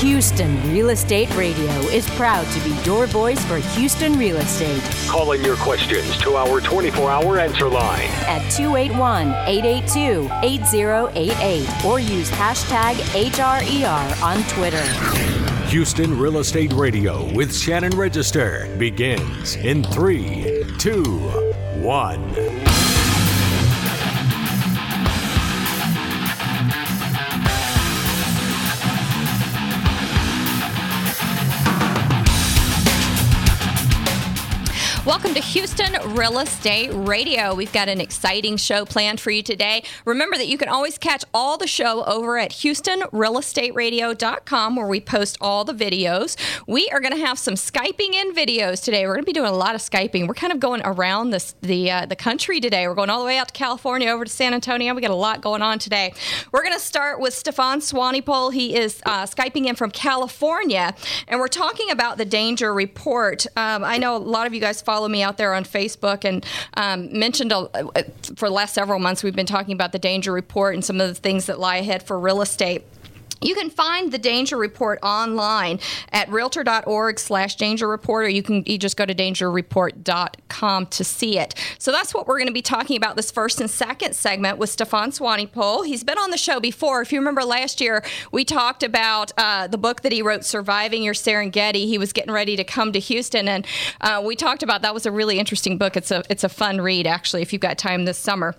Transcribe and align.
Houston 0.00 0.72
Real 0.72 0.90
Estate 0.90 1.28
Radio 1.34 1.72
is 1.90 2.08
proud 2.10 2.46
to 2.52 2.60
be 2.60 2.70
your 2.84 3.08
voice 3.08 3.44
for 3.46 3.58
Houston 3.58 4.16
real 4.16 4.36
estate. 4.36 4.80
Calling 5.08 5.44
your 5.44 5.56
questions 5.56 6.16
to 6.18 6.36
our 6.36 6.60
24 6.60 7.10
hour 7.10 7.40
answer 7.40 7.68
line 7.68 8.06
at 8.28 8.48
281 8.52 9.26
882 9.48 10.30
8088 10.44 11.84
or 11.84 11.98
use 11.98 12.30
hashtag 12.30 12.94
HRER 13.10 14.22
on 14.22 14.44
Twitter. 14.44 14.84
Houston 15.66 16.16
Real 16.16 16.38
Estate 16.38 16.72
Radio 16.74 17.28
with 17.34 17.52
Shannon 17.52 17.96
Register 17.96 18.72
begins 18.78 19.56
in 19.56 19.82
three, 19.82 20.64
two, 20.78 21.02
one. 21.82 22.67
Welcome 35.08 35.32
to 35.32 35.40
Houston 35.40 35.96
Real 36.14 36.38
Estate 36.38 36.90
Radio. 36.92 37.54
We've 37.54 37.72
got 37.72 37.88
an 37.88 37.98
exciting 37.98 38.58
show 38.58 38.84
planned 38.84 39.22
for 39.22 39.30
you 39.30 39.42
today. 39.42 39.82
Remember 40.04 40.36
that 40.36 40.48
you 40.48 40.58
can 40.58 40.68
always 40.68 40.98
catch 40.98 41.24
all 41.32 41.56
the 41.56 41.66
show 41.66 42.04
over 42.04 42.36
at 42.36 42.50
HoustonRealEstateRadio.com 42.50 44.76
where 44.76 44.86
we 44.86 45.00
post 45.00 45.38
all 45.40 45.64
the 45.64 45.72
videos. 45.72 46.36
We 46.66 46.90
are 46.90 47.00
going 47.00 47.14
to 47.14 47.24
have 47.24 47.38
some 47.38 47.54
Skyping 47.54 48.12
in 48.12 48.34
videos 48.34 48.84
today. 48.84 49.06
We're 49.06 49.14
going 49.14 49.22
to 49.22 49.26
be 49.26 49.32
doing 49.32 49.48
a 49.48 49.56
lot 49.56 49.74
of 49.74 49.80
Skyping. 49.80 50.28
We're 50.28 50.34
kind 50.34 50.52
of 50.52 50.60
going 50.60 50.82
around 50.84 51.30
this, 51.30 51.54
the, 51.62 51.90
uh, 51.90 52.04
the 52.04 52.14
country 52.14 52.60
today. 52.60 52.86
We're 52.86 52.94
going 52.94 53.08
all 53.08 53.20
the 53.20 53.26
way 53.26 53.38
out 53.38 53.48
to 53.48 53.54
California, 53.54 54.10
over 54.10 54.26
to 54.26 54.30
San 54.30 54.52
Antonio. 54.52 54.94
We 54.94 55.00
got 55.00 55.10
a 55.10 55.14
lot 55.14 55.40
going 55.40 55.62
on 55.62 55.78
today. 55.78 56.12
We're 56.52 56.62
going 56.62 56.74
to 56.74 56.80
start 56.80 57.18
with 57.18 57.32
Stefan 57.32 57.80
Swanepoel. 57.80 58.52
He 58.52 58.76
is 58.76 59.00
uh, 59.06 59.22
Skyping 59.22 59.68
in 59.68 59.74
from 59.74 59.90
California, 59.90 60.94
and 61.28 61.40
we're 61.40 61.48
talking 61.48 61.90
about 61.90 62.18
the 62.18 62.26
danger 62.26 62.74
report. 62.74 63.46
Um, 63.56 63.84
I 63.84 63.96
know 63.96 64.14
a 64.14 64.18
lot 64.18 64.46
of 64.46 64.52
you 64.52 64.60
guys 64.60 64.82
follow 64.82 64.97
follow 64.98 65.08
me 65.08 65.22
out 65.22 65.36
there 65.36 65.54
on 65.54 65.62
Facebook 65.62 66.24
and 66.24 66.44
um, 66.74 67.16
mentioned 67.16 67.52
a, 67.52 67.68
for 68.34 68.48
the 68.48 68.52
last 68.52 68.74
several 68.74 68.98
months 68.98 69.22
we've 69.22 69.36
been 69.36 69.46
talking 69.46 69.72
about 69.72 69.92
the 69.92 69.98
danger 69.98 70.32
report 70.32 70.74
and 70.74 70.84
some 70.84 71.00
of 71.00 71.06
the 71.06 71.14
things 71.14 71.46
that 71.46 71.60
lie 71.60 71.76
ahead 71.76 72.02
for 72.02 72.18
real 72.18 72.42
estate. 72.42 72.82
You 73.40 73.54
can 73.54 73.70
find 73.70 74.12
the 74.12 74.18
danger 74.18 74.56
report 74.56 74.98
online 75.02 75.80
at 76.12 76.28
realtor.org 76.28 77.18
slash 77.18 77.56
danger 77.56 77.88
report, 77.88 78.26
or 78.26 78.28
you 78.28 78.42
can 78.42 78.64
you 78.66 78.78
just 78.78 78.96
go 78.96 79.06
to 79.06 79.14
dangerreport.com 79.14 80.86
to 80.86 81.04
see 81.04 81.38
it. 81.38 81.54
So 81.78 81.92
that's 81.92 82.14
what 82.14 82.26
we're 82.26 82.38
going 82.38 82.48
to 82.48 82.52
be 82.52 82.62
talking 82.62 82.96
about 82.96 83.16
this 83.16 83.30
first 83.30 83.60
and 83.60 83.70
second 83.70 84.14
segment 84.14 84.58
with 84.58 84.70
Stefan 84.70 85.10
Swanepoel. 85.10 85.86
He's 85.86 86.04
been 86.04 86.18
on 86.18 86.30
the 86.30 86.38
show 86.38 86.60
before. 86.60 87.00
If 87.02 87.12
you 87.12 87.18
remember 87.18 87.44
last 87.44 87.80
year, 87.80 88.04
we 88.32 88.44
talked 88.44 88.82
about 88.82 89.32
uh, 89.36 89.66
the 89.66 89.78
book 89.78 90.02
that 90.02 90.12
he 90.12 90.22
wrote, 90.22 90.44
Surviving 90.44 91.02
Your 91.02 91.14
Serengeti. 91.14 91.86
He 91.86 91.98
was 91.98 92.12
getting 92.12 92.32
ready 92.32 92.56
to 92.56 92.64
come 92.64 92.92
to 92.92 92.98
Houston, 92.98 93.48
and 93.48 93.66
uh, 94.00 94.22
we 94.24 94.36
talked 94.36 94.62
about 94.62 94.82
that 94.82 94.94
was 94.94 95.06
a 95.06 95.12
really 95.12 95.38
interesting 95.38 95.78
book. 95.78 95.96
It's 95.96 96.10
a 96.10 96.22
it's 96.28 96.44
a 96.44 96.48
fun 96.48 96.80
read 96.80 97.06
actually 97.06 97.42
if 97.42 97.52
you've 97.52 97.62
got 97.62 97.78
time 97.78 98.04
this 98.04 98.18
summer. 98.18 98.54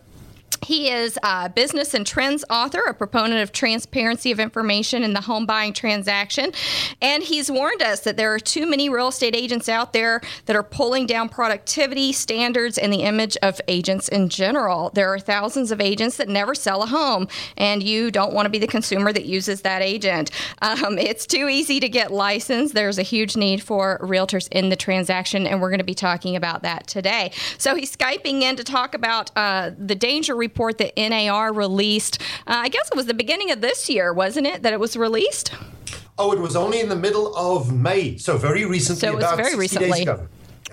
He 0.64 0.90
is 0.90 1.18
a 1.24 1.50
business 1.50 1.94
and 1.94 2.06
trends 2.06 2.44
author, 2.50 2.82
a 2.82 2.94
proponent 2.94 3.42
of 3.42 3.52
transparency 3.52 4.32
of 4.32 4.40
information 4.40 5.04
in 5.04 5.14
the 5.14 5.22
home 5.22 5.46
buying 5.46 5.74
transaction. 5.74 6.52
And 7.02 7.24
he's 7.24 7.50
warned 7.50 7.82
us 7.82 8.02
that 8.02 8.18
there 8.18 8.34
are 8.34 8.40
too 8.40 8.66
many 8.70 8.90
real 8.90 9.10
estate 9.10 9.36
agents 9.36 9.70
out 9.70 9.94
there 9.94 10.22
that 10.46 10.56
are 10.56 10.64
pulling 10.64 11.06
down 11.06 11.30
productivity 11.30 12.12
standards 12.12 12.78
and 12.78 12.92
the 12.92 13.04
image 13.04 13.38
of 13.42 13.60
agents 13.68 14.08
in 14.10 14.30
general. 14.30 14.92
There 14.94 15.14
are 15.14 15.20
thousands 15.20 15.72
of 15.72 15.82
agents 15.82 16.18
that 16.18 16.28
never 16.28 16.56
sell 16.56 16.84
a 16.84 16.88
home, 16.88 17.28
and 17.58 17.82
you 17.82 18.12
don't 18.12 18.34
want 18.34 18.46
to 18.46 18.50
be 18.50 18.60
the 18.60 18.68
consumer 18.68 19.14
that 19.14 19.26
uses 19.26 19.62
that 19.62 19.82
agent. 19.82 20.32
Um, 20.62 20.98
it's 20.98 21.26
too 21.26 21.48
easy 21.48 21.80
to 21.80 21.90
get 21.90 22.12
licensed. 22.12 22.74
There's 22.74 22.98
a 22.98 23.04
huge 23.04 23.36
need 23.36 23.64
for 23.64 24.00
realtors 24.02 24.48
in 24.52 24.70
the 24.70 24.76
transaction, 24.76 25.48
and 25.48 25.62
we're 25.62 25.70
going 25.70 25.80
to 25.80 25.84
be 25.84 25.94
talking 25.94 26.36
about 26.36 26.64
that 26.64 26.88
today. 26.88 27.32
So 27.58 27.76
he's 27.76 27.96
Skyping 27.96 28.42
in 28.42 28.56
to 28.56 28.64
talk 28.64 28.94
about 28.94 29.32
uh, 29.36 29.72
the 29.78 29.96
danger 29.96 30.36
report 30.50 30.80
that 30.80 30.98
NAR 30.98 31.54
released. 31.54 32.22
Uh, 32.48 32.62
I 32.66 32.70
guess 32.70 32.90
it 32.90 32.96
was 32.96 33.06
the 33.06 33.14
beginning 33.14 33.52
of 33.52 33.62
this 33.62 33.90
year, 33.90 34.12
wasn't 34.12 34.48
it, 34.48 34.64
that 34.64 34.74
it 34.74 34.80
was 34.80 34.98
released? 34.98 35.54
Oh, 36.18 36.32
it 36.34 36.40
was 36.40 36.56
only 36.56 36.80
in 36.82 36.90
the 36.90 36.96
middle 36.96 37.36
of 37.38 37.72
May, 37.72 38.18
so 38.18 38.38
very 38.38 38.66
recently. 38.66 39.00
So 39.00 39.14
it 39.14 39.16
was 39.16 39.36
very 39.36 39.56
recently. 39.56 40.08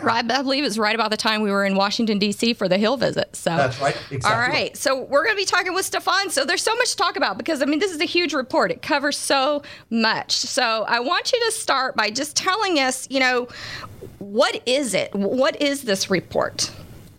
Right, 0.02 0.30
I 0.30 0.42
believe 0.42 0.64
it's 0.64 0.76
right 0.76 0.94
about 0.94 1.10
the 1.10 1.16
time 1.16 1.40
we 1.40 1.50
were 1.50 1.64
in 1.64 1.74
Washington 1.74 2.18
D.C. 2.18 2.52
for 2.52 2.68
the 2.68 2.76
Hill 2.76 2.98
visit. 2.98 3.34
So 3.34 3.56
that's 3.56 3.80
right. 3.80 3.96
Exactly. 4.10 4.30
All 4.30 4.38
right. 4.38 4.76
So 4.76 5.02
we're 5.02 5.24
going 5.24 5.34
to 5.34 5.40
be 5.40 5.46
talking 5.46 5.72
with 5.72 5.86
Stefan. 5.86 6.28
So 6.28 6.44
there's 6.44 6.62
so 6.62 6.74
much 6.74 6.90
to 6.90 6.96
talk 6.96 7.16
about 7.16 7.38
because 7.38 7.62
I 7.62 7.64
mean 7.64 7.78
this 7.78 7.92
is 7.92 8.00
a 8.02 8.06
huge 8.06 8.34
report. 8.34 8.70
It 8.70 8.82
covers 8.82 9.16
so 9.16 9.62
much. 9.88 10.32
So 10.32 10.84
I 10.86 11.00
want 11.00 11.32
you 11.32 11.42
to 11.46 11.52
start 11.52 11.96
by 11.96 12.10
just 12.10 12.36
telling 12.36 12.78
us, 12.78 13.08
you 13.10 13.20
know, 13.20 13.48
what 14.18 14.60
is 14.66 14.92
it? 14.92 15.14
What 15.14 15.62
is 15.62 15.82
this 15.82 16.10
report? 16.10 16.70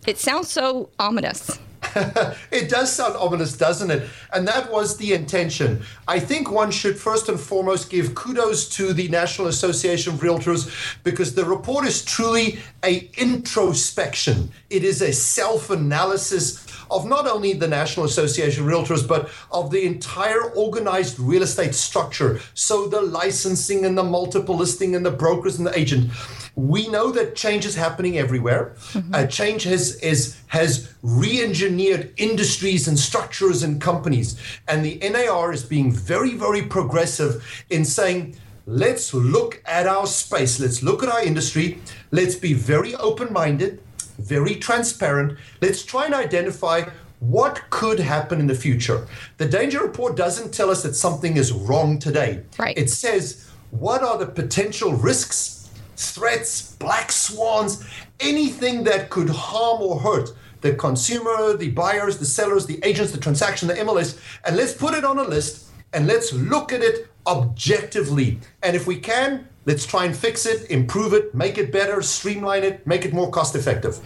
It 0.06 0.18
sounds 0.18 0.48
so 0.48 0.90
ominous. 1.00 1.58
it 2.50 2.68
does 2.68 2.92
sound 2.92 3.16
ominous, 3.16 3.56
doesn't 3.56 3.90
it? 3.90 4.08
And 4.32 4.46
that 4.48 4.70
was 4.70 4.96
the 4.96 5.12
intention. 5.12 5.82
I 6.06 6.20
think 6.20 6.50
one 6.50 6.70
should 6.70 6.98
first 6.98 7.28
and 7.28 7.38
foremost 7.38 7.90
give 7.90 8.14
kudos 8.14 8.68
to 8.76 8.92
the 8.92 9.08
National 9.08 9.48
Association 9.48 10.14
of 10.14 10.20
Realtors 10.20 10.70
because 11.02 11.34
the 11.34 11.44
report 11.44 11.86
is 11.86 12.04
truly 12.04 12.58
a 12.84 13.10
introspection. 13.16 14.50
It 14.70 14.84
is 14.84 15.02
a 15.02 15.12
self-analysis 15.12 16.67
of 16.90 17.06
not 17.06 17.26
only 17.26 17.52
the 17.52 17.68
National 17.68 18.06
Association 18.06 18.64
of 18.64 18.70
Realtors, 18.70 19.06
but 19.06 19.30
of 19.50 19.70
the 19.70 19.84
entire 19.84 20.50
organized 20.52 21.18
real 21.18 21.42
estate 21.42 21.74
structure. 21.74 22.40
So 22.54 22.86
the 22.86 23.00
licensing 23.00 23.84
and 23.84 23.96
the 23.96 24.04
multiple 24.04 24.56
listing 24.56 24.94
and 24.94 25.04
the 25.04 25.10
brokers 25.10 25.58
and 25.58 25.66
the 25.66 25.78
agent 25.78 26.10
we 26.58 26.88
know 26.88 27.12
that 27.12 27.36
change 27.36 27.64
is 27.64 27.76
happening 27.76 28.18
everywhere. 28.18 28.74
Mm-hmm. 28.92 29.14
Uh, 29.14 29.26
change 29.26 29.62
has 29.62 29.94
is 30.02 30.36
has 30.48 30.92
re-engineered 31.02 32.12
industries 32.16 32.88
and 32.88 32.98
structures 32.98 33.62
and 33.62 33.80
companies, 33.80 34.36
and 34.66 34.84
the 34.84 34.98
NAR 35.08 35.52
is 35.52 35.62
being 35.62 35.92
very 35.92 36.34
very 36.34 36.62
progressive 36.62 37.64
in 37.70 37.84
saying. 37.84 38.36
Let's 38.70 39.14
look 39.14 39.62
at 39.64 39.86
our 39.86 40.06
space. 40.06 40.60
Let's 40.60 40.82
look 40.82 41.02
at 41.02 41.08
our 41.08 41.22
industry. 41.22 41.78
Let's 42.10 42.34
be 42.34 42.52
very 42.52 42.94
open 42.96 43.32
minded, 43.32 43.80
very 44.18 44.56
transparent. 44.56 45.38
Let's 45.60 45.84
try 45.84 46.06
and 46.06 46.14
identify 46.14 46.88
what 47.20 47.62
could 47.70 47.98
happen 47.98 48.40
in 48.40 48.46
the 48.46 48.54
future. 48.54 49.06
The 49.38 49.46
danger 49.46 49.80
report 49.80 50.16
doesn't 50.16 50.52
tell 50.54 50.70
us 50.70 50.82
that 50.82 50.94
something 50.94 51.36
is 51.36 51.52
wrong 51.52 51.98
today. 51.98 52.44
Right. 52.58 52.76
It 52.78 52.90
says 52.90 53.50
what 53.70 54.02
are 54.02 54.18
the 54.18 54.26
potential 54.26 54.92
risks 54.92 55.70
threats, 55.96 56.76
black 56.76 57.10
swans, 57.10 57.84
anything 58.20 58.84
that 58.84 59.10
could 59.10 59.28
harm 59.28 59.82
or 59.82 59.98
hurt 59.98 60.30
the 60.60 60.74
consumer, 60.74 61.56
the 61.56 61.70
buyers, 61.70 62.18
the 62.18 62.24
sellers, 62.24 62.66
the 62.66 62.80
agents, 62.84 63.12
the 63.12 63.18
transaction, 63.18 63.68
the 63.68 63.74
MLS, 63.74 64.18
and 64.44 64.56
let's 64.56 64.72
put 64.72 64.94
it 64.94 65.04
on 65.04 65.18
a 65.18 65.22
list 65.22 65.68
and 65.92 66.06
let's 66.06 66.32
look 66.32 66.72
at 66.72 66.82
it 66.82 67.08
objectively. 67.26 68.38
And 68.62 68.74
if 68.74 68.86
we 68.86 68.98
can, 68.98 69.48
Let's 69.68 69.84
try 69.84 70.06
and 70.06 70.16
fix 70.16 70.46
it, 70.46 70.70
improve 70.70 71.12
it, 71.12 71.34
make 71.34 71.58
it 71.58 71.70
better, 71.70 72.00
streamline 72.00 72.64
it, 72.64 72.86
make 72.86 73.04
it 73.04 73.12
more 73.12 73.30
cost 73.30 73.54
effective. 73.54 73.98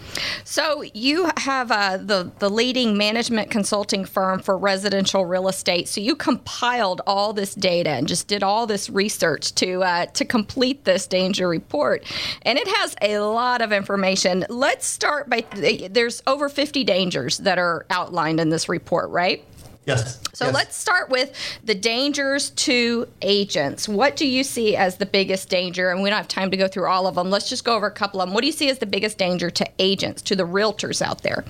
So 0.43 0.83
you 0.93 1.31
have 1.37 1.71
uh, 1.71 1.99
the 1.99 2.33
the 2.41 2.51
leading 2.51 2.99
management 2.99 3.49
consulting 3.49 4.05
firm 4.05 4.41
for 4.41 4.59
residential 4.59 5.25
real 5.25 5.47
estate. 5.47 5.87
So 5.87 6.01
you 6.01 6.17
compiled 6.17 7.01
all 7.07 7.33
this 7.33 7.55
data 7.55 7.91
and 7.91 8.09
just 8.09 8.27
did 8.27 8.43
all 8.43 8.67
this 8.67 8.91
research 8.91 9.55
to 9.55 9.85
uh, 9.85 10.07
to 10.07 10.25
complete 10.25 10.85
this 10.85 11.07
danger 11.07 11.49
report, 11.49 12.05
and 12.43 12.59
it 12.59 12.67
has 12.67 12.97
a 13.01 13.21
lot 13.21 13.63
of 13.63 13.71
information. 13.71 14.45
Let's 14.49 14.85
start 14.85 15.31
by 15.31 15.45
there's 15.91 16.25
over 16.27 16.49
50 16.49 16.83
dangers 16.83 17.39
that 17.39 17.59
are 17.59 17.87
outlined 17.89 18.41
in 18.41 18.49
this 18.49 18.69
report, 18.69 19.11
right? 19.11 19.45
Yes. 19.85 20.21
So 20.33 20.47
yes. 20.47 20.55
let's 20.55 20.77
start 20.77 21.11
with 21.11 21.33
the 21.65 21.75
dangers 21.75 22.51
to 22.51 23.09
agents. 23.21 23.89
What 23.89 24.15
do 24.15 24.27
you 24.27 24.45
see 24.45 24.77
as 24.77 24.99
the 24.99 25.07
biggest 25.07 25.49
danger? 25.49 25.91
And 25.91 26.03
we 26.03 26.11
don't 26.11 26.17
have 26.17 26.29
time 26.29 26.51
to 26.53 26.57
go 26.57 26.69
through 26.69 26.87
all 26.87 27.07
of 27.07 27.17
them. 27.17 27.31
Let's 27.31 27.49
just 27.49 27.65
go 27.65 27.75
over 27.75 27.87
a 27.87 27.93
couple 27.93 28.21
of 28.21 28.29
them. 28.29 28.35
What 28.35 28.43
do 28.43 28.47
you 28.47 28.53
see 28.53 28.71
as 28.71 28.79
the 28.79 28.87
biggest 28.87 29.19
danger 29.19 29.51
to 29.51 29.67
agents, 29.79 30.23
to 30.23 30.37
the 30.37 30.45
realtors 30.45 31.03
out 31.03 31.23
there? 31.23 31.45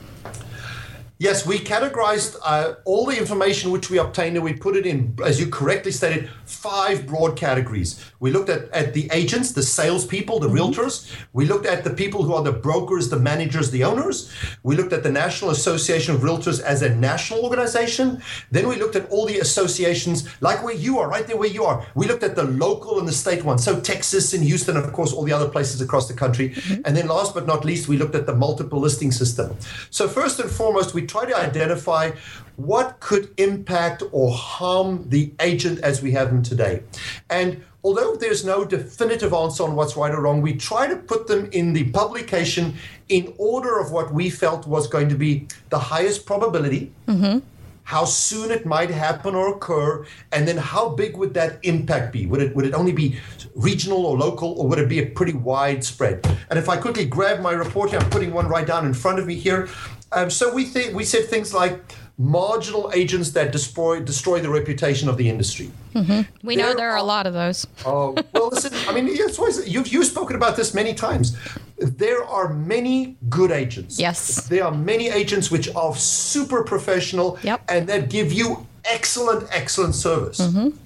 Yes, 1.19 1.47
we 1.47 1.61
categorized 1.61 2.37
uh, 2.45 2.75
all 2.85 3.07
the 3.07 3.17
information 3.17 3.71
which 3.71 3.91
we 3.91 3.99
obtained 3.99 4.35
and 4.35 4.45
we 4.45 4.55
put 4.55 4.75
it 4.75 4.87
in, 4.87 5.17
as 5.25 5.39
you 5.39 5.47
correctly 5.47 5.93
stated, 5.93 6.29
five 6.47 7.07
broad 7.07 7.37
categories. 7.37 8.05
We 8.23 8.31
looked 8.31 8.51
at, 8.51 8.71
at 8.71 8.95
the 8.95 9.09
agents, 9.11 9.51
the 9.51 9.65
salespeople, 9.65 10.39
the 10.39 10.47
mm-hmm. 10.47 10.57
realtors. 10.57 11.13
We 11.33 11.45
looked 11.45 11.67
at 11.67 11.83
the 11.83 11.91
people 11.91 12.23
who 12.23 12.35
are 12.35 12.43
the 12.45 12.53
brokers, 12.53 13.11
the 13.11 13.19
managers, 13.19 13.73
the 13.73 13.83
owners. 13.83 14.33
We 14.63 14.77
looked 14.77 14.93
at 14.93 15.03
the 15.03 15.11
National 15.11 15.51
Association 15.51 16.15
of 16.15 16.21
Realtors 16.21 16.63
as 16.63 16.83
a 16.83 16.95
national 16.95 17.41
organization. 17.41 18.23
Then 18.53 18.69
we 18.69 18.77
looked 18.77 18.95
at 18.95 19.11
all 19.11 19.27
the 19.27 19.41
associations, 19.41 20.29
like 20.41 20.63
where 20.63 20.73
you 20.73 21.01
are, 21.01 21.09
right 21.09 21.27
there 21.27 21.37
where 21.37 21.49
you 21.49 21.65
are. 21.65 21.85
We 21.97 22.07
looked 22.07 22.23
at 22.23 22.37
the 22.37 22.45
local 22.45 23.01
and 23.01 23.09
the 23.09 23.13
state 23.13 23.45
ones. 23.45 23.65
So 23.65 23.81
Texas 23.81 24.33
and 24.35 24.45
Houston, 24.45 24.77
of 24.77 24.93
course, 24.93 25.13
all 25.13 25.25
the 25.25 25.33
other 25.33 25.49
places 25.49 25.81
across 25.81 26.07
the 26.07 26.15
country. 26.15 26.51
Mm-hmm. 26.51 26.83
And 26.85 26.97
then 26.97 27.09
last 27.09 27.35
but 27.35 27.49
not 27.49 27.65
least, 27.65 27.89
we 27.89 27.97
looked 27.97 28.15
at 28.15 28.27
the 28.27 28.37
multiple 28.37 28.79
listing 28.79 29.11
system. 29.11 29.57
So 29.91 30.07
first 30.07 30.39
and 30.39 30.49
foremost, 30.49 30.95
we 30.95 31.07
try 31.07 31.25
to 31.25 31.37
identify 31.37 32.13
what 32.55 33.01
could 33.01 33.35
impact 33.39 34.05
or 34.13 34.31
harm 34.33 35.09
the 35.09 35.33
agent 35.41 35.81
as 35.81 36.03
we 36.03 36.13
have 36.13 36.29
them 36.29 36.43
today. 36.43 36.85
And 37.29 37.65
although 37.85 38.15
there's 38.15 38.45
no 38.45 38.65
definitive 38.65 39.33
answer 39.33 39.65
on 39.65 39.75
what's 39.75 39.97
right 39.97 40.13
or 40.13 40.23
wrong, 40.23 40.41
we 40.43 40.55
try 40.55 40.87
to 40.87 40.97
put 40.97 41.27
them 41.27 41.49
in 41.53 41.73
the 41.73 41.91
publication 41.91 42.75
in 43.09 43.33
order 43.39 43.79
of 43.79 43.93
what 43.93 44.13
we 44.13 44.31
felt 44.31 44.67
was 44.67 44.87
going 44.87 45.09
to 45.09 45.17
be 45.17 45.47
the 45.71 45.79
highest 45.79 46.27
probability. 46.27 46.93
Mm-hmm 47.07 47.39
how 47.85 48.05
soon 48.05 48.51
it 48.51 48.65
might 48.65 48.91
happen 48.91 49.35
or 49.35 49.55
occur, 49.55 50.07
and 50.31 50.47
then 50.47 50.57
how 50.57 50.89
big 50.89 51.17
would 51.17 51.35
that 51.35 51.59
impact 51.63 52.13
be? 52.13 52.27
Would 52.27 52.41
it 52.41 52.55
would 52.55 52.65
it 52.65 52.75
only 52.75 52.93
be 52.93 53.19
regional 53.55 54.07
or 54.07 54.17
local, 54.17 54.53
or 54.53 54.69
would 54.69 54.79
it 54.79 54.89
be 54.89 55.01
a 55.01 55.07
pretty 55.07 55.35
widespread? 55.35 56.25
And 56.51 56.59
if 56.59 56.69
I 56.69 56.77
quickly 56.77 57.05
grab 57.05 57.41
my 57.41 57.53
report 57.53 57.91
here, 57.91 57.99
I'm 57.99 58.09
putting 58.11 58.33
one 58.33 58.49
right 58.49 58.67
down 58.67 58.87
in 58.87 58.95
front 58.95 59.19
of 59.19 59.27
me 59.27 59.35
here. 59.35 59.69
Um, 60.13 60.31
so 60.31 60.53
we 60.53 60.65
think 60.65 60.95
we 60.95 61.05
said 61.05 61.27
things 61.27 61.53
like 61.53 61.81
marginal 62.19 62.91
agents 62.95 63.31
that 63.31 63.53
destroy 63.53 64.01
destroy 64.01 64.41
the 64.41 64.49
reputation 64.49 65.09
of 65.09 65.17
the 65.17 65.29
industry. 65.29 65.71
Mm-hmm. 65.95 66.47
We 66.47 66.57
there 66.57 66.67
know 66.67 66.75
there 66.75 66.91
are, 66.91 66.93
are, 66.93 66.99
a 66.99 67.03
lot 67.03 67.27
of 67.27 67.33
those. 67.33 67.67
Oh 67.85 68.15
well, 68.33 68.49
listen. 68.51 68.73
I 68.89 68.93
mean, 68.93 69.09
it's 69.09 69.39
always, 69.39 69.69
you've 69.69 69.89
you've 69.89 70.07
spoken 70.07 70.37
about 70.37 70.57
this 70.57 70.75
many 70.75 70.95
times. 70.95 71.37
There 71.79 72.23
are 72.25 72.53
many 72.53 73.17
good 73.29 73.51
agents. 73.51 73.99
Yes. 73.99 74.47
There 74.47 74.65
are 74.65 74.75
many 74.75 75.09
agents 75.09 75.51
which 75.51 75.75
are 75.75 75.95
super 75.97 76.63
professional 76.63 77.39
yep. 77.43 77.63
and 77.69 77.89
that 77.89 78.09
give 78.09 78.33
you 78.33 78.67
excellent, 78.85 79.49
excellent 79.51 79.95
service. 79.95 80.41
Mm-hmm. 80.41 80.77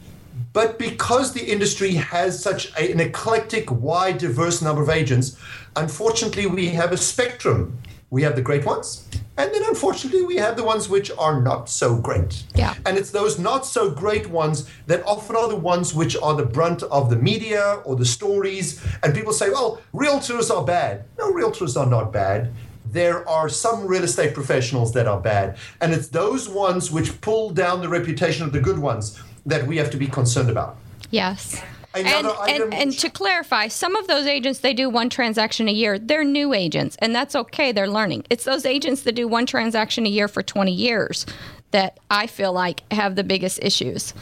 But 0.53 0.79
because 0.79 1.35
the 1.35 1.45
industry 1.45 1.93
has 1.95 2.43
such 2.43 2.73
a, 2.79 2.91
an 2.91 3.01
eclectic, 3.01 3.71
wide, 3.71 4.17
diverse 4.19 4.63
number 4.63 4.81
of 4.81 4.89
agents, 4.89 5.37
unfortunately, 5.77 6.47
we 6.47 6.69
have 6.69 6.93
a 6.93 6.97
spectrum. 6.97 7.79
We 8.11 8.23
have 8.23 8.37
the 8.37 8.43
great 8.43 8.65
ones, 8.65 9.07
and 9.39 9.53
then 9.53 9.63
unfortunately, 9.69 10.23
we 10.23 10.37
have 10.37 10.57
the 10.57 10.65
ones 10.65 10.89
which 10.89 11.11
are 11.19 11.41
not 11.41 11.69
so 11.69 11.97
great. 11.97 12.45
Yeah. 12.55 12.75
And 12.87 12.97
it's 12.97 13.11
those 13.11 13.39
not 13.39 13.67
so 13.67 13.91
great 13.91 14.29
ones 14.29 14.71
that 14.87 15.05
often 15.05 15.37
are 15.37 15.49
the 15.49 15.57
ones 15.57 15.93
which 15.93 16.17
are 16.17 16.35
the 16.35 16.47
brunt 16.47 16.83
of 16.85 17.11
the 17.11 17.17
media 17.17 17.83
or 17.85 17.97
the 17.97 18.07
stories. 18.07 18.83
And 19.03 19.15
people 19.15 19.33
say, 19.33 19.51
well, 19.51 19.83
realtors 19.93 20.55
are 20.55 20.65
bad. 20.65 21.05
No, 21.19 21.33
realtors 21.33 21.79
are 21.79 21.87
not 21.87 22.13
bad. 22.13 22.53
There 22.91 23.29
are 23.29 23.49
some 23.51 23.87
real 23.87 24.05
estate 24.05 24.33
professionals 24.33 24.93
that 24.95 25.07
are 25.07 25.21
bad. 25.21 25.59
And 25.83 25.93
it's 25.93 26.09
those 26.09 26.49
ones 26.49 26.91
which 26.91 27.21
pull 27.21 27.51
down 27.51 27.83
the 27.83 27.89
reputation 27.89 28.47
of 28.47 28.53
the 28.53 28.61
good 28.61 28.79
ones 28.79 29.21
that 29.45 29.67
we 29.67 29.77
have 29.77 29.91
to 29.91 29.97
be 29.99 30.07
concerned 30.07 30.49
about. 30.49 30.79
Yes. 31.11 31.61
And, 31.97 32.27
and, 32.27 32.75
and, 32.75 32.99
to 32.99 33.11
clarify, 33.11 33.69
some 33.69 33.97
of 33.97 34.07
those 34.07 34.27
agents 34.27 34.61
they 34.61 34.75
do 34.75 34.91
one 34.91 35.09
transaction 35.09 35.69
a 35.69 35.73
year. 35.73 35.99
They're 35.99 36.25
new 36.25 36.53
agents, 36.53 36.97
and 37.01 37.15
that's 37.15 37.35
okay. 37.35 37.73
They're 37.73 37.89
learning. 37.89 38.25
It's 38.31 38.45
those 38.45 38.67
agents 38.67 39.03
that 39.03 39.13
do 39.13 39.27
one 39.29 39.47
transaction 39.47 40.07
a 40.07 40.09
year 40.09 40.29
for 40.29 40.43
20 40.43 40.73
years 40.73 41.27
that 41.71 41.99
I 42.11 42.27
feel 42.27 42.53
like 42.53 42.83
have 42.93 43.17
the 43.17 43.25
biggest 43.25 43.61
issues. 43.63 44.15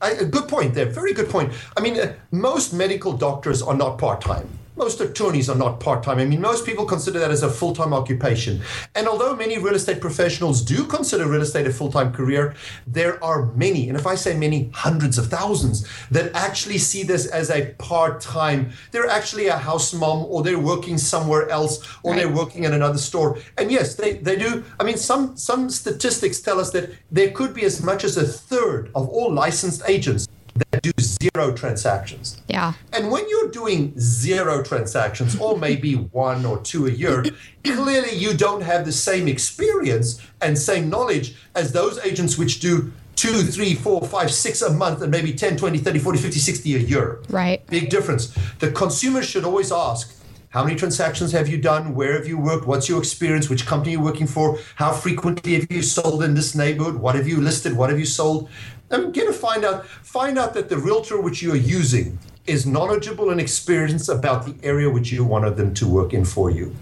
I, 0.00 0.10
a 0.12 0.24
good 0.24 0.48
point 0.48 0.74
there. 0.74 0.86
Very 0.86 1.12
good 1.12 1.30
point. 1.30 1.52
I 1.76 1.80
mean, 1.80 1.98
uh, 1.98 2.14
most 2.30 2.72
medical 2.72 3.12
doctors 3.12 3.62
are 3.62 3.74
not 3.74 3.98
part 3.98 4.20
time 4.20 4.48
most 4.76 5.00
attorneys 5.00 5.50
are 5.50 5.56
not 5.56 5.80
part 5.80 6.02
time. 6.02 6.18
I 6.18 6.24
mean, 6.24 6.40
most 6.40 6.64
people 6.64 6.84
consider 6.84 7.18
that 7.18 7.30
as 7.30 7.42
a 7.42 7.50
full 7.50 7.74
time 7.74 7.92
occupation. 7.92 8.62
And 8.94 9.06
although 9.06 9.36
many 9.36 9.58
real 9.58 9.74
estate 9.74 10.00
professionals 10.00 10.62
do 10.62 10.84
consider 10.84 11.28
real 11.28 11.42
estate 11.42 11.66
a 11.66 11.72
full 11.72 11.92
time 11.92 12.12
career, 12.12 12.54
there 12.86 13.22
are 13.22 13.46
many, 13.52 13.88
and 13.88 13.98
if 13.98 14.06
I 14.06 14.14
say 14.14 14.36
many, 14.36 14.70
hundreds 14.72 15.18
of 15.18 15.26
thousands, 15.26 15.86
that 16.10 16.34
actually 16.34 16.78
see 16.78 17.02
this 17.02 17.26
as 17.26 17.50
a 17.50 17.74
part 17.78 18.20
time. 18.20 18.72
They're 18.90 19.08
actually 19.08 19.48
a 19.48 19.56
house 19.56 19.92
mom, 19.92 20.24
or 20.28 20.42
they're 20.42 20.58
working 20.58 20.96
somewhere 20.98 21.48
else, 21.48 21.86
or 22.02 22.12
right. 22.12 22.20
they're 22.20 22.32
working 22.32 22.64
in 22.64 22.72
another 22.72 22.98
store. 22.98 23.38
And 23.58 23.70
yes, 23.70 23.94
they, 23.94 24.14
they 24.14 24.36
do. 24.36 24.64
I 24.80 24.84
mean, 24.84 24.96
some, 24.96 25.36
some 25.36 25.68
statistics 25.68 26.40
tell 26.40 26.58
us 26.58 26.70
that 26.72 26.90
there 27.10 27.30
could 27.30 27.54
be 27.54 27.64
as 27.64 27.82
much 27.82 28.04
as 28.04 28.16
a 28.16 28.26
third 28.26 28.90
of 28.94 29.08
all 29.08 29.32
licensed 29.32 29.82
agents 29.86 30.26
that 30.54 30.82
do 30.82 30.92
zero 31.00 31.52
transactions. 31.52 32.40
Yeah. 32.48 32.74
And 32.92 33.10
when 33.10 33.28
you're 33.28 33.50
doing 33.50 33.98
zero 33.98 34.62
transactions, 34.62 35.38
or 35.38 35.56
maybe 35.58 35.94
one 36.12 36.44
or 36.44 36.58
two 36.60 36.86
a 36.86 36.90
year, 36.90 37.24
clearly 37.64 38.14
you 38.14 38.34
don't 38.34 38.62
have 38.62 38.84
the 38.84 38.92
same 38.92 39.28
experience 39.28 40.20
and 40.40 40.58
same 40.58 40.88
knowledge 40.90 41.34
as 41.54 41.72
those 41.72 41.98
agents 42.00 42.36
which 42.36 42.60
do 42.60 42.92
two, 43.16 43.42
three, 43.42 43.74
four, 43.74 44.02
five, 44.02 44.30
six 44.30 44.62
a 44.62 44.72
month 44.72 45.02
and 45.02 45.10
maybe 45.10 45.32
10, 45.32 45.56
20, 45.56 45.78
30, 45.78 45.98
40, 45.98 46.18
50, 46.18 46.38
60 46.38 46.74
a 46.74 46.78
year. 46.78 47.20
Right. 47.28 47.64
Big 47.68 47.88
difference. 47.88 48.34
The 48.58 48.70
consumer 48.70 49.22
should 49.22 49.44
always 49.44 49.70
ask, 49.70 50.18
how 50.52 50.64
many 50.64 50.76
transactions 50.76 51.32
have 51.32 51.48
you 51.48 51.56
done? 51.56 51.94
Where 51.94 52.12
have 52.12 52.28
you 52.28 52.36
worked? 52.36 52.66
What's 52.66 52.86
your 52.86 52.98
experience? 52.98 53.48
Which 53.48 53.64
company 53.64 53.94
are 53.94 53.98
you 53.98 54.04
working 54.04 54.26
for? 54.26 54.58
How 54.74 54.92
frequently 54.92 55.54
have 55.54 55.66
you 55.70 55.80
sold 55.80 56.22
in 56.22 56.34
this 56.34 56.54
neighborhood? 56.54 56.96
What 56.96 57.14
have 57.14 57.26
you 57.26 57.40
listed? 57.40 57.74
What 57.74 57.88
have 57.88 57.98
you 57.98 58.04
sold? 58.04 58.50
I'm 58.92 59.12
going 59.12 59.26
to 59.26 59.32
find 59.32 59.64
out 59.64 59.86
find 59.86 60.38
out 60.38 60.54
that 60.54 60.68
the 60.68 60.76
realtor 60.76 61.20
which 61.20 61.42
you 61.42 61.52
are 61.52 61.56
using 61.56 62.18
is 62.46 62.66
knowledgeable 62.66 63.30
and 63.30 63.40
experienced 63.40 64.08
about 64.08 64.44
the 64.44 64.54
area 64.62 64.90
which 64.90 65.12
you 65.12 65.24
wanted 65.24 65.56
them 65.56 65.72
to 65.74 65.88
work 65.88 66.12
in 66.12 66.24
for 66.24 66.50
you. 66.50 66.74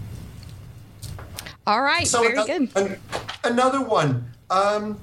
All 1.67 1.81
right, 1.81 2.07
so 2.07 2.21
very 2.21 2.33
another, 2.33 2.59
good. 2.59 2.69
An, 2.75 2.99
another 3.43 3.81
one. 3.81 4.25
Um, 4.49 4.99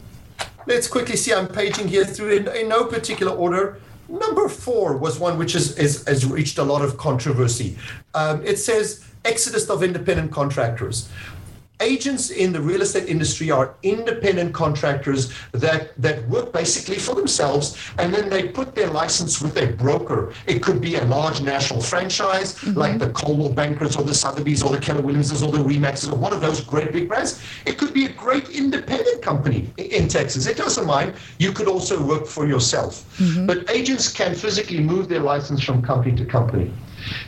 let's 0.67 0.89
quickly 0.89 1.17
see. 1.17 1.33
I'm 1.33 1.49
paging 1.49 1.89
here 1.89 2.05
through 2.05 2.31
in, 2.31 2.49
in 2.49 2.69
no 2.69 2.85
particular 2.85 3.33
order. 3.33 3.81
Number 4.09 4.49
four 4.49 4.97
was 4.97 5.19
one 5.19 5.39
which 5.39 5.55
is, 5.55 5.77
is, 5.79 6.05
has 6.07 6.27
reached 6.27 6.59
a 6.59 6.65
lot 6.65 6.83
of 6.83 6.97
controversy. 6.97 7.77
Um, 8.15 8.45
it 8.45 8.59
says 8.59 9.05
exodus 9.25 9.69
of 9.69 9.83
independent 9.83 10.33
contractors 10.33 11.09
agents 11.81 12.31
in 12.31 12.53
the 12.53 12.61
real 12.61 12.83
estate 12.83 13.09
industry 13.09 13.51
are 13.51 13.75
independent 13.83 14.53
contractors 14.53 15.33
that 15.53 16.01
that 16.01 16.27
work 16.29 16.53
basically 16.53 16.99
for 16.99 17.15
themselves 17.15 17.77
and 17.99 18.13
then 18.13 18.29
they 18.29 18.49
put 18.49 18.75
their 18.75 18.89
license 18.91 19.41
with 19.41 19.57
a 19.59 19.67
broker. 19.73 20.33
It 20.47 20.63
could 20.63 20.81
be 20.81 20.97
a 20.97 21.05
large 21.05 21.41
national 21.41 21.81
franchise 21.81 22.55
mm-hmm. 22.55 22.79
like 22.79 22.99
the 22.99 23.11
coldwell 23.11 23.53
bankers 23.53 23.97
or 23.97 24.03
the 24.03 24.15
sotheby's 24.15 24.63
or 24.63 24.71
the 24.73 24.81
keller 24.81 25.03
williamses 25.03 25.43
or 25.43 25.53
the 25.53 25.59
remaxes 25.59 26.13
or 26.13 26.17
one 26.17 26.33
of 26.33 26.41
those 26.41 26.61
great 26.61 26.93
big 26.93 27.09
brands. 27.09 27.41
It 27.67 27.79
could 27.79 27.95
be 27.95 28.07
a 28.07 28.13
great 28.13 28.49
independent 28.51 29.23
company 29.23 29.71
in 29.77 30.09
texas. 30.09 30.47
It 30.47 30.57
doesn't 30.57 30.87
mind. 30.87 31.15
You 31.39 31.53
could 31.53 31.69
also 31.69 32.03
work 32.03 32.27
for 32.27 32.47
yourself. 32.47 33.05
Mm-hmm. 33.19 33.47
but 33.47 33.69
agents 33.71 34.13
can 34.13 34.35
physically 34.35 34.81
move 34.81 35.09
their 35.09 35.21
license 35.21 35.63
from 35.63 35.83
company 35.83 36.15
to 36.17 36.25
company 36.25 36.73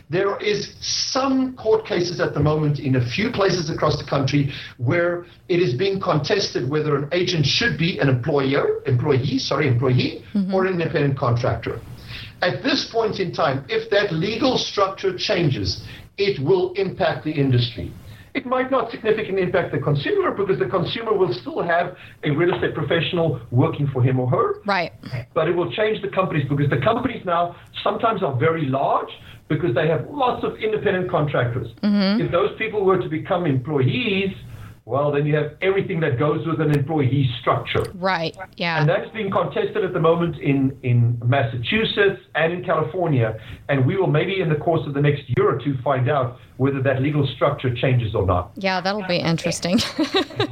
there 0.09 0.37
is 0.39 0.75
some 0.81 1.57
court 1.57 1.87
cases 1.87 2.21
at 2.21 2.35
the 2.35 2.41
moment 2.41 2.79
in 2.81 2.97
a 2.97 3.07
few 3.11 3.31
places 3.31 3.71
across 3.71 3.97
the 3.99 4.05
country 4.05 4.53
where 4.79 5.27
it 5.49 5.61
is 5.61 5.75
being 5.75 6.01
contested 6.01 6.69
whether 6.69 6.97
an 6.97 7.09
agent 7.13 7.47
should 7.47 7.79
be 7.79 7.99
an 7.99 8.09
employer, 8.09 8.83
employee, 8.87 9.39
sorry, 9.39 9.69
employee, 9.69 10.25
mm-hmm. 10.35 10.53
or 10.55 10.67
an 10.67 10.73
independent 10.73 11.17
contractor. 11.19 11.81
At 12.43 12.63
this 12.63 12.91
point 12.91 13.21
in 13.21 13.33
time, 13.33 13.65
if 13.69 13.91
that 13.91 14.13
legal 14.13 14.57
structure 14.57 15.17
changes, 15.17 15.85
it 16.17 16.39
will 16.41 16.73
impact 16.73 17.25
the 17.25 17.33
industry. 17.33 17.93
It 18.33 18.47
might 18.47 18.71
not 18.71 18.91
significantly 18.91 19.43
impact 19.43 19.73
the 19.73 19.79
consumer 19.79 20.31
because 20.31 20.59
the 20.59 20.67
consumer 20.67 21.13
will 21.17 21.33
still 21.35 21.63
have 21.63 21.97
a 22.23 22.31
real 22.31 22.55
estate 22.55 22.75
professional 22.75 23.41
working 23.51 23.89
for 23.89 24.03
him 24.03 24.21
or 24.21 24.29
her. 24.31 24.63
Right. 24.65 24.93
But 25.35 25.49
it 25.49 25.57
will 25.57 25.71
change 25.73 26.01
the 26.01 26.09
companies 26.09 26.49
because 26.49 26.71
the 26.71 26.81
companies 26.81 27.25
now 27.25 27.57
sometimes 27.83 28.23
are 28.23 28.39
very 28.39 28.67
large 28.67 29.09
because 29.51 29.75
they 29.75 29.89
have 29.89 30.09
lots 30.09 30.45
of 30.45 30.57
independent 30.57 31.11
contractors. 31.11 31.67
Mm-hmm. 31.83 32.23
If 32.23 32.31
those 32.31 32.57
people 32.57 32.85
were 32.85 32.99
to 32.99 33.09
become 33.09 33.47
employees, 33.47 34.31
well, 34.85 35.13
then 35.13 35.27
you 35.27 35.35
have 35.35 35.53
everything 35.61 36.01
that 36.01 36.19
goes 36.19 36.47
with 36.47 36.61
an 36.61 36.71
employee 36.71 37.29
structure. 37.41 37.85
Right. 37.95 38.37
Yeah. 38.57 38.81
And 38.81 38.89
that's 38.89 39.11
being 39.11 39.31
contested 39.31 39.85
at 39.85 39.93
the 39.93 40.01
moment 40.01 40.39
in, 40.39 40.77
in 40.83 41.21
Massachusetts 41.25 42.23
and 42.35 42.53
in 42.53 42.65
California. 42.65 43.39
And 43.69 43.85
we 43.85 43.97
will 43.97 44.07
maybe 44.07 44.41
in 44.41 44.49
the 44.49 44.55
course 44.55 44.87
of 44.87 44.95
the 44.95 45.01
next 45.01 45.23
year 45.37 45.49
or 45.49 45.59
two 45.59 45.77
find 45.83 46.09
out 46.09 46.39
whether 46.57 46.81
that 46.83 47.03
legal 47.03 47.27
structure 47.35 47.75
changes 47.75 48.15
or 48.15 48.27
not. 48.27 48.53
Yeah, 48.57 48.81
that'll 48.81 49.07
be 49.07 49.19
interesting. 49.19 49.79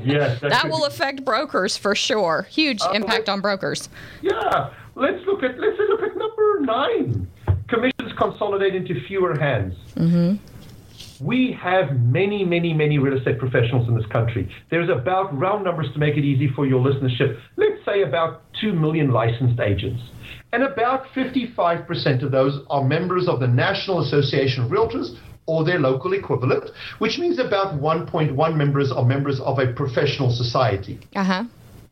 yes. 0.05 0.41
That, 0.41 0.51
that 0.51 0.69
will 0.69 0.81
be. 0.81 0.87
affect 0.87 1.25
brokers 1.25 1.77
for 1.77 1.95
sure. 1.95 2.47
Huge 2.51 2.81
uh, 2.83 2.91
impact 2.93 3.29
on 3.29 3.41
brokers. 3.41 3.89
Yeah. 4.23 4.71
Let's 4.95 5.25
look 5.27 5.43
at 5.43 5.59
let's 5.59 5.79
look 5.79 6.03
at 6.03 6.17
number 6.17 6.61
nine. 6.61 7.29
Commissions 7.69 8.13
consolidate 8.19 8.75
into 8.75 9.01
fewer 9.07 9.39
hands. 9.39 9.75
Mm-hmm 9.95 10.37
we 11.21 11.53
have 11.53 11.99
many, 12.01 12.45
many, 12.45 12.73
many 12.73 12.99
real 12.99 13.17
estate 13.17 13.39
professionals 13.39 13.89
in 13.89 13.97
this 13.97 14.07
country. 14.07 14.49
There's 14.71 14.89
about 14.89 15.37
round 15.37 15.65
numbers 15.65 15.93
to 15.93 15.99
make 15.99 16.17
it 16.17 16.25
easy 16.25 16.49
for 16.49 16.67
your 16.67 16.85
listenership. 16.85 17.41
Let's 17.57 17.85
say 17.85 18.03
about 18.03 18.43
2 18.61 18.73
million 18.73 19.11
licensed 19.11 19.61
agents. 19.61 20.01
And 20.53 20.63
about 20.63 21.07
55% 21.15 22.23
of 22.23 22.31
those 22.31 22.65
are 22.71 22.85
members 22.85 23.29
of 23.29 23.41
the 23.41 23.49
National 23.49 24.01
Association 24.01 24.65
of 24.65 24.71
Realtors 24.71 25.19
or 25.47 25.65
their 25.65 25.79
local 25.79 26.13
equivalent, 26.13 26.71
which 26.99 27.19
means 27.19 27.39
about 27.39 27.81
1.1 27.81 28.57
members 28.57 28.93
are 28.93 29.05
members 29.05 29.41
of 29.41 29.59
a 29.59 29.73
professional 29.73 30.31
society. 30.31 31.01
Uh-huh. 31.17 31.45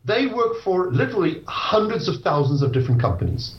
They 0.04 0.26
work 0.26 0.62
for 0.62 0.92
literally 0.92 1.42
hundreds 1.48 2.06
of 2.08 2.22
thousands 2.22 2.62
of 2.62 2.72
different 2.72 3.00
companies. 3.00 3.56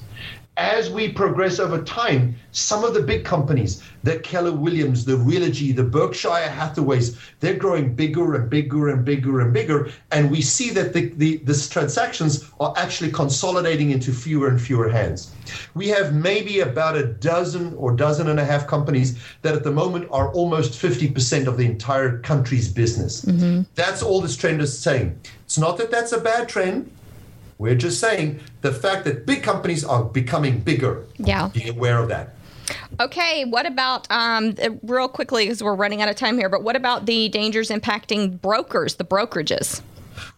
As 0.58 0.90
we 0.90 1.08
progress 1.08 1.60
over 1.60 1.82
time, 1.84 2.36
some 2.52 2.84
of 2.84 2.96
the 2.96 3.02
big 3.02 3.24
companies, 3.24 3.84
the 4.04 4.18
Keller 4.20 4.52
Williams, 4.52 5.06
the 5.06 5.14
Realogy, 5.14 5.76
the 5.76 5.84
Berkshire 5.84 6.50
Hathaways, 6.50 7.16
they're 7.40 7.56
growing 7.56 7.94
bigger 7.94 8.34
and 8.34 8.50
bigger 8.50 8.90
and 8.90 9.06
bigger 9.06 9.40
and 9.40 9.54
bigger. 9.54 9.92
And 10.12 10.32
we 10.32 10.42
see 10.42 10.72
that 10.72 10.94
the, 10.94 11.10
the 11.10 11.38
these 11.38 11.70
transactions 11.70 12.50
are 12.60 12.74
actually 12.76 13.12
consolidating 13.12 13.92
into 13.92 14.12
fewer 14.12 14.48
and 14.48 14.60
fewer 14.60 14.90
hands. 14.90 15.32
We 15.76 15.90
have 15.90 16.16
maybe 16.16 16.62
about 16.62 16.98
a 16.98 17.06
dozen 17.06 17.76
or 17.76 17.96
dozen 17.96 18.28
and 18.28 18.40
a 18.40 18.46
half 18.46 18.66
companies 18.66 19.20
that 19.44 19.54
at 19.54 19.64
the 19.64 19.72
moment 19.72 20.08
are 20.12 20.34
almost 20.34 20.74
50% 20.74 21.46
of 21.46 21.58
the 21.58 21.66
entire 21.66 22.20
country's 22.20 22.68
business. 22.68 23.24
Mm-hmm. 23.24 23.62
That's 23.76 24.02
all 24.02 24.22
this 24.22 24.36
trend 24.36 24.62
is 24.62 24.78
saying. 24.78 25.20
It's 25.46 25.60
not 25.60 25.78
that 25.78 25.92
that's 25.92 26.12
a 26.12 26.20
bad 26.20 26.50
trend 26.50 26.92
we're 27.58 27.76
just 27.76 28.00
saying 28.00 28.40
the 28.62 28.72
fact 28.72 29.06
that 29.06 29.26
big 29.26 29.44
companies 29.44 29.84
are 29.84 30.04
becoming 30.04 30.60
bigger. 30.60 31.06
Yeah. 31.18 31.50
Be 31.50 31.70
aware 31.70 32.00
of 32.00 32.10
that. 32.10 32.36
Okay, 33.00 33.46
what 33.46 33.66
about 33.66 34.08
um, 34.12 34.56
real 34.84 35.08
quickly 35.08 35.46
because 35.46 35.64
we're 35.64 35.76
running 35.76 36.02
out 36.02 36.10
of 36.10 36.16
time 36.16 36.38
here? 36.38 36.50
But 36.50 36.64
what 36.64 36.76
about 36.76 37.06
the 37.06 37.30
dangers 37.30 37.70
impacting 37.70 38.42
brokers, 38.42 38.96
the 38.96 39.06
brokerages? 39.06 39.82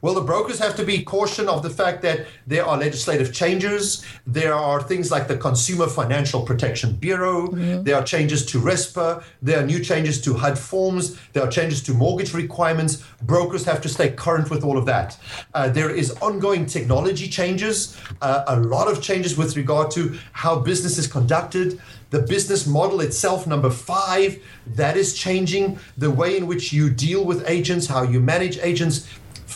Well, 0.02 0.14
the 0.14 0.22
brokers 0.22 0.60
have 0.60 0.78
to 0.78 0.86
be 0.86 1.04
cautioned 1.04 1.50
of 1.50 1.62
the 1.62 1.70
fact 1.70 2.02
that 2.04 2.26
there 2.48 2.66
are 2.66 2.78
legislative 2.78 3.34
changes. 3.34 4.06
There 4.26 4.54
are 4.54 4.82
things 4.82 5.12
like 5.12 5.28
the 5.28 5.36
Consumer 5.36 5.88
Financial 5.88 6.42
Protection 6.42 6.96
Bureau. 6.96 7.48
Mm-hmm. 7.48 7.84
There 7.84 7.96
are 7.98 8.04
changes 8.04 8.46
to 8.48 8.62
RESPA. 8.62 9.24
There 9.42 9.60
are 9.60 9.66
new 9.66 9.84
changes 9.84 10.22
to 10.22 10.36
HUD 10.36 10.58
forms. 10.58 11.20
There 11.34 11.44
are 11.44 11.52
changes 11.52 11.84
to 11.84 11.94
mortgage 11.94 12.34
requirements. 12.34 13.04
Brokers 13.24 13.66
have 13.66 13.82
to 13.82 13.90
stay 13.90 14.12
current 14.12 14.50
with 14.50 14.64
all 14.64 14.78
of 14.78 14.86
that. 14.86 15.18
Uh, 15.54 15.68
there 15.68 15.90
is 15.90 16.12
ongoing 16.22 16.66
technology 16.66 17.28
changes, 17.28 17.98
uh, 18.22 18.46
a 18.48 18.58
lot 18.58 18.90
of 18.90 19.02
changes 19.02 19.38
with 19.38 19.58
regard 19.58 19.92
to 19.92 20.18
how 20.32 20.60
business 20.60 20.98
is 20.98 21.08
conducted 21.08 21.80
the 22.12 22.22
business 22.24 22.66
model 22.66 23.02
itself 23.02 23.46
number 23.46 23.70
five 23.70 24.42
that 24.66 24.98
is 24.98 25.14
changing 25.14 25.78
the 25.98 26.10
way 26.10 26.36
in 26.36 26.48
which 26.48 26.74
you 26.74 26.90
deal 26.90 27.24
with 27.24 27.48
agents 27.48 27.86
how 27.86 28.02
you 28.02 28.20
manage 28.20 28.58
agents 28.60 29.08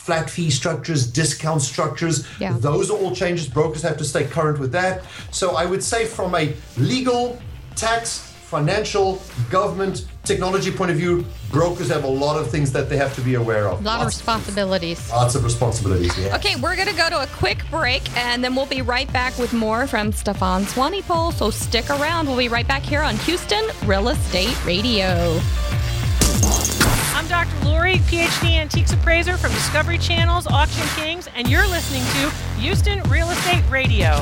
flat 0.04 0.28
fee 0.28 0.50
structures, 0.50 1.06
discount 1.06 1.62
structures. 1.62 2.26
Yeah. 2.38 2.52
Those 2.58 2.90
are 2.90 2.98
all 2.98 3.14
changes. 3.14 3.48
Brokers 3.48 3.80
have 3.80 3.96
to 3.96 4.04
stay 4.04 4.24
current 4.24 4.58
with 4.58 4.70
that. 4.72 5.02
So 5.30 5.56
I 5.56 5.64
would 5.64 5.82
say, 5.82 6.04
from 6.04 6.34
a 6.34 6.54
legal, 6.76 7.38
tax, 7.74 8.18
financial, 8.18 9.22
government, 9.50 10.06
technology 10.22 10.70
point 10.70 10.90
of 10.90 10.98
view, 10.98 11.24
brokers 11.50 11.88
have 11.88 12.04
a 12.04 12.08
lot 12.08 12.38
of 12.38 12.50
things 12.50 12.70
that 12.72 12.90
they 12.90 12.98
have 12.98 13.14
to 13.14 13.22
be 13.22 13.34
aware 13.34 13.66
of. 13.66 13.80
A 13.80 13.82
lot 13.82 14.00
lots 14.00 14.14
of 14.14 14.20
responsibilities. 14.20 15.00
Of 15.06 15.10
lots 15.10 15.34
of 15.36 15.42
responsibilities, 15.42 16.16
yeah. 16.18 16.36
Okay, 16.36 16.56
we're 16.56 16.76
going 16.76 16.88
to 16.88 16.94
go 16.94 17.08
to 17.08 17.22
a 17.22 17.26
quick 17.26 17.64
break 17.70 18.14
and 18.14 18.44
then 18.44 18.54
we'll 18.54 18.66
be 18.66 18.82
right 18.82 19.10
back 19.10 19.38
with 19.38 19.54
more 19.54 19.86
from 19.86 20.12
Stefan 20.12 20.64
Swanepoel. 20.64 21.32
So 21.32 21.48
stick 21.48 21.88
around. 21.88 22.26
We'll 22.26 22.36
be 22.36 22.48
right 22.48 22.68
back 22.68 22.82
here 22.82 23.00
on 23.00 23.16
Houston 23.16 23.64
Real 23.86 24.08
Estate 24.08 24.64
Radio. 24.66 25.40
Dr. 27.34 27.64
Lori, 27.64 27.96
PhD 27.96 28.50
Antiques 28.50 28.92
Appraiser 28.92 29.36
from 29.36 29.50
Discovery 29.54 29.98
Channel's 29.98 30.46
Auction 30.46 30.86
Kings, 30.94 31.28
and 31.34 31.48
you're 31.48 31.66
listening 31.66 32.04
to 32.04 32.30
Houston 32.60 33.02
Real 33.10 33.28
Estate 33.28 33.68
Radio. 33.68 34.20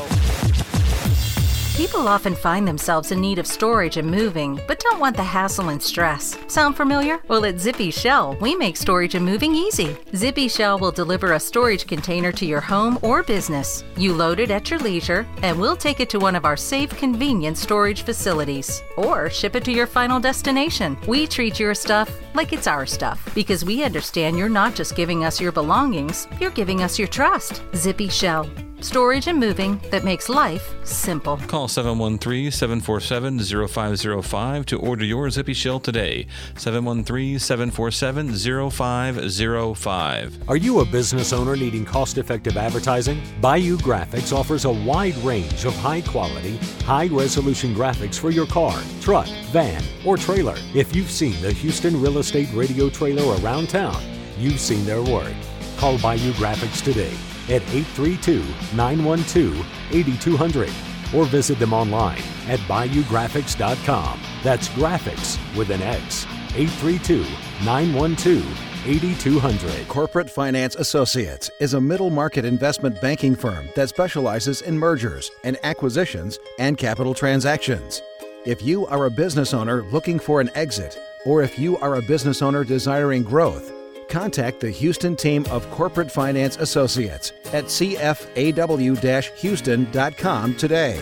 People 1.75 2.07
often 2.07 2.35
find 2.35 2.67
themselves 2.67 3.11
in 3.11 3.19
need 3.19 3.39
of 3.39 3.47
storage 3.47 3.97
and 3.97 4.07
moving, 4.09 4.61
but 4.67 4.79
don't 4.79 4.99
want 4.99 5.17
the 5.17 5.23
hassle 5.23 5.69
and 5.69 5.81
stress. 5.81 6.37
Sound 6.45 6.77
familiar? 6.77 7.19
Well, 7.27 7.45
at 7.45 7.59
Zippy 7.59 7.89
Shell, 7.89 8.37
we 8.39 8.55
make 8.55 8.77
storage 8.77 9.15
and 9.15 9.25
moving 9.25 9.55
easy. 9.55 9.97
Zippy 10.15 10.47
Shell 10.47 10.77
will 10.77 10.91
deliver 10.91 11.33
a 11.33 11.39
storage 11.39 11.87
container 11.87 12.31
to 12.33 12.45
your 12.45 12.61
home 12.61 12.99
or 13.01 13.23
business. 13.23 13.83
You 13.97 14.13
load 14.13 14.39
it 14.39 14.51
at 14.51 14.69
your 14.69 14.79
leisure, 14.81 15.25
and 15.41 15.59
we'll 15.59 15.75
take 15.75 15.99
it 15.99 16.11
to 16.11 16.19
one 16.19 16.35
of 16.35 16.45
our 16.45 16.55
safe, 16.55 16.91
convenient 16.91 17.57
storage 17.57 18.03
facilities. 18.03 18.83
Or 18.95 19.31
ship 19.31 19.55
it 19.55 19.65
to 19.65 19.71
your 19.71 19.87
final 19.87 20.19
destination. 20.19 20.95
We 21.07 21.25
treat 21.25 21.59
your 21.59 21.73
stuff 21.73 22.15
like 22.35 22.53
it's 22.53 22.67
our 22.67 22.85
stuff 22.85 23.33
because 23.33 23.65
we 23.65 23.83
understand 23.83 24.37
you're 24.37 24.47
not 24.47 24.75
just 24.75 24.95
giving 24.95 25.25
us 25.25 25.41
your 25.41 25.51
belongings, 25.51 26.27
you're 26.39 26.51
giving 26.51 26.83
us 26.83 26.99
your 26.99 27.07
trust. 27.07 27.63
Zippy 27.73 28.09
Shell 28.09 28.47
storage 28.83 29.27
and 29.27 29.39
moving 29.39 29.79
that 29.91 30.03
makes 30.03 30.29
life 30.29 30.75
simple. 30.85 31.37
Call 31.47 31.67
713 31.67 32.51
747 32.51 33.39
0505 33.67 34.65
to 34.65 34.79
order 34.79 35.05
your 35.05 35.29
Zippy 35.29 35.53
Shell 35.53 35.79
today. 35.79 36.27
713 36.57 37.39
747 37.39 38.69
0505. 38.69 40.49
Are 40.49 40.57
you 40.57 40.79
a 40.81 40.85
business 40.85 41.33
owner 41.33 41.55
needing 41.55 41.85
cost 41.85 42.17
effective 42.17 42.57
advertising? 42.57 43.21
Bayou 43.41 43.77
Graphics 43.77 44.35
offers 44.35 44.65
a 44.65 44.71
wide 44.71 45.15
range 45.17 45.65
of 45.65 45.75
high 45.77 46.01
quality, 46.01 46.57
high 46.85 47.07
resolution 47.07 47.73
graphics 47.73 48.19
for 48.19 48.31
your 48.31 48.47
car, 48.47 48.79
truck, 49.01 49.27
van, 49.51 49.83
or 50.05 50.17
trailer. 50.17 50.55
If 50.73 50.95
you've 50.95 51.11
seen 51.11 51.41
the 51.41 51.53
Houston 51.53 52.01
Real 52.01 52.17
Estate 52.17 52.49
Radio 52.53 52.89
trailer 52.89 53.35
around 53.41 53.69
town, 53.69 54.01
you've 54.37 54.59
seen 54.59 54.85
their 54.85 55.01
work. 55.01 55.33
Call 55.77 55.97
Bayou 55.99 56.31
Graphics 56.33 56.83
today 56.83 57.13
at 57.45 57.61
832 57.73 58.43
912 58.75 59.65
8200 59.91 60.69
or 61.13 61.25
visit 61.25 61.59
them 61.59 61.73
online 61.73 62.21
at 62.47 62.59
bayougraphics.com. 62.61 64.19
That's 64.43 64.69
graphics 64.69 65.55
with 65.55 65.69
an 65.69 65.81
X. 65.81 66.25
832 66.55 67.25
912 67.63 68.73
8200. 68.85 69.87
Corporate 69.87 70.29
Finance 70.29 70.75
Associates 70.75 71.49
is 71.59 71.73
a 71.73 71.81
middle 71.81 72.09
market 72.09 72.43
investment 72.45 72.99
banking 73.01 73.35
firm 73.35 73.69
that 73.75 73.89
specializes 73.89 74.61
in 74.61 74.77
mergers 74.77 75.31
and 75.43 75.57
acquisitions 75.63 76.37
and 76.59 76.77
capital 76.77 77.13
transactions. 77.13 78.01
If 78.45 78.61
you 78.61 78.85
are 78.87 79.05
a 79.05 79.11
business 79.11 79.53
owner 79.53 79.83
looking 79.83 80.19
for 80.19 80.41
an 80.41 80.49
exit, 80.53 80.99
or 81.25 81.41
if 81.43 81.57
you 81.57 81.77
are 81.77 81.95
a 81.95 82.01
business 82.01 82.41
owner 82.41 82.65
desiring 82.65 83.23
growth, 83.23 83.71
contact 84.09 84.59
the 84.59 84.69
Houston 84.69 85.15
team 85.15 85.45
of 85.49 85.67
Corporate 85.71 86.11
Finance 86.11 86.57
Associates 86.57 87.31
at 87.53 87.63
cfaw-houston.com 87.65 90.55
today. 90.55 91.01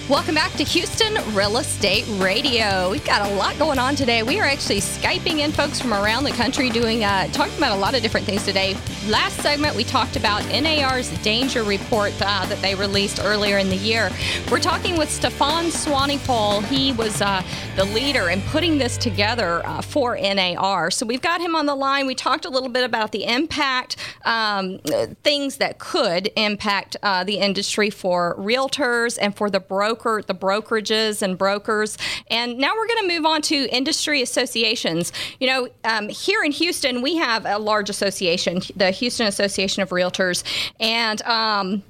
Welcome 0.09 0.33
back 0.33 0.51
to 0.53 0.63
Houston 0.63 1.13
Real 1.35 1.57
Estate 1.57 2.03
Radio. 2.17 2.89
We've 2.89 3.05
got 3.05 3.29
a 3.29 3.35
lot 3.35 3.59
going 3.59 3.77
on 3.77 3.95
today. 3.95 4.23
We 4.23 4.39
are 4.39 4.43
actually 4.43 4.79
Skyping 4.79 5.37
in 5.37 5.51
folks 5.51 5.79
from 5.79 5.93
around 5.93 6.23
the 6.23 6.31
country 6.31 6.71
doing, 6.71 7.03
uh, 7.03 7.27
talking 7.27 7.55
about 7.59 7.77
a 7.77 7.79
lot 7.79 7.93
of 7.93 8.01
different 8.01 8.25
things 8.25 8.43
today. 8.43 8.75
Last 9.07 9.39
segment, 9.39 9.75
we 9.75 9.83
talked 9.83 10.15
about 10.15 10.43
NAR's 10.47 11.11
danger 11.21 11.61
report 11.61 12.11
uh, 12.21 12.43
that 12.47 12.59
they 12.59 12.73
released 12.73 13.19
earlier 13.23 13.59
in 13.59 13.69
the 13.69 13.75
year. 13.75 14.09
We're 14.49 14.59
talking 14.59 14.97
with 14.97 15.11
Stefan 15.11 15.65
Swanepoel. 15.65 16.63
He 16.65 16.91
was 16.91 17.21
uh, 17.21 17.43
the 17.75 17.85
leader 17.85 18.31
in 18.31 18.41
putting 18.41 18.79
this 18.79 18.97
together 18.97 19.63
uh, 19.63 19.83
for 19.83 20.17
NAR. 20.17 20.89
So 20.89 21.05
we've 21.05 21.21
got 21.21 21.39
him 21.39 21.55
on 21.55 21.67
the 21.67 21.75
line. 21.75 22.07
We 22.07 22.15
talked 22.15 22.45
a 22.45 22.49
little 22.49 22.69
bit 22.69 22.83
about 22.83 23.11
the 23.11 23.25
impact, 23.25 23.95
um, 24.25 24.79
things 25.23 25.57
that 25.57 25.77
could 25.77 26.31
impact 26.35 26.97
uh, 27.03 27.23
the 27.23 27.37
industry 27.37 27.91
for 27.91 28.35
realtors 28.39 29.19
and 29.21 29.37
for 29.37 29.51
the 29.51 29.59
brokers 29.59 29.98
broker 29.99 30.23
the 30.25 30.33
brokerages 30.33 31.21
and 31.21 31.37
brokers. 31.37 31.97
And 32.29 32.57
now 32.57 32.73
we're 32.75 32.87
going 32.87 33.07
to 33.07 33.15
move 33.15 33.25
on 33.25 33.41
to 33.43 33.67
industry 33.69 34.21
associations. 34.21 35.11
You 35.39 35.47
know, 35.47 35.69
um, 35.83 36.09
here 36.09 36.43
in 36.43 36.51
Houston, 36.51 37.01
we 37.01 37.17
have 37.17 37.45
a 37.45 37.57
large 37.57 37.89
association, 37.89 38.61
the 38.75 38.91
Houston 38.91 39.27
Association 39.27 39.83
of 39.83 39.89
Realtors, 39.89 40.43
and 40.79 41.21
um, 41.23 41.83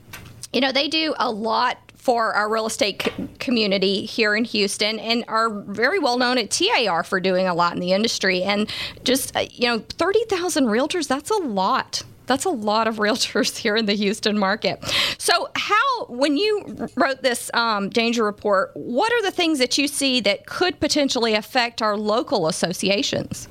you 0.54 0.62
know 0.62 0.72
they 0.72 0.88
do 0.88 1.14
a 1.20 1.32
lot 1.32 1.78
for 1.96 2.34
our 2.34 2.50
real 2.50 2.66
estate 2.66 3.04
c- 3.04 3.30
community 3.40 4.06
here 4.06 4.36
in 4.36 4.46
Houston 4.46 4.98
and 5.00 5.26
are 5.28 5.50
very 5.50 6.00
well 6.00 6.18
known 6.18 6.38
at 6.38 6.50
TAR 6.50 7.04
for 7.04 7.20
doing 7.20 7.46
a 7.46 7.54
lot 7.54 7.74
in 7.74 7.80
the 7.80 7.92
industry. 7.92 8.42
And 8.42 8.72
just, 9.04 9.36
uh, 9.36 9.46
you 9.52 9.68
know, 9.68 9.80
30,000 9.80 10.66
realtors, 10.66 11.08
that's 11.08 11.30
a 11.30 11.36
lot. 11.36 12.04
That's 12.30 12.46
a 12.46 12.52
lot 12.52 12.88
of 12.88 12.98
realtors 12.98 13.58
here 13.64 13.76
in 13.76 13.88
the 13.88 13.96
Houston 13.96 14.38
market. 14.38 14.86
So, 15.18 15.50
how, 15.56 16.06
when 16.06 16.38
you 16.38 16.88
wrote 16.96 17.24
this 17.24 17.50
um, 17.56 17.90
danger 17.90 18.24
report, 18.24 18.72
what 18.76 19.12
are 19.12 19.22
the 19.24 19.32
things 19.32 19.58
that 19.58 19.78
you 19.80 19.88
see 19.88 20.22
that 20.22 20.46
could 20.46 20.80
potentially 20.80 21.34
affect 21.34 21.82
our 21.82 21.98
local 21.98 22.48
associations? 22.48 23.48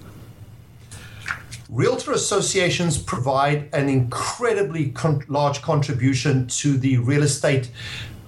Realtor 1.69 2.13
associations 2.13 2.97
provide 2.97 3.69
an 3.75 3.89
incredibly 3.89 4.91
con- 4.91 5.25
large 5.29 5.61
contribution 5.61 6.47
to 6.47 6.79
the 6.79 6.99
real 6.99 7.25
estate 7.25 7.71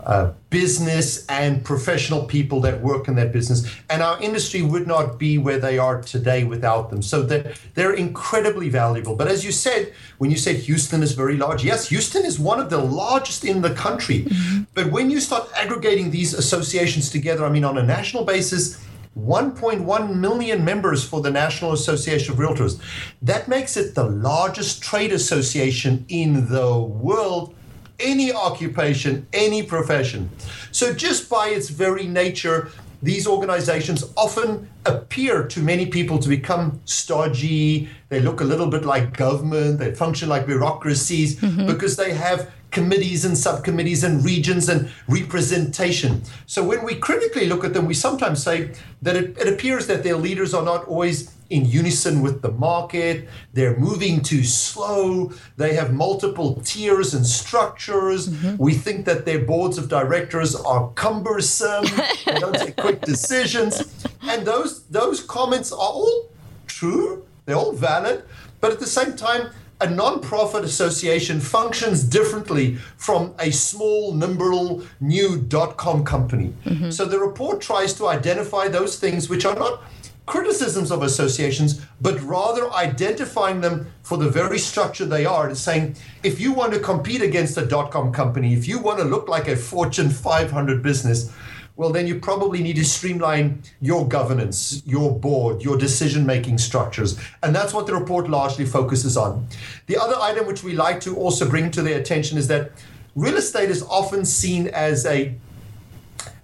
uh, 0.05 0.33
business 0.51 1.27
and 1.27 1.65
professional 1.65 2.25
people 2.25 2.61
that 2.61 2.81
work 2.81 3.07
in 3.09 3.15
that 3.15 3.33
business. 3.33 3.71
And 3.89 4.03
our 4.03 4.21
industry 4.21 4.63
would 4.63 4.87
not 4.87 5.19
be 5.19 5.39
where 5.39 5.59
they 5.59 5.79
are 5.79 6.01
today 6.03 6.45
without 6.45 6.91
them. 6.91 7.03
So 7.03 7.23
they're, 7.23 7.53
they're 7.75 7.95
incredibly 7.95 8.69
valuable. 8.69 9.15
But 9.15 9.29
as 9.29 9.45
you 9.45 9.53
said, 9.53 9.93
when 10.19 10.31
you 10.31 10.37
said 10.37 10.57
Houston 10.57 11.03
is 11.03 11.13
very 11.13 11.37
large, 11.37 11.65
yes, 11.65 11.89
Houston 11.89 12.25
is 12.25 12.39
one 12.39 12.61
of 12.61 12.71
the 12.71 12.79
largest 12.79 13.45
in 13.45 13.63
the 13.63 13.75
country. 13.75 14.25
Mm-hmm. 14.25 14.63
But 14.75 14.91
when 14.91 15.11
you 15.11 15.21
start 15.21 15.49
aggregating 15.55 16.11
these 16.11 16.35
associations 16.35 17.11
together, 17.11 17.45
I 17.45 17.51
mean, 17.51 17.65
on 17.65 17.79
a 17.79 17.83
national 17.83 18.25
basis, 18.25 18.83
1.1 19.19 20.17
million 20.17 20.65
members 20.65 21.05
for 21.05 21.21
the 21.21 21.31
National 21.31 21.73
Association 21.73 22.33
of 22.33 22.39
Realtors. 22.39 22.81
That 23.21 23.49
makes 23.49 23.77
it 23.77 23.95
the 23.95 24.05
largest 24.05 24.83
trade 24.83 25.13
association 25.13 26.05
in 26.09 26.49
the 26.49 26.79
world 26.79 27.55
any 28.01 28.33
occupation, 28.33 29.27
any 29.33 29.63
profession. 29.63 30.31
So, 30.73 30.93
just 30.93 31.29
by 31.29 31.49
its 31.49 31.69
very 31.69 32.07
nature, 32.07 32.71
these 33.03 33.27
organizations 33.27 34.05
often 34.17 34.69
appear 34.85 35.47
to 35.49 35.61
many 35.61 35.87
people 35.87 36.19
to 36.19 36.29
become 36.29 36.81
stodgy. 36.85 37.89
They 38.09 38.21
look 38.21 38.41
a 38.41 38.45
little 38.45 38.67
bit 38.67 38.85
like 38.85 39.17
government, 39.17 39.79
they 39.79 39.95
function 39.95 40.29
like 40.29 40.47
bureaucracies 40.47 41.37
mm-hmm. 41.37 41.67
because 41.67 41.97
they 41.97 42.13
have 42.13 42.51
committees 42.71 43.25
and 43.25 43.37
subcommittees 43.37 44.05
and 44.05 44.25
regions 44.25 44.69
and 44.69 44.91
representation. 45.09 46.23
So 46.47 46.63
when 46.63 46.85
we 46.85 46.95
critically 46.95 47.47
look 47.47 47.65
at 47.65 47.75
them, 47.75 47.87
we 47.87 47.95
sometimes 47.95 48.43
say 48.43 48.73
that 49.03 49.17
it, 49.17 49.37
it 49.39 49.49
appears 49.49 49.87
that 49.89 50.03
their 50.03 50.17
leaders 50.17 50.55
are 50.55 50.65
not 50.65 50.87
always 50.87 51.35
in 51.51 51.65
unison 51.65 52.23
with 52.23 52.43
the 52.43 52.53
market. 52.53 53.29
They're 53.53 53.77
moving 53.77 54.23
too 54.23 54.45
slow. 54.45 55.33
They 55.57 55.75
have 55.75 55.93
multiple 55.93 56.61
tiers 56.65 57.13
and 57.13 57.27
structures. 57.27 58.29
Mm-hmm. 58.29 58.63
We 58.63 58.75
think 58.75 59.05
that 59.07 59.25
their 59.25 59.41
boards 59.41 59.77
of 59.77 59.89
directors 59.89 60.55
are 60.55 60.91
cumbersome. 60.91 61.85
they 62.27 62.35
don't 62.35 62.55
take 62.55 62.77
quick 62.77 63.03
decisions. 63.03 64.07
And 64.23 64.47
those 64.47 64.85
those 64.85 65.21
comments 65.21 65.73
are 65.73 65.79
all 65.79 66.31
true. 66.67 67.27
They're 67.47 67.57
all 67.57 67.73
valid. 67.73 68.25
But 68.61 68.73
at 68.73 68.79
the 68.79 68.87
same 68.87 69.17
time, 69.17 69.51
a 69.81 69.89
non-profit 69.89 70.65
association 70.65 71.41
functions 71.41 72.03
differently 72.03 72.77
from 72.97 73.35
a 73.39 73.51
small, 73.51 74.13
nimble, 74.13 74.83
new 75.01 75.39
dot-com 75.39 76.05
company. 76.05 76.53
Mm-hmm. 76.65 76.91
So 76.91 77.05
the 77.05 77.19
report 77.19 77.61
tries 77.61 77.95
to 77.95 78.09
identify 78.09 78.69
those 78.69 78.99
things 78.99 79.29
which 79.29 79.45
are 79.45 79.55
not 79.55 79.83
criticisms 80.27 80.93
of 80.93 81.03
associations, 81.03 81.81
but 82.01 82.21
rather 82.21 82.71
identifying 82.73 83.61
them 83.61 83.91
for 84.03 84.17
the 84.17 84.29
very 84.29 84.59
structure 84.59 85.05
they 85.05 85.27
are 85.27 85.49
and 85.49 85.57
saying, 85.59 85.97
if 86.23 86.39
you 86.39 86.53
want 86.53 86.73
to 86.73 86.79
compete 86.79 87.21
against 87.21 87.57
a 87.57 87.67
dot 87.67 87.91
com 87.91 88.13
company, 88.13 88.55
if 88.55 88.69
you 88.69 88.79
want 88.79 88.99
to 88.99 89.05
look 89.05 89.29
like 89.29 89.49
a 89.49 89.57
Fortune 89.57 90.09
500 90.09 90.83
business, 90.83 91.33
well, 91.81 91.89
then 91.89 92.07
you 92.07 92.21
probably 92.21 92.63
need 92.63 92.77
to 92.77 92.85
streamline 92.85 93.63
your 93.81 94.07
governance, 94.07 94.83
your 94.85 95.19
board, 95.19 95.63
your 95.63 95.79
decision 95.79 96.27
making 96.27 96.59
structures. 96.59 97.19
And 97.43 97.57
that's 97.57 97.73
what 97.73 97.87
the 97.87 97.95
report 97.95 98.29
largely 98.29 98.67
focuses 98.67 99.17
on. 99.17 99.47
The 99.87 99.97
other 99.97 100.17
item 100.21 100.47
which 100.47 100.63
we 100.63 100.75
like 100.75 101.01
to 101.01 101.17
also 101.17 101.49
bring 101.49 101.71
to 101.71 101.81
their 101.81 101.99
attention 101.99 102.37
is 102.37 102.49
that 102.49 102.73
real 103.17 103.39
estate 103.39 103.71
is 103.71 103.83
often 103.85 104.27
seen 104.27 104.69
as 104.69 105.07
a 105.07 105.35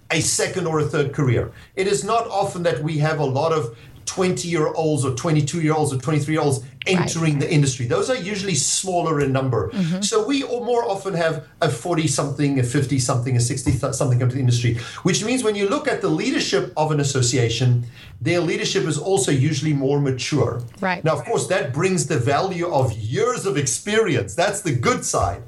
a 0.09 0.21
second 0.21 0.65
or 0.65 0.79
a 0.79 0.85
third 0.85 1.13
career. 1.13 1.51
It 1.75 1.85
is 1.85 2.03
not 2.03 2.27
often 2.29 2.63
that 2.63 2.81
we 2.81 2.97
have 2.97 3.19
a 3.19 3.25
lot 3.25 3.53
of 3.53 3.77
20 4.07 4.47
year 4.47 4.67
olds 4.67 5.05
or 5.05 5.13
22 5.13 5.61
year 5.61 5.73
olds 5.73 5.93
or 5.93 5.97
23 5.97 6.33
year 6.33 6.41
olds 6.41 6.63
entering 6.87 7.33
right. 7.33 7.41
the 7.41 7.53
industry. 7.53 7.85
Those 7.85 8.09
are 8.09 8.15
usually 8.15 8.55
smaller 8.55 9.19
in 9.19 9.31
number. 9.31 9.69
Mm-hmm. 9.69 10.01
So 10.01 10.25
we 10.25 10.43
more 10.43 10.89
often 10.89 11.13
have 11.13 11.45
a 11.61 11.69
40 11.69 12.07
something, 12.07 12.59
a 12.59 12.63
50 12.63 12.99
something, 12.99 13.35
a 13.35 13.39
60 13.39 13.71
something 13.91 14.19
come 14.19 14.29
to 14.29 14.35
the 14.35 14.39
industry, 14.39 14.75
which 15.03 15.23
means 15.23 15.43
when 15.43 15.55
you 15.55 15.67
look 15.67 15.87
at 15.87 16.01
the 16.01 16.07
leadership 16.07 16.71
of 16.77 16.91
an 16.91 16.99
association, 16.99 17.85
their 18.21 18.39
leadership 18.39 18.85
is 18.85 18.97
also 18.97 19.31
usually 19.31 19.73
more 19.73 19.99
mature. 19.99 20.63
Right. 20.79 21.03
Now, 21.03 21.13
of 21.13 21.25
course, 21.25 21.47
that 21.47 21.73
brings 21.73 22.07
the 22.07 22.17
value 22.17 22.67
of 22.67 22.93
years 22.93 23.45
of 23.45 23.57
experience. 23.57 24.33
That's 24.33 24.61
the 24.61 24.73
good 24.73 25.03
side. 25.03 25.43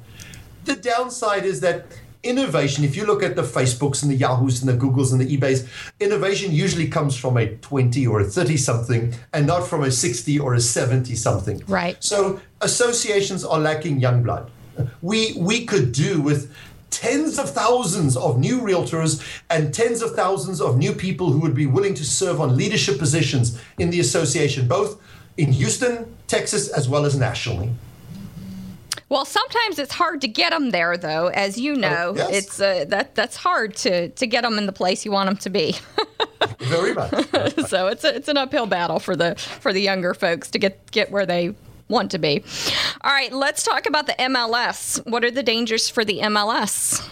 The 0.66 0.76
downside 0.76 1.44
is 1.46 1.60
that 1.60 1.86
innovation, 2.22 2.84
if 2.84 2.96
you 2.96 3.06
look 3.06 3.22
at 3.22 3.36
the 3.36 3.42
Facebooks 3.42 4.02
and 4.02 4.10
the 4.10 4.16
Yahoos 4.16 4.62
and 4.62 4.68
the 4.68 4.76
Googles 4.86 5.12
and 5.12 5.20
the 5.20 5.36
eBays, 5.36 5.68
innovation 6.00 6.52
usually 6.52 6.88
comes 6.88 7.16
from 7.16 7.36
a 7.36 7.54
20 7.56 8.06
or 8.06 8.20
a 8.20 8.24
30 8.24 8.56
something 8.56 9.14
and 9.32 9.46
not 9.46 9.66
from 9.66 9.82
a 9.82 9.90
60 9.90 10.38
or 10.38 10.54
a 10.54 10.60
70 10.60 11.14
something. 11.14 11.62
Right. 11.66 11.96
So 12.02 12.40
associations 12.60 13.44
are 13.44 13.58
lacking 13.58 14.00
young 14.00 14.22
blood. 14.22 14.50
We 15.02 15.34
we 15.36 15.66
could 15.66 15.92
do 15.92 16.20
with 16.20 16.54
tens 16.90 17.38
of 17.38 17.50
thousands 17.50 18.16
of 18.16 18.38
new 18.38 18.60
realtors 18.60 19.22
and 19.48 19.72
tens 19.72 20.02
of 20.02 20.14
thousands 20.14 20.60
of 20.60 20.76
new 20.76 20.92
people 20.92 21.32
who 21.32 21.40
would 21.40 21.54
be 21.54 21.66
willing 21.66 21.94
to 21.94 22.04
serve 22.04 22.40
on 22.40 22.56
leadership 22.56 22.98
positions 22.98 23.60
in 23.78 23.90
the 23.90 24.00
association, 24.00 24.66
both 24.66 25.00
in 25.36 25.52
Houston, 25.52 26.14
Texas, 26.26 26.68
as 26.68 26.88
well 26.88 27.04
as 27.04 27.16
nationally. 27.16 27.70
Well, 29.10 29.24
sometimes 29.24 29.80
it's 29.80 29.92
hard 29.92 30.20
to 30.20 30.28
get 30.28 30.50
them 30.50 30.70
there, 30.70 30.96
though, 30.96 31.26
as 31.26 31.58
you 31.58 31.72
oh, 31.72 31.76
know. 31.76 32.12
yes. 32.16 32.30
It's 32.32 32.60
uh, 32.60 32.84
that 32.88 33.16
that's 33.16 33.36
hard 33.36 33.74
to 33.78 34.08
to 34.08 34.26
get 34.26 34.42
them 34.42 34.56
in 34.56 34.66
the 34.66 34.72
place 34.72 35.04
you 35.04 35.10
want 35.10 35.28
them 35.28 35.36
to 35.38 35.50
be. 35.50 35.76
Very 36.60 36.94
much. 36.94 37.10
so 37.66 37.88
it's 37.88 38.04
a, 38.04 38.14
it's 38.14 38.28
an 38.28 38.36
uphill 38.36 38.66
battle 38.66 39.00
for 39.00 39.16
the 39.16 39.34
for 39.34 39.72
the 39.72 39.80
younger 39.80 40.14
folks 40.14 40.48
to 40.52 40.58
get 40.60 40.90
get 40.92 41.10
where 41.10 41.26
they 41.26 41.54
want 41.88 42.12
to 42.12 42.18
be. 42.18 42.44
All 43.02 43.10
right, 43.10 43.32
let's 43.32 43.64
talk 43.64 43.86
about 43.86 44.06
the 44.06 44.14
MLS. 44.14 45.04
What 45.10 45.24
are 45.24 45.30
the 45.30 45.42
dangers 45.42 45.90
for 45.90 46.04
the 46.04 46.20
MLS? 46.20 47.06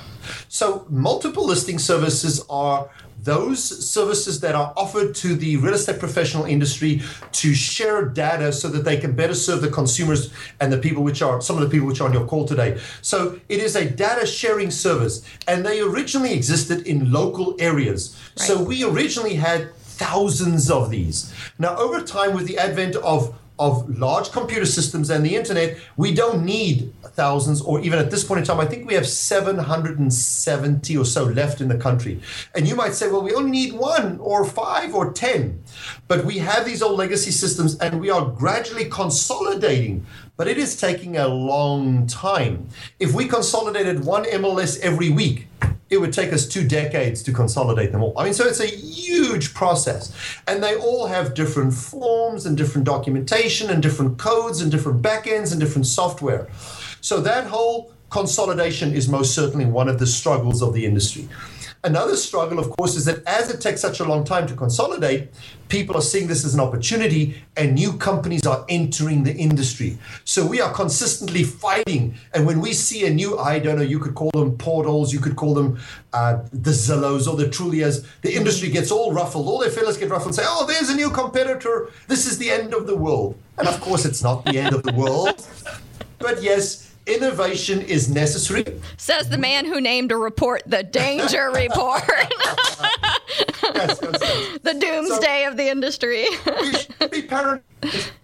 So, 0.48 0.86
multiple 0.88 1.44
listing 1.44 1.78
services 1.78 2.44
are 2.48 2.88
those 3.22 3.62
services 3.62 4.40
that 4.40 4.54
are 4.54 4.72
offered 4.76 5.14
to 5.14 5.34
the 5.34 5.56
real 5.56 5.74
estate 5.74 5.98
professional 5.98 6.44
industry 6.44 7.02
to 7.32 7.52
share 7.52 8.04
data 8.04 8.52
so 8.52 8.68
that 8.68 8.84
they 8.84 8.96
can 8.96 9.12
better 9.12 9.34
serve 9.34 9.60
the 9.60 9.70
consumers 9.70 10.32
and 10.60 10.72
the 10.72 10.78
people 10.78 11.02
which 11.02 11.20
are 11.20 11.40
some 11.40 11.56
of 11.56 11.62
the 11.62 11.68
people 11.68 11.86
which 11.86 12.00
are 12.00 12.06
on 12.06 12.12
your 12.12 12.26
call 12.26 12.46
today. 12.46 12.78
So 13.02 13.40
it 13.48 13.60
is 13.60 13.74
a 13.74 13.88
data 13.88 14.26
sharing 14.26 14.70
service, 14.70 15.22
and 15.46 15.66
they 15.66 15.80
originally 15.80 16.32
existed 16.32 16.86
in 16.86 17.10
local 17.12 17.56
areas. 17.58 18.16
Right. 18.38 18.46
So 18.46 18.62
we 18.62 18.84
originally 18.84 19.34
had 19.34 19.74
thousands 19.74 20.70
of 20.70 20.90
these. 20.90 21.34
Now, 21.58 21.76
over 21.76 22.00
time, 22.00 22.34
with 22.34 22.46
the 22.46 22.58
advent 22.58 22.94
of 22.96 23.36
of 23.58 23.98
large 23.98 24.30
computer 24.30 24.66
systems 24.66 25.10
and 25.10 25.24
the 25.24 25.34
internet, 25.34 25.78
we 25.96 26.14
don't 26.14 26.44
need 26.44 26.92
thousands, 27.02 27.60
or 27.60 27.80
even 27.80 27.98
at 27.98 28.10
this 28.10 28.24
point 28.24 28.40
in 28.40 28.44
time, 28.44 28.60
I 28.60 28.66
think 28.66 28.86
we 28.86 28.94
have 28.94 29.06
770 29.06 30.96
or 30.96 31.04
so 31.04 31.24
left 31.24 31.60
in 31.60 31.68
the 31.68 31.76
country. 31.76 32.20
And 32.54 32.68
you 32.68 32.76
might 32.76 32.94
say, 32.94 33.10
well, 33.10 33.22
we 33.22 33.34
only 33.34 33.50
need 33.50 33.72
one 33.72 34.18
or 34.20 34.44
five 34.44 34.94
or 34.94 35.12
10. 35.12 35.62
But 36.06 36.24
we 36.24 36.38
have 36.38 36.64
these 36.64 36.82
old 36.82 36.98
legacy 36.98 37.30
systems 37.30 37.76
and 37.78 38.00
we 38.00 38.10
are 38.10 38.24
gradually 38.24 38.84
consolidating. 38.84 40.06
But 40.36 40.46
it 40.46 40.58
is 40.58 40.76
taking 40.76 41.16
a 41.16 41.26
long 41.26 42.06
time. 42.06 42.68
If 43.00 43.12
we 43.14 43.26
consolidated 43.26 44.04
one 44.04 44.24
MLS 44.24 44.78
every 44.80 45.10
week, 45.10 45.48
it 45.90 45.98
would 45.98 46.12
take 46.12 46.32
us 46.32 46.46
two 46.46 46.66
decades 46.66 47.22
to 47.22 47.32
consolidate 47.32 47.92
them 47.92 48.02
all. 48.02 48.12
I 48.18 48.24
mean, 48.24 48.34
so 48.34 48.46
it's 48.46 48.60
a 48.60 48.66
huge 48.66 49.54
process. 49.54 50.12
And 50.46 50.62
they 50.62 50.76
all 50.76 51.06
have 51.06 51.34
different 51.34 51.72
forms 51.72 52.46
and 52.46 52.56
different 52.56 52.86
documentation 52.86 53.70
and 53.70 53.82
different 53.82 54.18
codes 54.18 54.60
and 54.60 54.70
different 54.70 55.02
backends 55.02 55.52
and 55.52 55.60
different 55.60 55.86
software. 55.86 56.48
So 57.00 57.20
that 57.20 57.46
whole 57.46 57.92
consolidation 58.10 58.92
is 58.92 59.08
most 59.08 59.34
certainly 59.34 59.66
one 59.66 59.88
of 59.88 59.98
the 59.98 60.06
struggles 60.06 60.62
of 60.62 60.74
the 60.74 60.84
industry. 60.84 61.28
Another 61.84 62.16
struggle, 62.16 62.58
of 62.58 62.70
course, 62.70 62.96
is 62.96 63.04
that 63.04 63.24
as 63.24 63.50
it 63.50 63.60
takes 63.60 63.80
such 63.80 64.00
a 64.00 64.04
long 64.04 64.24
time 64.24 64.48
to 64.48 64.54
consolidate, 64.54 65.28
people 65.68 65.96
are 65.96 66.02
seeing 66.02 66.26
this 66.26 66.44
as 66.44 66.52
an 66.52 66.60
opportunity 66.60 67.40
and 67.56 67.74
new 67.74 67.92
companies 67.92 68.46
are 68.48 68.66
entering 68.68 69.22
the 69.22 69.32
industry. 69.34 69.96
So 70.24 70.44
we 70.44 70.60
are 70.60 70.72
consistently 70.72 71.44
fighting. 71.44 72.16
And 72.34 72.46
when 72.46 72.60
we 72.60 72.72
see 72.72 73.06
a 73.06 73.10
new, 73.10 73.38
I 73.38 73.60
don't 73.60 73.76
know, 73.76 73.82
you 73.82 74.00
could 74.00 74.16
call 74.16 74.30
them 74.32 74.58
portals, 74.58 75.12
you 75.12 75.20
could 75.20 75.36
call 75.36 75.54
them 75.54 75.78
uh, 76.12 76.42
the 76.52 76.72
Zillows 76.72 77.28
or 77.28 77.36
the 77.36 77.46
Trulias, 77.46 78.04
the 78.22 78.34
industry 78.34 78.70
gets 78.70 78.90
all 78.90 79.12
ruffled. 79.12 79.46
All 79.46 79.60
their 79.60 79.70
fellows 79.70 79.96
get 79.96 80.10
ruffled 80.10 80.28
and 80.28 80.34
say, 80.34 80.44
oh, 80.46 80.66
there's 80.66 80.90
a 80.90 80.96
new 80.96 81.10
competitor. 81.10 81.90
This 82.08 82.26
is 82.26 82.38
the 82.38 82.50
end 82.50 82.74
of 82.74 82.88
the 82.88 82.96
world. 82.96 83.36
And 83.56 83.68
of 83.68 83.80
course, 83.80 84.04
it's 84.04 84.22
not 84.22 84.44
the 84.44 84.58
end 84.58 84.74
of 84.74 84.82
the 84.82 84.92
world. 84.92 85.46
But 86.18 86.42
yes, 86.42 86.87
innovation 87.08 87.80
is 87.82 88.08
necessary. 88.08 88.64
Says 88.96 89.28
the 89.28 89.38
man 89.38 89.64
who 89.64 89.80
named 89.80 90.12
a 90.12 90.16
report 90.16 90.62
the 90.66 90.82
Danger 90.82 91.50
Report. 91.54 92.02
Yes, 93.74 93.98
yes, 94.00 94.00
yes. 94.02 94.58
the 94.62 94.74
doomsday 94.74 95.44
of 95.44 95.56
the 95.56 95.68
industry. 95.68 96.26
we 96.60 96.72
should 96.72 97.10
be 97.10 97.22
paranoid, 97.22 97.62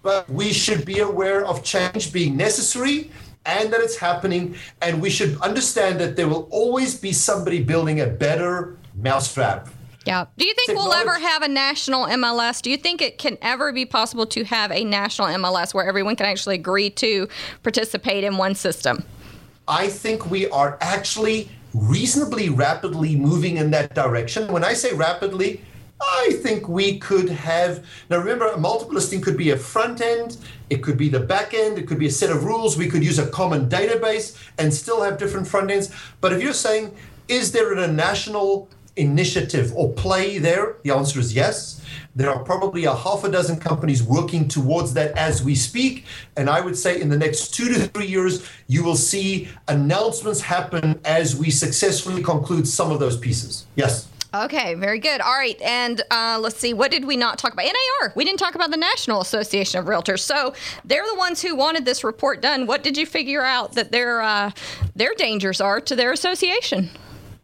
but 0.03 0.29
we 0.29 0.53
should 0.53 0.85
be 0.85 1.01
aware 1.01 1.45
of 1.45 1.63
change 1.65 2.13
being 2.13 2.37
necessary 2.37 3.11
and 3.47 3.73
that 3.73 3.81
it's 3.81 3.97
happening. 3.97 4.57
And 4.81 5.03
we 5.03 5.11
should 5.11 5.41
understand 5.41 6.01
that 6.01 6.17
there 6.17 6.29
will 6.29 6.49
always 6.51 6.99
be 6.99 7.13
somebody 7.13 7.63
building 7.63 8.01
a 8.01 8.07
better 8.07 8.77
mousetrap. 8.95 9.69
Yeah. 10.07 10.27
Do 10.37 10.47
you 10.47 10.55
think 10.55 10.79
we'll 10.79 10.93
ever 10.93 11.19
have 11.19 11.43
a 11.43 11.49
national 11.49 12.07
MLS? 12.07 12.61
Do 12.61 12.71
you 12.71 12.77
think 12.77 13.01
it 13.01 13.19
can 13.19 13.39
ever 13.41 13.73
be 13.73 13.87
possible 13.87 14.27
to 14.27 14.45
have 14.45 14.71
a 14.71 14.85
national 14.85 15.29
MLS 15.29 15.73
where 15.73 15.87
everyone 15.87 16.17
can 16.17 16.27
actually 16.27 16.57
agree 16.57 16.91
to 16.91 17.29
participate 17.63 18.25
in 18.25 18.37
one 18.37 18.55
system? 18.55 19.05
I 19.67 19.89
think 19.89 20.31
we 20.31 20.49
are 20.51 20.77
actually 20.81 21.49
reasonably 21.73 22.51
rapidly 22.51 23.17
moving 23.17 23.57
in 23.57 23.71
that 23.71 23.95
direction. 23.95 24.53
When 24.53 24.63
I 24.63 24.75
say 24.75 24.93
rapidly, 24.93 25.63
I 26.01 26.39
think 26.43 26.69
we 26.69 26.99
could 26.99 27.31
have. 27.31 27.85
Now, 28.11 28.19
remember, 28.19 28.47
a 28.49 28.59
multiple 28.59 28.95
listing 28.95 29.21
could 29.21 29.39
be 29.39 29.51
a 29.51 29.57
front 29.57 30.01
end, 30.01 30.37
it 30.69 30.83
could 30.83 30.99
be 30.99 31.09
the 31.09 31.21
back 31.21 31.55
end, 31.55 31.79
it 31.79 31.87
could 31.87 31.99
be 31.99 32.07
a 32.07 32.11
set 32.11 32.31
of 32.31 32.45
rules. 32.45 32.77
We 32.77 32.89
could 32.89 33.03
use 33.03 33.19
a 33.19 33.27
common 33.29 33.69
database 33.69 34.37
and 34.59 34.73
still 34.73 35.03
have 35.03 35.19
different 35.19 35.49
front 35.49 35.71
ends. 35.71 35.91
But 36.21 36.33
if 36.33 36.43
you're 36.43 36.53
saying, 36.53 36.95
is 37.29 37.53
there 37.53 37.73
a 37.73 37.89
national 37.89 38.69
initiative 38.97 39.73
or 39.75 39.93
play 39.93 40.39
there? 40.39 40.77
The 40.83 40.91
answer 40.91 41.19
is 41.19 41.35
yes. 41.35 41.81
There 42.17 42.31
are 42.31 42.43
probably 42.45 42.85
a 42.85 42.95
half 42.95 43.25
a 43.25 43.31
dozen 43.31 43.59
companies 43.59 44.03
working 44.03 44.47
towards 44.47 44.95
that 44.95 45.17
as 45.17 45.43
we 45.43 45.55
speak. 45.55 46.05
And 46.37 46.49
I 46.49 46.61
would 46.61 46.77
say 46.77 47.01
in 47.01 47.09
the 47.09 47.19
next 47.19 47.55
two 47.55 47.69
to 47.73 47.89
three 47.89 48.07
years, 48.07 48.49
you 48.69 48.85
will 48.85 48.97
see 48.97 49.49
announcements 49.67 50.41
happen 50.41 51.01
as 51.05 51.37
we 51.37 51.51
successfully 51.51 52.23
conclude 52.23 52.69
some 52.69 52.93
of 52.93 53.01
those 53.01 53.17
pieces. 53.17 53.67
Yes. 53.75 54.09
Okay, 54.35 54.75
very 54.75 54.99
good. 54.99 55.21
All 55.21 55.35
right, 55.35 55.61
and 55.63 56.03
uh, 56.11 56.39
let's 56.41 56.57
see. 56.57 56.75
What 56.75 56.91
did 56.91 57.05
we 57.05 57.17
not 57.17 57.39
talk 57.39 57.53
about? 57.53 57.67
NAR. 57.67 58.13
We 58.17 58.25
didn't 58.25 58.41
talk 58.41 58.57
about 58.57 58.73
the 58.73 58.77
National 58.77 59.21
Association 59.21 59.79
of 59.79 59.87
Realtors. 59.87 60.21
So 60.21 60.55
they're 60.85 61.07
the 61.07 61.17
ones 61.17 61.41
who 61.41 61.55
wanted 61.55 61.85
this 61.85 62.03
report 62.03 62.43
done. 62.43 62.67
What 62.67 62.83
did 62.83 62.97
you 62.97 63.07
figure 63.07 63.45
out 63.45 63.75
that 63.75 63.93
their 63.93 64.23
uh, 64.23 64.51
their 64.97 65.15
dangers 65.15 65.61
are 65.61 65.81
to 65.83 65.95
their 65.95 66.11
association? 66.11 66.91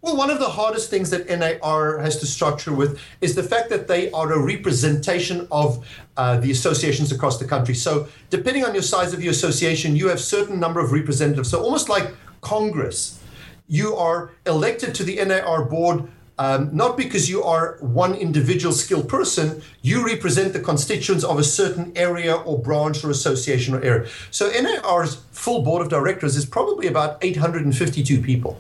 Well, 0.03 0.17
one 0.17 0.31
of 0.31 0.39
the 0.39 0.49
hardest 0.49 0.89
things 0.89 1.11
that 1.11 1.29
NAR 1.29 1.99
has 1.99 2.17
to 2.21 2.27
structure 2.27 2.73
with 2.73 2.99
is 3.21 3.35
the 3.35 3.43
fact 3.43 3.69
that 3.69 3.87
they 3.87 4.11
are 4.13 4.33
a 4.33 4.39
representation 4.39 5.47
of 5.53 5.87
uh, 6.17 6.39
the 6.39 6.51
associations 6.51 7.13
across 7.13 7.39
the 7.39 7.45
country. 7.45 7.75
So, 7.75 8.09
depending 8.31 8.65
on 8.65 8.73
your 8.73 8.83
size 8.83 9.13
of 9.13 9.23
your 9.23 9.33
association, 9.33 9.97
you 9.97 10.09
have 10.09 10.19
certain 10.19 10.59
number 10.59 10.81
of 10.81 10.93
representatives. 10.93 11.51
So, 11.51 11.63
almost 11.63 11.91
like 11.91 12.15
Congress, 12.41 13.23
you 13.69 13.95
are 13.95 14.31
elected 14.47 14.95
to 14.95 15.05
the 15.05 15.23
NAR 15.23 15.67
board. 15.67 16.11
Um, 16.39 16.75
not 16.75 16.97
because 16.97 17.29
you 17.29 17.43
are 17.43 17.77
one 17.81 18.15
individual 18.15 18.73
skilled 18.73 19.11
person, 19.11 19.61
you 19.83 20.03
represent 20.03 20.55
the 20.55 20.61
constituents 20.61 21.23
of 21.23 21.39
a 21.39 21.45
certain 21.45 21.93
area 21.95 22.35
or 22.35 22.59
branch 22.59 23.05
or 23.05 23.11
association 23.11 23.75
or 23.75 23.83
area. 23.83 24.09
So 24.31 24.51
NAR's 24.51 25.17
full 25.33 25.61
board 25.61 25.83
of 25.83 25.91
directors 25.91 26.37
is 26.37 26.47
probably 26.47 26.87
about 26.87 27.19
852 27.23 28.23
people. 28.23 28.59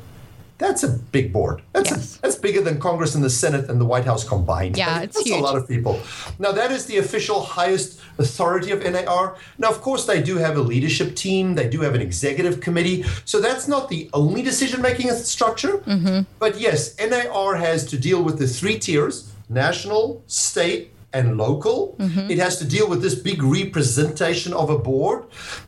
That's 0.60 0.82
a 0.84 0.88
big 1.16 1.32
board. 1.32 1.62
That's 1.72 1.90
Yes. 1.90 2.16
a, 2.16 2.20
that's 2.22 2.36
bigger 2.36 2.60
than 2.60 2.78
Congress 2.78 3.14
and 3.16 3.24
the 3.24 3.34
Senate 3.44 3.64
and 3.70 3.80
the 3.80 3.88
White 3.92 4.04
House 4.04 4.24
combined. 4.34 4.76
Yeah, 4.76 5.00
it's 5.00 5.16
that's 5.16 5.26
huge. 5.26 5.40
a 5.40 5.42
lot 5.48 5.56
of 5.56 5.66
people. 5.74 5.94
Now 6.38 6.52
that 6.52 6.70
is 6.70 6.82
the 6.90 6.98
official 6.98 7.40
highest 7.40 7.88
authority 8.18 8.70
of 8.70 8.78
NAR. 8.94 9.24
Now, 9.62 9.70
of 9.74 9.80
course, 9.80 10.04
they 10.04 10.20
do 10.30 10.34
have 10.36 10.54
a 10.62 10.64
leadership 10.72 11.16
team. 11.16 11.54
They 11.54 11.68
do 11.74 11.80
have 11.80 11.94
an 11.94 12.02
executive 12.02 12.60
committee. 12.60 12.98
So 13.24 13.40
that's 13.40 13.66
not 13.74 13.88
the 13.88 14.02
only 14.12 14.42
decision-making 14.42 15.08
structure. 15.36 15.74
Mm-hmm. 15.78 16.18
But 16.38 16.60
yes, 16.66 16.80
NAR 17.10 17.54
has 17.56 17.86
to 17.86 17.96
deal 18.08 18.20
with 18.22 18.36
the 18.38 18.46
three 18.58 18.78
tiers: 18.78 19.14
national, 19.48 20.22
state, 20.26 20.82
and 21.12 21.26
local. 21.38 21.96
Mm-hmm. 21.98 22.30
It 22.30 22.38
has 22.38 22.58
to 22.58 22.66
deal 22.76 22.86
with 22.92 23.00
this 23.00 23.14
big 23.14 23.42
representation 23.42 24.52
of 24.52 24.68
a 24.70 24.78
board. 24.78 25.24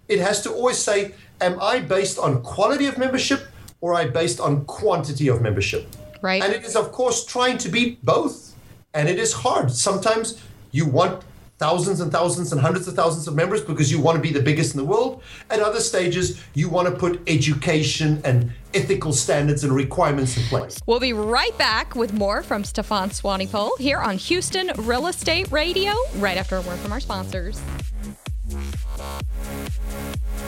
It 0.09 0.19
has 0.21 0.43
to 0.45 0.51
always 0.53 0.79
say, 0.79 0.99
am 1.41 1.59
I 1.61 1.81
based 1.81 2.19
on 2.19 2.43
quality 2.43 2.87
of 2.87 2.99
membership 2.99 3.41
or 3.83 3.95
I 3.95 4.07
based 4.07 4.40
on 4.40 4.64
quantity 4.64 5.29
of 5.29 5.42
membership? 5.42 5.87
Right. 6.23 6.42
And 6.42 6.53
it 6.55 6.64
is, 6.64 6.75
of 6.75 6.92
course, 6.92 7.27
trying 7.27 7.59
to 7.59 7.68
be 7.68 7.99
both. 8.03 8.55
And 8.95 9.09
it 9.09 9.18
is 9.18 9.33
hard. 9.33 9.71
Sometimes 9.71 10.40
you 10.71 10.87
want 10.87 11.23
thousands 11.59 12.01
and 12.01 12.11
thousands 12.11 12.51
and 12.51 12.61
hundreds 12.61 12.88
of 12.88 12.95
thousands 12.95 13.29
of 13.29 13.37
members 13.37 13.61
because 13.61 13.90
you 13.90 14.01
want 14.01 14.16
to 14.16 14.23
be 14.23 14.33
the 14.33 14.42
biggest 14.42 14.75
in 14.75 14.79
the 14.79 14.85
world. 14.85 15.23
At 15.51 15.61
other 15.61 15.81
stages, 15.81 16.42
you 16.55 16.68
want 16.68 16.88
to 16.88 16.95
put 16.95 17.21
education 17.29 18.21
and 18.25 18.53
ethical 18.75 19.12
standards 19.12 19.62
and 19.62 19.73
requirements 19.73 20.37
in 20.37 20.42
place. 20.45 20.81
We'll 20.87 20.99
be 20.99 21.12
right 21.12 21.57
back 21.59 21.95
with 21.95 22.12
more 22.12 22.42
from 22.42 22.64
Stefan 22.64 23.11
Swanepoel 23.11 23.79
here 23.79 23.99
on 23.99 24.16
Houston 24.16 24.73
Real 24.77 25.07
Estate 25.07 25.53
Radio, 25.53 25.92
right 26.16 26.37
after 26.37 26.57
a 26.57 26.62
word 26.62 26.81
from 26.81 26.92
our 26.92 27.01
sponsors. 27.01 27.61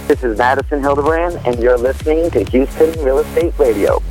This 0.07 0.23
is 0.23 0.37
Madison 0.37 0.81
Hildebrand, 0.81 1.40
and 1.47 1.59
you're 1.62 1.79
listening 1.79 2.31
to 2.33 2.45
Houston 2.51 2.90
Real 3.03 3.21
Estate 3.21 3.55
Radio. 3.59 4.03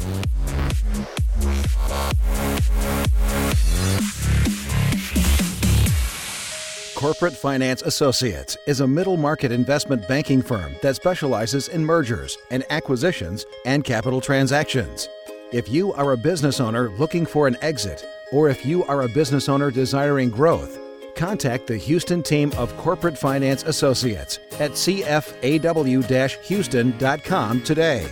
Corporate 6.95 7.33
Finance 7.33 7.83
Associates 7.83 8.57
is 8.65 8.79
a 8.79 8.87
middle 8.87 9.17
market 9.17 9.51
investment 9.51 10.07
banking 10.07 10.41
firm 10.41 10.75
that 10.81 10.95
specializes 10.95 11.67
in 11.67 11.85
mergers 11.85 12.39
and 12.49 12.65
acquisitions 12.71 13.45
and 13.67 13.83
capital 13.83 14.19
transactions. 14.19 15.07
If 15.51 15.69
you 15.69 15.93
are 15.93 16.13
a 16.13 16.17
business 16.17 16.59
owner 16.59 16.89
looking 16.97 17.27
for 17.27 17.45
an 17.45 17.55
exit, 17.61 18.03
or 18.31 18.49
if 18.49 18.65
you 18.65 18.83
are 18.85 19.03
a 19.03 19.09
business 19.09 19.47
owner 19.47 19.69
desiring 19.69 20.31
growth, 20.31 20.79
contact 21.15 21.67
the 21.67 21.77
Houston 21.77 22.23
team 22.23 22.51
of 22.57 22.75
Corporate 22.77 23.17
Finance 23.17 23.63
Associates 23.63 24.39
at 24.59 24.71
cfaw 24.71 26.43
houston.com 26.45 27.63
today. 27.63 28.07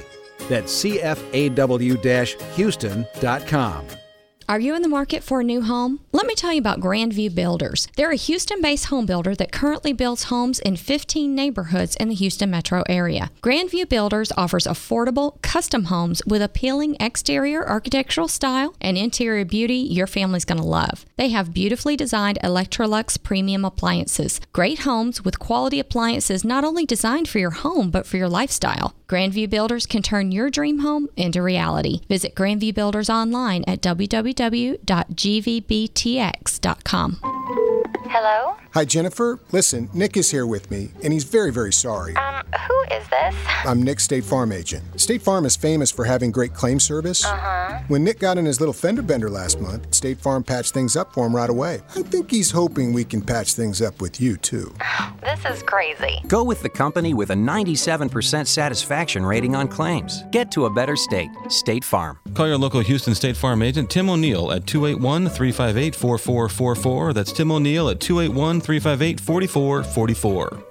That's 0.49 0.83
cfaw 0.83 2.55
houston.com. 2.55 3.87
Are 4.51 4.59
you 4.59 4.75
in 4.75 4.81
the 4.81 4.89
market 4.89 5.23
for 5.23 5.39
a 5.39 5.45
new 5.45 5.61
home? 5.61 6.01
Let 6.11 6.25
me 6.25 6.35
tell 6.35 6.51
you 6.51 6.59
about 6.59 6.81
Grandview 6.81 7.33
Builders. 7.33 7.87
They're 7.95 8.11
a 8.11 8.17
Houston 8.17 8.61
based 8.61 8.87
home 8.87 9.05
builder 9.05 9.33
that 9.35 9.53
currently 9.53 9.93
builds 9.93 10.23
homes 10.23 10.59
in 10.59 10.75
15 10.75 11.33
neighborhoods 11.33 11.95
in 11.95 12.09
the 12.09 12.15
Houston 12.15 12.51
metro 12.51 12.83
area. 12.89 13.31
Grandview 13.41 13.87
Builders 13.87 14.29
offers 14.35 14.67
affordable, 14.67 15.41
custom 15.41 15.85
homes 15.85 16.21
with 16.27 16.41
appealing 16.41 16.97
exterior 16.99 17.65
architectural 17.65 18.27
style 18.27 18.75
and 18.81 18.97
interior 18.97 19.45
beauty 19.45 19.75
your 19.75 20.05
family's 20.05 20.43
going 20.43 20.59
to 20.59 20.67
love. 20.67 21.05
They 21.15 21.29
have 21.29 21.53
beautifully 21.53 21.95
designed 21.95 22.37
Electrolux 22.43 23.23
premium 23.23 23.63
appliances, 23.63 24.41
great 24.51 24.79
homes 24.79 25.23
with 25.23 25.39
quality 25.39 25.79
appliances 25.79 26.43
not 26.43 26.65
only 26.65 26.85
designed 26.85 27.29
for 27.29 27.39
your 27.39 27.51
home 27.51 27.89
but 27.89 28.05
for 28.05 28.17
your 28.17 28.27
lifestyle. 28.27 28.95
Grandview 29.07 29.49
Builders 29.49 29.85
can 29.85 30.01
turn 30.01 30.31
your 30.31 30.49
dream 30.49 30.79
home 30.79 31.09
into 31.17 31.41
reality. 31.41 31.99
Visit 32.07 32.33
Grandview 32.33 32.73
Builders 32.73 33.09
online 33.09 33.65
at 33.67 33.81
www.gvbtx.com. 34.41 34.81
Hello? 38.09 38.60
Hi, 38.73 38.85
Jennifer. 38.85 39.37
Listen, 39.51 39.89
Nick 39.93 40.15
is 40.15 40.31
here 40.31 40.47
with 40.47 40.71
me, 40.71 40.91
and 41.03 41.11
he's 41.11 41.25
very, 41.25 41.51
very 41.51 41.73
sorry. 41.73 42.15
Um, 42.15 42.41
who 42.69 42.83
is 42.95 43.05
this? 43.09 43.35
I'm 43.65 43.83
Nick's 43.83 44.05
State 44.05 44.23
Farm 44.23 44.53
agent. 44.53 44.81
State 44.97 45.21
Farm 45.21 45.43
is 45.43 45.57
famous 45.57 45.91
for 45.91 46.05
having 46.05 46.31
great 46.31 46.53
claim 46.53 46.79
service. 46.79 47.25
Uh 47.25 47.35
huh. 47.35 47.79
When 47.89 48.05
Nick 48.05 48.19
got 48.19 48.37
in 48.37 48.45
his 48.45 48.61
little 48.61 48.71
fender 48.71 49.01
bender 49.01 49.29
last 49.29 49.59
month, 49.59 49.93
State 49.93 50.21
Farm 50.21 50.41
patched 50.41 50.73
things 50.73 50.95
up 50.95 51.13
for 51.13 51.25
him 51.27 51.35
right 51.35 51.49
away. 51.49 51.81
I 51.97 52.01
think 52.03 52.31
he's 52.31 52.49
hoping 52.49 52.93
we 52.93 53.03
can 53.03 53.21
patch 53.21 53.55
things 53.55 53.81
up 53.81 53.99
with 53.99 54.21
you, 54.21 54.37
too. 54.37 54.73
This 55.21 55.45
is 55.45 55.61
crazy. 55.61 56.19
Go 56.27 56.43
with 56.43 56.63
the 56.63 56.69
company 56.69 57.13
with 57.13 57.29
a 57.29 57.35
97% 57.35 58.47
satisfaction 58.47 59.23
rating 59.23 59.55
on 59.55 59.67
claims. 59.67 60.23
Get 60.31 60.51
to 60.53 60.65
a 60.65 60.69
better 60.69 60.95
state. 60.95 61.29
State 61.47 61.83
Farm. 61.83 62.17
Call 62.33 62.47
your 62.47 62.57
local 62.57 62.79
Houston 62.79 63.13
State 63.13 63.37
Farm 63.37 63.61
agent, 63.61 63.91
Tim 63.91 64.09
O'Neill, 64.09 64.51
at 64.51 64.65
281 64.65 65.29
358 65.29 65.95
4444. 65.95 67.13
That's 67.13 67.31
Tim 67.31 67.51
O'Neill 67.51 67.89
at 67.89 67.99
281 67.99 68.60
358 68.61 69.19
4444. 69.19 70.63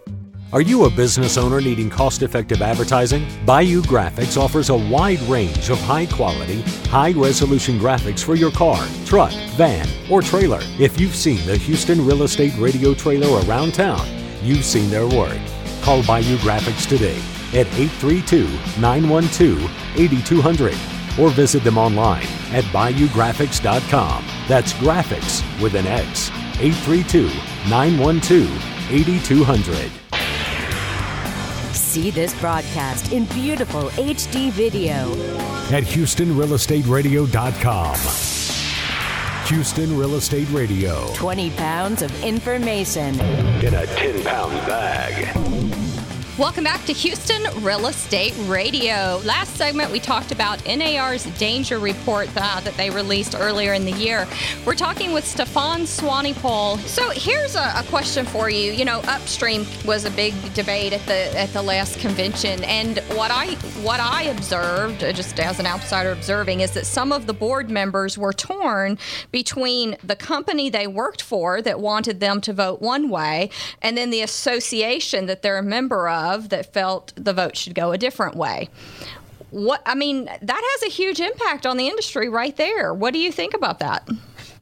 Are 0.52 0.60
you 0.60 0.84
a 0.84 0.90
business 0.90 1.36
owner 1.36 1.60
needing 1.60 1.88
cost 1.88 2.22
effective 2.22 2.60
advertising? 2.60 3.24
Bayou 3.46 3.82
Graphics 3.82 4.36
offers 4.36 4.68
a 4.68 4.76
wide 4.76 5.20
range 5.22 5.70
of 5.70 5.80
high 5.82 6.06
quality, 6.06 6.62
high 6.88 7.12
resolution 7.12 7.78
graphics 7.78 8.24
for 8.24 8.34
your 8.34 8.50
car, 8.50 8.84
truck, 9.06 9.32
van, 9.54 9.86
or 10.10 10.22
trailer. 10.22 10.58
If 10.80 11.00
you've 11.00 11.14
seen 11.14 11.46
the 11.46 11.56
Houston 11.56 12.04
Real 12.04 12.24
Estate 12.24 12.52
Radio 12.58 12.94
trailer 12.94 13.40
around 13.46 13.74
town, 13.74 14.04
you've 14.42 14.64
seen 14.64 14.90
their 14.90 15.06
work. 15.06 15.38
Call 15.82 16.02
Bayou 16.02 16.36
Graphics 16.38 16.88
today 16.88 17.18
at 17.50 17.66
832 17.78 18.48
912 18.80 19.70
8200 19.96 20.74
or 21.16 21.30
visit 21.30 21.62
them 21.62 21.78
online 21.78 22.26
at 22.50 22.64
bayougraphics.com. 22.64 24.24
That's 24.48 24.72
graphics 24.74 25.62
with 25.62 25.74
an 25.74 25.86
X. 25.86 26.30
832 26.58 27.30
912 27.68 28.48
8200. 28.90 29.90
See 31.74 32.10
this 32.10 32.32
broadcast 32.40 33.12
in 33.12 33.26
beautiful 33.26 33.90
HD 33.90 34.50
video 34.50 35.10
at 35.72 35.84
HoustonRealEstateRadio.com. 35.84 37.96
Houston 39.46 39.96
Real 39.98 40.14
Estate 40.14 40.48
Radio. 40.50 41.12
20 41.14 41.50
pounds 41.50 42.02
of 42.02 42.22
information 42.22 43.18
in 43.64 43.74
a 43.74 43.84
10 43.86 44.22
pound 44.22 44.52
bag. 44.68 45.79
Welcome 46.40 46.64
back 46.64 46.86
to 46.86 46.94
Houston 46.94 47.42
Real 47.62 47.86
Estate 47.86 48.32
Radio. 48.46 49.20
Last 49.26 49.56
segment, 49.56 49.92
we 49.92 50.00
talked 50.00 50.32
about 50.32 50.64
NAR's 50.64 51.24
danger 51.36 51.78
report 51.78 52.30
uh, 52.34 52.60
that 52.60 52.74
they 52.78 52.88
released 52.88 53.34
earlier 53.38 53.74
in 53.74 53.84
the 53.84 53.92
year. 53.92 54.26
We're 54.64 54.74
talking 54.74 55.12
with 55.12 55.26
Stefan 55.26 55.82
Swanepoel. 55.82 56.78
So 56.86 57.10
here's 57.10 57.56
a, 57.56 57.74
a, 57.76 57.84
question 57.90 58.24
for 58.24 58.48
you. 58.48 58.72
You 58.72 58.86
know, 58.86 59.00
upstream 59.00 59.66
was 59.84 60.06
a 60.06 60.10
big 60.12 60.32
debate 60.54 60.94
at 60.94 61.04
the 61.04 61.38
at 61.38 61.52
the 61.52 61.60
last 61.60 61.98
convention, 61.98 62.64
and 62.64 63.00
what 63.10 63.30
I 63.30 63.48
what 63.82 64.00
I 64.00 64.22
observed, 64.22 65.04
uh, 65.04 65.12
just 65.12 65.38
as 65.38 65.60
an 65.60 65.66
outsider 65.66 66.10
observing, 66.10 66.60
is 66.60 66.70
that 66.70 66.86
some 66.86 67.12
of 67.12 67.26
the 67.26 67.34
board 67.34 67.68
members 67.68 68.16
were 68.16 68.32
torn 68.32 68.96
between 69.30 69.94
the 70.02 70.16
company 70.16 70.70
they 70.70 70.86
worked 70.86 71.20
for 71.20 71.60
that 71.60 71.80
wanted 71.80 72.20
them 72.20 72.40
to 72.40 72.54
vote 72.54 72.80
one 72.80 73.10
way, 73.10 73.50
and 73.82 73.98
then 73.98 74.08
the 74.08 74.22
association 74.22 75.26
that 75.26 75.42
they're 75.42 75.58
a 75.58 75.62
member 75.62 76.08
of 76.08 76.29
of 76.34 76.48
that 76.50 76.72
felt 76.72 77.12
the 77.16 77.32
vote 77.32 77.56
should 77.56 77.74
go 77.74 77.92
a 77.92 77.98
different 77.98 78.36
way. 78.36 78.68
What 79.50 79.82
I 79.84 79.94
mean, 79.94 80.26
that 80.26 80.78
has 80.80 80.82
a 80.88 80.92
huge 80.92 81.20
impact 81.20 81.66
on 81.66 81.76
the 81.76 81.88
industry 81.88 82.28
right 82.28 82.56
there. 82.56 82.94
What 82.94 83.12
do 83.12 83.18
you 83.18 83.32
think 83.32 83.54
about 83.54 83.80
that? 83.80 84.08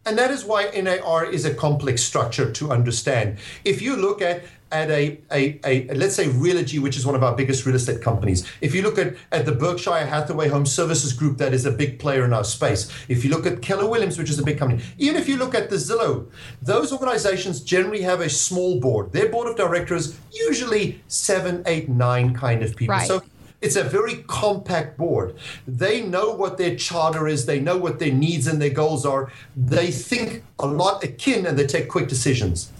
And 0.06 0.16
that 0.16 0.30
is 0.30 0.44
why 0.44 0.70
NAR 0.70 1.26
is 1.26 1.44
a 1.44 1.52
complex 1.52 2.02
structure 2.02 2.50
to 2.52 2.72
understand. 2.72 3.36
If 3.64 3.82
you 3.82 3.94
look 3.94 4.22
at 4.22 4.42
at 4.70 4.90
a, 4.90 5.18
a, 5.30 5.58
a, 5.64 5.94
let's 5.94 6.14
say 6.14 6.26
Realogy, 6.26 6.80
which 6.80 6.96
is 6.96 7.06
one 7.06 7.14
of 7.14 7.22
our 7.22 7.34
biggest 7.34 7.64
real 7.66 7.76
estate 7.76 8.02
companies. 8.02 8.46
If 8.60 8.74
you 8.74 8.82
look 8.82 8.98
at, 8.98 9.16
at 9.32 9.46
the 9.46 9.52
Berkshire 9.52 10.06
Hathaway 10.06 10.48
Home 10.48 10.66
Services 10.66 11.12
Group, 11.12 11.38
that 11.38 11.54
is 11.54 11.66
a 11.66 11.70
big 11.70 11.98
player 11.98 12.24
in 12.24 12.32
our 12.32 12.44
space. 12.44 12.90
If 13.08 13.24
you 13.24 13.30
look 13.30 13.46
at 13.46 13.62
Keller 13.62 13.88
Williams, 13.88 14.18
which 14.18 14.30
is 14.30 14.38
a 14.38 14.42
big 14.42 14.58
company, 14.58 14.82
even 14.98 15.16
if 15.16 15.28
you 15.28 15.36
look 15.36 15.54
at 15.54 15.70
the 15.70 15.76
Zillow, 15.76 16.30
those 16.60 16.92
organizations 16.92 17.60
generally 17.60 18.02
have 18.02 18.20
a 18.20 18.28
small 18.28 18.80
board. 18.80 19.12
Their 19.12 19.28
board 19.28 19.48
of 19.48 19.56
directors 19.56 20.18
usually 20.32 21.00
seven, 21.08 21.62
eight, 21.66 21.88
nine 21.88 22.34
kind 22.34 22.62
of 22.62 22.76
people. 22.76 22.94
Right. 22.94 23.08
So 23.08 23.22
it's 23.60 23.76
a 23.76 23.82
very 23.82 24.16
compact 24.28 24.96
board. 24.96 25.34
They 25.66 26.02
know 26.02 26.32
what 26.32 26.58
their 26.58 26.76
charter 26.76 27.26
is, 27.26 27.46
they 27.46 27.58
know 27.58 27.76
what 27.76 27.98
their 27.98 28.12
needs 28.12 28.46
and 28.46 28.62
their 28.62 28.70
goals 28.70 29.04
are. 29.04 29.32
They 29.56 29.90
think 29.90 30.44
a 30.58 30.66
lot 30.66 31.02
akin 31.02 31.46
and 31.46 31.58
they 31.58 31.66
take 31.66 31.88
quick 31.88 32.08
decisions. 32.08 32.72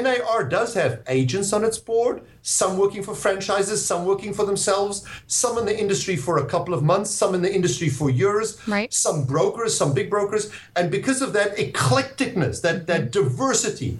NAR 0.00 0.44
does 0.44 0.74
have 0.74 1.02
agents 1.06 1.52
on 1.52 1.64
its 1.64 1.78
board, 1.78 2.22
some 2.42 2.78
working 2.78 3.02
for 3.02 3.14
franchises, 3.14 3.84
some 3.84 4.04
working 4.04 4.32
for 4.32 4.46
themselves, 4.46 5.06
some 5.26 5.58
in 5.58 5.66
the 5.66 5.78
industry 5.78 6.16
for 6.16 6.38
a 6.38 6.46
couple 6.46 6.74
of 6.74 6.82
months, 6.82 7.10
some 7.10 7.34
in 7.34 7.42
the 7.42 7.54
industry 7.54 7.88
for 7.88 8.10
years, 8.10 8.58
right. 8.66 8.92
some 8.92 9.24
brokers, 9.24 9.76
some 9.76 9.92
big 9.92 10.10
brokers. 10.10 10.50
And 10.76 10.90
because 10.90 11.22
of 11.22 11.32
that 11.34 11.56
eclecticness, 11.56 12.62
that, 12.62 12.86
that 12.86 13.12
diversity, 13.12 13.98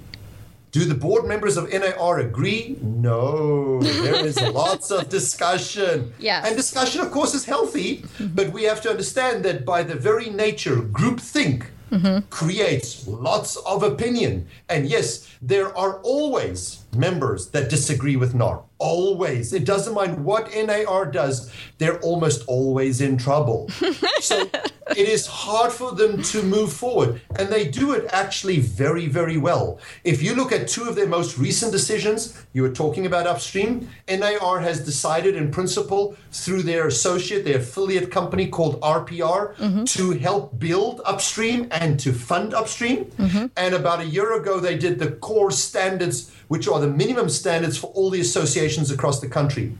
do 0.73 0.87
the 0.87 0.95
board 0.95 1.27
members 1.27 1.59
of 1.59 1.71
NAR 1.71 2.21
agree? 2.21 2.79
No. 2.81 3.83
There 3.83 4.25
is 4.25 4.41
lots 4.55 4.91
of 4.91 5.11
discussion. 5.11 6.15
Yes. 6.19 6.47
And 6.47 6.57
discussion, 6.57 7.03
of 7.03 7.11
course, 7.11 7.35
is 7.35 7.45
healthy, 7.45 8.05
but 8.19 8.53
we 8.53 8.63
have 8.65 8.81
to 8.83 8.91
understand 8.91 9.45
that 9.45 9.67
by 9.67 9.83
the 9.83 9.95
very 9.95 10.31
nature, 10.31 10.77
groupthink 10.77 11.67
mm-hmm. 11.93 12.27
creates 12.31 13.07
lots 13.07 13.57
of 13.57 13.83
opinion. 13.83 14.49
And 14.69 14.87
yes, 14.87 15.29
there 15.43 15.77
are 15.77 16.01
always 16.03 16.82
members 16.95 17.51
that 17.51 17.71
disagree 17.71 18.17
with 18.17 18.35
NAR. 18.35 18.63
Always. 18.79 19.53
It 19.53 19.65
doesn't 19.65 19.95
mind 19.95 20.25
what 20.25 20.53
NAR 20.55 21.07
does, 21.07 21.53
they're 21.79 22.01
almost 22.01 22.45
always 22.47 23.01
in 23.01 23.17
trouble. 23.17 23.69
so 24.21 24.49
it 24.97 25.09
is 25.09 25.27
hard 25.27 25.73
for 25.73 25.93
them 25.93 26.23
to 26.23 26.43
move 26.43 26.73
forward. 26.73 27.21
And 27.37 27.49
they 27.49 27.67
do 27.69 27.93
it 27.93 28.09
actually 28.13 28.61
very, 28.61 29.07
very 29.07 29.37
well. 29.37 29.79
If 30.05 30.23
you 30.23 30.35
look 30.35 30.53
at 30.53 30.69
two 30.69 30.85
of 30.85 30.97
their 30.97 31.07
most 31.07 31.39
recent 31.39 31.73
decisions, 31.73 32.39
you 32.53 32.63
were 32.63 32.73
talking 32.73 33.07
about 33.07 33.27
upstream, 33.27 33.89
NAR 34.09 34.61
has 34.61 34.85
decided 34.85 35.37
in 35.37 35.51
principle 35.51 36.17
through 36.31 36.63
their 36.63 36.87
associate, 36.89 37.45
their 37.45 37.59
affiliate 37.59 38.11
company 38.11 38.49
called 38.49 38.81
RPR, 38.81 39.55
mm-hmm. 39.57 39.85
to 39.85 40.11
help 40.13 40.59
build 40.59 41.01
upstream 41.05 41.69
and 41.71 41.99
to 42.01 42.13
fund 42.13 42.53
upstream. 42.53 43.05
Mm-hmm. 43.05 43.47
And 43.57 43.75
about 43.75 44.01
a 44.01 44.07
year 44.07 44.35
ago, 44.35 44.61
they 44.61 44.77
did 44.77 44.99
the 44.99 45.13
core 45.13 45.51
standards 45.51 46.33
which 46.53 46.69
are 46.69 46.81
the 46.81 46.87
minimum 46.87 47.31
standards 47.31 47.79
for 47.79 47.87
all 47.95 48.11
the 48.11 48.21
associations 48.21 48.91
across 48.91 49.21
the 49.21 49.27
country. 49.27 49.73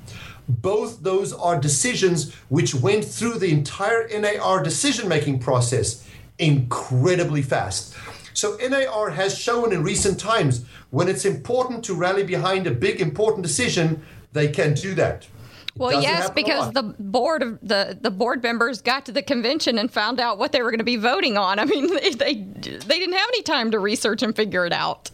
Both 0.49 1.03
those 1.03 1.35
are 1.35 1.61
decisions 1.61 2.33
which 2.49 2.75
went 2.75 3.05
through 3.05 3.41
the 3.41 3.53
entire 3.53 4.09
NAR 4.09 4.63
decision 4.63 5.07
making 5.07 5.41
process 5.41 6.03
incredibly 6.39 7.43
fast. 7.43 7.95
So 8.33 8.57
NAR 8.57 9.11
has 9.11 9.39
shown 9.39 9.75
in 9.75 9.83
recent 9.83 10.19
times 10.19 10.65
when 10.89 11.09
it's 11.09 11.27
important 11.27 11.85
to 11.85 11.95
rally 11.95 12.25
behind 12.25 12.67
a 12.67 12.71
big 12.71 13.03
important 13.03 13.43
decision, 13.43 14.03
they 14.33 14.49
can 14.49 14.73
do 14.73 14.95
that. 14.95 15.29
Well, 15.77 16.01
yes, 16.01 16.31
because 16.31 16.73
the 16.73 16.85
board 16.99 17.43
of 17.43 17.61
the, 17.61 17.99
the 18.01 18.11
board 18.11 18.43
members 18.43 18.81
got 18.81 19.05
to 19.07 19.13
the 19.13 19.23
convention 19.23 19.77
and 19.77 19.93
found 19.93 20.21
out 20.21 20.39
what 20.39 20.53
they 20.53 20.63
were 20.63 20.71
going 20.71 20.79
to 20.79 20.85
be 20.85 20.97
voting 20.97 21.37
on. 21.37 21.59
I 21.59 21.67
mean, 21.67 21.89
they, 21.89 22.11
they 22.25 22.35
they 22.35 22.99
didn't 22.99 23.15
have 23.15 23.29
any 23.29 23.43
time 23.43 23.71
to 23.73 23.79
research 23.79 24.23
and 24.23 24.35
figure 24.35 24.65
it 24.65 24.73
out. 24.73 25.11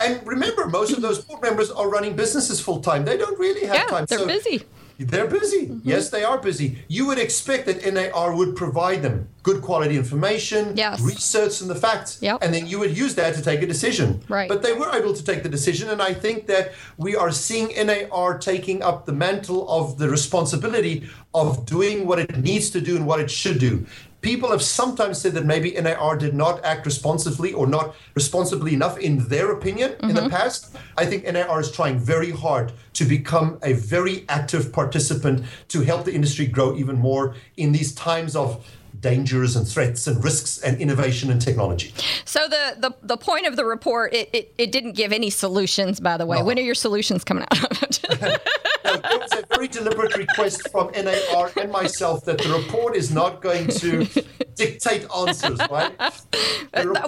And 0.00 0.26
remember, 0.26 0.66
most 0.66 0.92
of 0.92 1.02
those 1.02 1.24
board 1.24 1.42
members 1.42 1.70
are 1.70 1.88
running 1.88 2.16
businesses 2.16 2.60
full 2.60 2.80
time. 2.80 3.04
They 3.04 3.16
don't 3.16 3.38
really 3.38 3.66
have 3.66 3.76
yeah, 3.76 3.86
time. 3.86 4.06
They're 4.06 4.18
so 4.18 4.26
busy. 4.26 4.62
They're 4.98 5.26
busy. 5.26 5.66
Mm-hmm. 5.66 5.88
Yes, 5.88 6.08
they 6.08 6.24
are 6.24 6.38
busy. 6.38 6.78
You 6.88 7.06
would 7.06 7.18
expect 7.18 7.66
that 7.66 7.84
NAR 7.92 8.34
would 8.34 8.56
provide 8.56 9.02
them 9.02 9.28
good 9.42 9.60
quality 9.60 9.96
information, 9.96 10.74
yes. 10.74 11.00
research, 11.02 11.60
and 11.60 11.68
the 11.68 11.74
facts. 11.74 12.18
Yep. 12.22 12.38
And 12.40 12.52
then 12.52 12.66
you 12.66 12.78
would 12.78 12.96
use 12.96 13.14
that 13.16 13.34
to 13.34 13.42
take 13.42 13.62
a 13.62 13.66
decision. 13.66 14.22
Right. 14.28 14.48
But 14.48 14.62
they 14.62 14.72
were 14.72 14.90
able 14.94 15.12
to 15.12 15.22
take 15.22 15.42
the 15.42 15.50
decision. 15.50 15.90
And 15.90 16.00
I 16.00 16.14
think 16.14 16.46
that 16.46 16.72
we 16.96 17.14
are 17.14 17.30
seeing 17.30 17.68
NAR 17.86 18.38
taking 18.38 18.82
up 18.82 19.04
the 19.04 19.12
mantle 19.12 19.68
of 19.68 19.98
the 19.98 20.08
responsibility 20.08 21.08
of 21.34 21.66
doing 21.66 22.06
what 22.06 22.18
it 22.18 22.38
needs 22.38 22.70
to 22.70 22.80
do 22.80 22.96
and 22.96 23.06
what 23.06 23.20
it 23.20 23.30
should 23.30 23.58
do 23.58 23.86
people 24.26 24.50
have 24.50 24.62
sometimes 24.62 25.20
said 25.20 25.32
that 25.34 25.46
maybe 25.46 25.70
NAR 25.80 26.16
did 26.16 26.34
not 26.34 26.64
act 26.64 26.84
responsibly 26.84 27.52
or 27.52 27.64
not 27.64 27.94
responsibly 28.16 28.74
enough 28.74 28.98
in 28.98 29.18
their 29.28 29.52
opinion 29.52 29.92
mm-hmm. 29.92 30.08
in 30.08 30.14
the 30.16 30.22
mm-hmm. 30.22 30.30
past. 30.30 30.76
I 30.98 31.06
think 31.06 31.24
NAR 31.32 31.60
is 31.60 31.70
trying 31.70 31.96
very 32.00 32.32
hard 32.32 32.72
to 32.96 33.04
become 33.04 33.58
a 33.62 33.74
very 33.74 34.24
active 34.28 34.72
participant 34.72 35.44
to 35.68 35.82
help 35.82 36.04
the 36.04 36.14
industry 36.14 36.46
grow 36.46 36.74
even 36.76 36.96
more 36.96 37.34
in 37.56 37.72
these 37.72 37.94
times 37.94 38.34
of 38.34 38.66
dangers 39.00 39.56
and 39.56 39.68
threats 39.68 40.06
and 40.06 40.24
risks 40.24 40.58
and 40.62 40.80
innovation 40.80 41.30
and 41.30 41.40
technology. 41.40 41.92
So 42.24 42.48
the 42.48 42.76
the, 42.78 42.96
the 43.02 43.16
point 43.16 43.46
of 43.46 43.56
the 43.56 43.64
report 43.64 44.14
it, 44.14 44.30
it, 44.32 44.54
it 44.56 44.72
didn't 44.72 44.92
give 44.92 45.12
any 45.12 45.30
solutions 45.30 46.00
by 46.00 46.16
the 46.16 46.26
way. 46.26 46.38
No. 46.38 46.44
When 46.44 46.58
are 46.58 46.62
your 46.62 46.74
solutions 46.74 47.22
coming 47.22 47.44
out? 47.50 48.00
no, 48.20 48.96
there 48.96 49.18
was 49.18 49.32
a 49.32 49.44
very 49.54 49.68
deliberate 49.68 50.16
request 50.16 50.68
from 50.70 50.90
NAR 50.92 51.50
and 51.60 51.70
myself 51.70 52.24
that 52.24 52.38
the 52.38 52.48
report 52.48 52.96
is 52.96 53.12
not 53.12 53.42
going 53.42 53.68
to 53.68 54.06
dictate 54.54 55.06
answers, 55.14 55.58
right? 55.70 55.92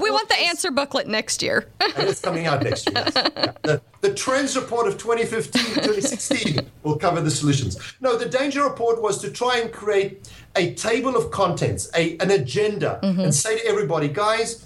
We 0.01 0.11
want 0.11 0.29
the 0.29 0.39
answer 0.39 0.71
booklet 0.71 1.07
next 1.07 1.43
year. 1.43 1.69
and 1.81 2.09
it's 2.09 2.21
coming 2.21 2.47
out 2.47 2.63
next 2.63 2.89
year. 2.89 3.05
Yes. 3.05 3.15
The, 3.63 3.83
the 4.01 4.15
trends 4.15 4.57
report 4.57 4.87
of 4.87 4.97
2015 4.99 5.75
2016 5.75 6.71
will 6.83 6.97
cover 6.97 7.21
the 7.21 7.31
solutions. 7.31 7.79
No, 8.01 8.17
the 8.17 8.29
danger 8.29 8.63
report 8.63 9.03
was 9.03 9.21
to 9.23 9.31
try 9.31 9.59
and 9.59 9.73
create 9.73 10.31
a 10.57 10.75
table 10.75 11.17
of 11.17 11.31
contents, 11.31 11.91
a, 11.95 12.17
an 12.19 12.31
agenda, 12.31 13.01
mm-hmm. 13.03 13.21
and 13.21 13.35
say 13.35 13.59
to 13.59 13.67
everybody, 13.67 14.09
guys, 14.09 14.65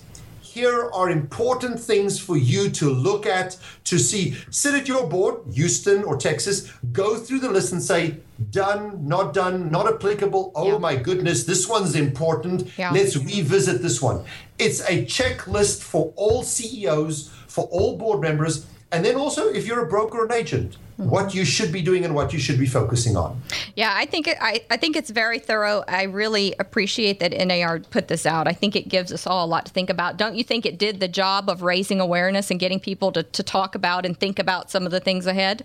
here 0.53 0.90
are 0.92 1.09
important 1.09 1.81
things 1.81 2.21
for 2.21 2.37
you 2.37 2.68
to 2.68 2.90
look 2.90 3.25
at, 3.25 3.57
to 3.85 3.99
see. 3.99 4.37
Sit 4.51 4.75
at 4.75 4.87
your 4.87 5.09
board, 5.09 5.40
Houston 5.55 6.05
or 6.05 6.18
Texas, 6.18 6.71
go 6.92 7.16
through 7.16 7.40
the 7.40 7.49
list 7.49 7.73
and 7.73 7.83
say, 7.83 8.18
done, 8.51 9.09
not 9.09 9.33
done, 9.33 9.71
not 9.71 9.87
applicable. 9.87 10.53
Oh 10.55 10.79
my 10.79 10.95
goodness, 10.95 11.45
this 11.45 11.66
one's 11.66 11.95
important. 11.95 12.71
Yeah. 12.77 12.90
Let's 12.90 13.16
revisit 13.16 13.81
this 13.81 14.03
one. 14.03 14.27
It's 14.59 14.81
a 14.83 15.07
checklist 15.07 15.83
for 15.83 16.12
all 16.16 16.42
CEOs, 16.42 17.31
for 17.47 17.64
all 17.68 17.97
board 17.97 18.21
members, 18.21 18.66
and 18.93 19.05
then 19.05 19.17
also 19.17 19.49
if 19.49 19.67
you're 19.67 19.85
a 19.85 19.89
broker 19.89 20.19
or 20.19 20.27
an 20.27 20.33
agent, 20.33 20.77
hmm. 20.97 21.09
what 21.09 21.35
you 21.35 21.45
should 21.45 21.73
be 21.73 21.83
doing 21.83 22.05
and 22.05 22.15
what 22.15 22.33
you 22.33 22.39
should 22.39 22.59
be 22.59 22.67
focusing 22.67 23.17
on. 23.17 23.41
Yeah, 23.75 23.93
I 23.95 24.05
think 24.07 24.29
it, 24.29 24.37
I, 24.41 24.65
I 24.71 24.77
think 24.77 24.97
it's 24.97 25.11
very 25.11 25.39
thorough. 25.39 25.83
I 25.89 26.05
really 26.05 26.55
appreciate 26.59 27.19
that 27.21 27.33
NAR 27.33 27.81
put 27.81 28.09
this 28.09 28.27
out. 28.27 28.47
I 28.47 28.53
think 28.53 28.77
it 28.77 28.89
gives 28.89 29.13
us 29.13 29.27
all 29.27 29.45
a 29.45 29.49
lot 29.49 29.67
to 29.67 29.73
think 29.73 29.91
about. 29.91 30.19
Don't 30.19 30.37
you 30.37 30.45
think 30.45 30.67
it 30.67 30.79
did 30.79 31.01
the 31.01 31.09
job 31.09 31.49
of 31.49 31.63
raising 31.63 32.01
awareness 32.01 32.51
and 32.51 32.61
getting 32.61 32.79
people 32.79 33.11
to, 33.13 33.23
to 33.23 33.43
talk 33.43 33.75
about 33.75 34.05
and 34.05 34.19
think 34.19 34.39
about 34.39 34.71
some 34.71 34.85
of 34.85 34.93
the 34.93 35.01
things 35.01 35.27
ahead? 35.27 35.65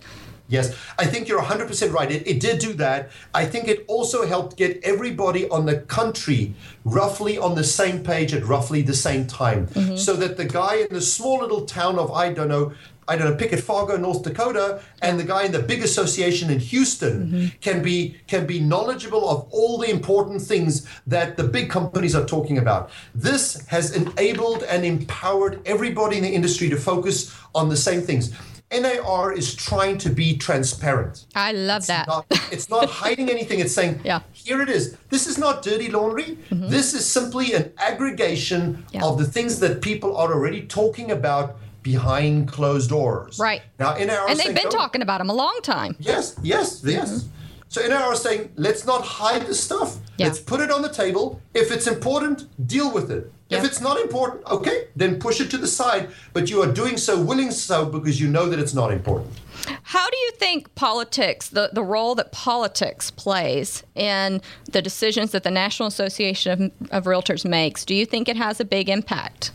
Yes, 0.50 0.76
I 0.98 1.06
think 1.06 1.28
you're 1.28 1.42
100% 1.42 1.94
right. 1.94 2.10
It, 2.10 2.26
it 2.26 2.40
did 2.40 2.60
do 2.60 2.74
that. 2.76 3.10
I 3.34 3.46
think 3.46 3.68
it 3.68 3.84
also 3.88 4.26
helped 4.26 4.56
get 4.56 4.80
everybody 4.84 5.50
on 5.50 5.66
the 5.66 5.80
country 5.82 6.54
roughly 6.86 7.38
on 7.38 7.56
the 7.56 7.64
same 7.64 8.04
page 8.04 8.34
at 8.34 8.46
roughly 8.46 8.82
the 8.82 8.94
same 8.94 9.28
time. 9.28 9.68
Mm-hmm. 9.68 9.98
So 9.98 10.16
that 10.16 10.38
the 10.38 10.46
guy 10.46 10.76
in 10.76 10.94
the 10.94 11.02
small 11.02 11.40
little 11.40 11.66
town 11.66 12.00
of, 12.00 12.12
I 12.12 12.32
don't 12.32 12.48
know, 12.48 12.74
I 13.08 13.16
don't 13.16 13.30
know, 13.30 13.36
Pickett 13.36 13.62
Fargo, 13.62 13.96
North 13.98 14.24
Dakota, 14.24 14.82
and 15.02 15.20
the 15.20 15.24
guy 15.24 15.44
in 15.44 15.52
the 15.52 15.60
big 15.60 15.82
association 15.82 16.50
in 16.50 16.60
Houston 16.60 17.28
mm-hmm. 17.28 17.48
can 17.62 17.82
be 17.82 18.18
can 18.28 18.46
be 18.46 18.60
knowledgeable 18.60 19.30
of 19.30 19.48
all 19.52 19.78
the 19.78 19.90
important 19.90 20.42
things 20.42 20.88
that 21.08 21.38
the 21.38 21.44
big 21.44 21.70
companies 21.70 22.16
are 22.16 22.26
talking 22.26 22.58
about. 22.58 22.90
This 23.16 23.66
has 23.68 23.96
enabled 23.96 24.64
and 24.64 24.84
empowered 24.86 25.62
everybody 25.66 26.18
in 26.18 26.24
the 26.24 26.34
industry 26.34 26.70
to 26.70 26.78
focus 26.78 27.36
on 27.56 27.70
the 27.70 27.78
same 27.78 28.02
things. 28.02 28.34
NAR 28.70 29.32
is 29.32 29.56
trying 29.56 29.98
to 30.00 30.10
be 30.10 30.36
transparent. 30.38 31.26
I 31.36 31.54
love 31.54 31.88
that. 31.88 32.08
Not- 32.08 32.26
it's 32.52 32.70
not 32.70 32.90
hiding 33.04 33.30
anything. 33.30 33.60
It's 33.60 33.74
saying, 33.74 34.02
Yeah. 34.04 34.20
here 34.34 34.62
it 34.62 34.70
is. 34.70 34.98
This 35.10 35.26
is 35.26 35.38
not 35.38 35.62
dirty 35.62 35.90
laundry. 35.90 36.38
Mm-hmm. 36.50 36.68
This 36.68 36.94
is 36.94 37.10
simply 37.10 37.54
an 37.54 37.72
aggregation 37.78 38.86
Yeah. 38.92 39.06
of 39.06 39.18
the 39.20 39.26
things 39.26 39.60
that 39.62 39.82
people 39.82 40.18
are 40.18 40.34
already 40.34 40.64
talking 40.64 41.12
about 41.12 41.58
behind 41.88 42.50
closed 42.50 42.90
doors. 42.90 43.40
Right. 43.40 43.62
Now, 43.80 43.96
in 43.96 44.10
our 44.10 44.30
and 44.30 44.38
they've 44.38 44.54
been 44.54 44.70
talking 44.70 45.02
about 45.02 45.20
them 45.20 45.30
a 45.30 45.34
long 45.34 45.60
time. 45.64 45.96
Yes, 46.00 46.38
yes, 46.44 46.84
yes. 46.84 47.24
Mm-hmm. 47.24 47.30
So 47.70 47.88
NAR 47.88 48.12
is 48.12 48.22
saying, 48.22 48.52
let's 48.56 48.86
not 48.86 49.02
hide 49.04 49.46
the 49.46 49.54
stuff. 49.54 49.98
Yeah. 50.18 50.28
Let's 50.28 50.40
put 50.40 50.60
it 50.60 50.70
on 50.70 50.82
the 50.82 50.90
table. 50.90 51.42
If 51.54 51.72
it's 51.72 51.88
important, 51.88 52.46
deal 52.68 52.92
with 52.94 53.10
it. 53.10 53.32
If 53.50 53.64
it's 53.64 53.80
not 53.80 53.98
important, 53.98 54.46
okay, 54.48 54.88
then 54.98 55.20
push 55.20 55.40
it 55.40 55.50
to 55.52 55.58
the 55.58 55.68
side. 55.68 56.10
But 56.34 56.50
you 56.50 56.62
are 56.62 56.72
doing 56.72 56.98
so, 56.98 57.22
willing 57.22 57.52
so, 57.52 57.86
because 57.86 58.20
you 58.20 58.28
know 58.28 58.50
that 58.50 58.60
it's 58.60 58.74
not 58.74 58.92
important. 58.92 59.40
How 59.84 60.10
do 60.10 60.18
you 60.18 60.32
think 60.32 60.74
politics, 60.76 61.48
the, 61.48 61.70
the 61.72 61.84
role 61.84 62.16
that 62.16 62.34
politics 62.34 63.10
plays 63.12 63.84
in 63.96 64.42
the 64.70 64.82
decisions 64.82 65.32
that 65.32 65.44
the 65.44 65.52
National 65.52 65.88
Association 65.88 66.52
of, 66.52 66.92
of 66.92 67.04
Realtors 67.06 67.46
makes, 67.46 67.86
do 67.86 67.96
you 67.96 68.06
think 68.06 68.28
it 68.28 68.36
has 68.36 68.60
a 68.60 68.66
big 68.66 68.90
impact? 68.90 69.52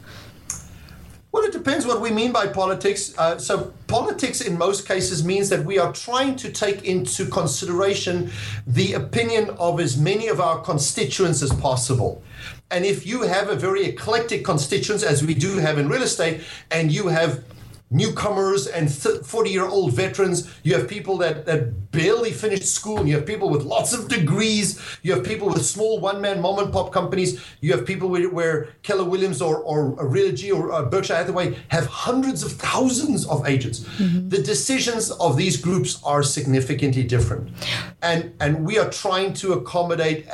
Well, 1.33 1.45
it 1.45 1.53
depends 1.53 1.87
what 1.87 2.03
we 2.03 2.11
mean 2.11 2.31
by 2.31 2.47
politics. 2.47 3.15
Uh, 3.17 3.39
so, 3.39 3.73
politics 3.87 4.43
in 4.43 4.59
most 4.59 4.87
cases 4.87 5.25
means 5.25 5.49
that 5.49 5.65
we 5.65 5.79
are 5.79 5.91
trying 5.91 6.37
to 6.37 6.53
take 6.53 6.85
into 6.85 7.25
consideration 7.25 8.31
the 8.67 8.93
opinion 8.93 9.49
of 9.59 9.81
as 9.81 9.97
many 9.97 10.29
of 10.29 10.43
our 10.43 10.61
constituents 10.61 11.41
as 11.43 11.51
possible. 11.55 12.23
And 12.71 12.85
if 12.85 13.07
you 13.07 13.23
have 13.23 13.49
a 13.49 13.57
very 13.57 13.87
eclectic 13.87 14.45
constituents, 14.45 15.03
as 15.03 15.25
we 15.25 15.33
do 15.33 15.57
have 15.57 15.79
in 15.79 15.89
real 15.89 16.03
estate, 16.03 16.43
and 16.71 16.93
you 16.93 17.09
have 17.09 17.43
newcomers 17.93 18.67
and 18.67 18.91
40 18.93 19.51
year 19.51 19.67
old 19.67 19.93
veterans. 19.93 20.51
You 20.63 20.75
have 20.75 20.89
people 20.89 21.17
that, 21.19 21.47
that 21.47 21.91
barely 21.93 22.33
finished 22.33 22.65
school. 22.65 22.99
And 22.99 23.09
you 23.09 23.15
have 23.17 23.27
people 23.27 23.51
with 23.51 23.63
lots 23.63 23.93
of 23.93 24.09
degrees. 24.09 24.81
You 25.03 25.13
have 25.15 25.25
people 25.25 25.49
with 25.49 25.65
small 25.65 26.01
one 26.01 26.21
man 26.21 26.41
mom 26.41 26.59
and 26.59 26.73
pop 26.73 26.93
companies. 26.93 27.45
You 27.61 27.73
have 27.73 27.87
people 27.87 28.09
where, 28.09 28.29
where 28.31 28.69
Keller 28.83 29.05
Williams 29.05 29.43
or, 29.43 29.59
or 29.59 29.95
Realogy 29.97 30.53
or 30.55 30.73
uh, 30.73 30.85
Berkshire 30.87 31.17
Hathaway 31.17 31.57
have 31.69 31.87
hundreds 31.87 32.43
of 32.43 32.53
thousands 32.53 33.27
of 33.27 33.47
agents. 33.47 33.81
The 33.99 34.43
decisions 34.43 35.11
of 35.11 35.37
these 35.37 35.57
groups 35.61 36.01
are 36.05 36.23
significantly 36.23 37.05
different. 37.05 37.51
And, 38.03 38.35
and 38.41 38.65
we 38.65 38.79
are 38.79 38.91
trying 38.91 39.35
to 39.35 39.53
accommodate 39.53 40.27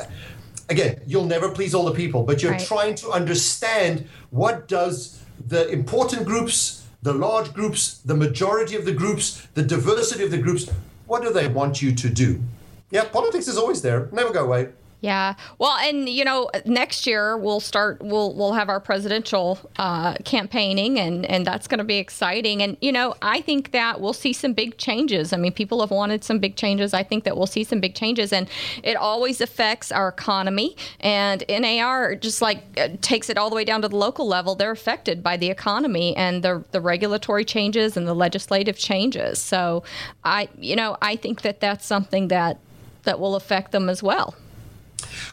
again, 0.70 1.00
you'll 1.06 1.24
never 1.24 1.48
please 1.48 1.74
all 1.74 1.86
the 1.86 1.94
people, 1.94 2.22
but 2.24 2.42
you're 2.42 2.52
Right. 2.52 2.60
trying 2.66 2.94
to 2.96 3.10
understand 3.10 4.06
what 4.30 4.68
does 4.68 5.18
the 5.46 5.66
important 5.68 6.26
groups, 6.26 6.77
the 7.02 7.14
large 7.14 7.52
groups, 7.54 7.98
the 7.98 8.14
majority 8.14 8.76
of 8.76 8.84
the 8.84 8.92
groups, 8.92 9.46
the 9.54 9.62
diversity 9.62 10.24
of 10.24 10.30
the 10.30 10.38
groups, 10.38 10.68
what 11.06 11.22
do 11.22 11.32
they 11.32 11.48
want 11.48 11.80
you 11.80 11.94
to 11.94 12.08
do? 12.08 12.42
Yeah, 12.90 13.04
politics 13.04 13.48
is 13.48 13.56
always 13.56 13.82
there, 13.82 14.08
never 14.12 14.32
go 14.32 14.44
away. 14.44 14.70
Yeah. 15.00 15.34
Well, 15.58 15.76
and 15.76 16.08
you 16.08 16.24
know, 16.24 16.50
next 16.64 17.06
year 17.06 17.36
we'll 17.36 17.60
start. 17.60 18.02
We'll 18.02 18.34
we'll 18.34 18.54
have 18.54 18.68
our 18.68 18.80
presidential 18.80 19.58
uh, 19.76 20.14
campaigning, 20.24 20.98
and 20.98 21.24
and 21.24 21.46
that's 21.46 21.68
going 21.68 21.78
to 21.78 21.84
be 21.84 21.98
exciting. 21.98 22.62
And 22.62 22.76
you 22.80 22.90
know, 22.90 23.14
I 23.22 23.40
think 23.40 23.70
that 23.70 24.00
we'll 24.00 24.12
see 24.12 24.32
some 24.32 24.54
big 24.54 24.76
changes. 24.76 25.32
I 25.32 25.36
mean, 25.36 25.52
people 25.52 25.80
have 25.82 25.92
wanted 25.92 26.24
some 26.24 26.40
big 26.40 26.56
changes. 26.56 26.94
I 26.94 27.04
think 27.04 27.22
that 27.24 27.36
we'll 27.36 27.46
see 27.46 27.62
some 27.62 27.78
big 27.78 27.94
changes, 27.94 28.32
and 28.32 28.48
it 28.82 28.96
always 28.96 29.40
affects 29.40 29.92
our 29.92 30.08
economy. 30.08 30.76
And 30.98 31.44
NAR 31.48 32.16
just 32.16 32.42
like 32.42 32.64
uh, 32.76 32.88
takes 33.00 33.30
it 33.30 33.38
all 33.38 33.50
the 33.50 33.56
way 33.56 33.64
down 33.64 33.82
to 33.82 33.88
the 33.88 33.96
local 33.96 34.26
level. 34.26 34.56
They're 34.56 34.72
affected 34.72 35.22
by 35.22 35.36
the 35.36 35.48
economy 35.48 36.16
and 36.16 36.42
the 36.42 36.64
the 36.72 36.80
regulatory 36.80 37.44
changes 37.44 37.96
and 37.96 38.08
the 38.08 38.14
legislative 38.14 38.76
changes. 38.76 39.38
So, 39.38 39.84
I 40.24 40.48
you 40.58 40.74
know, 40.74 40.96
I 41.00 41.14
think 41.14 41.42
that 41.42 41.60
that's 41.60 41.86
something 41.86 42.28
that 42.28 42.58
that 43.04 43.20
will 43.20 43.36
affect 43.36 43.70
them 43.70 43.88
as 43.88 44.02
well. 44.02 44.34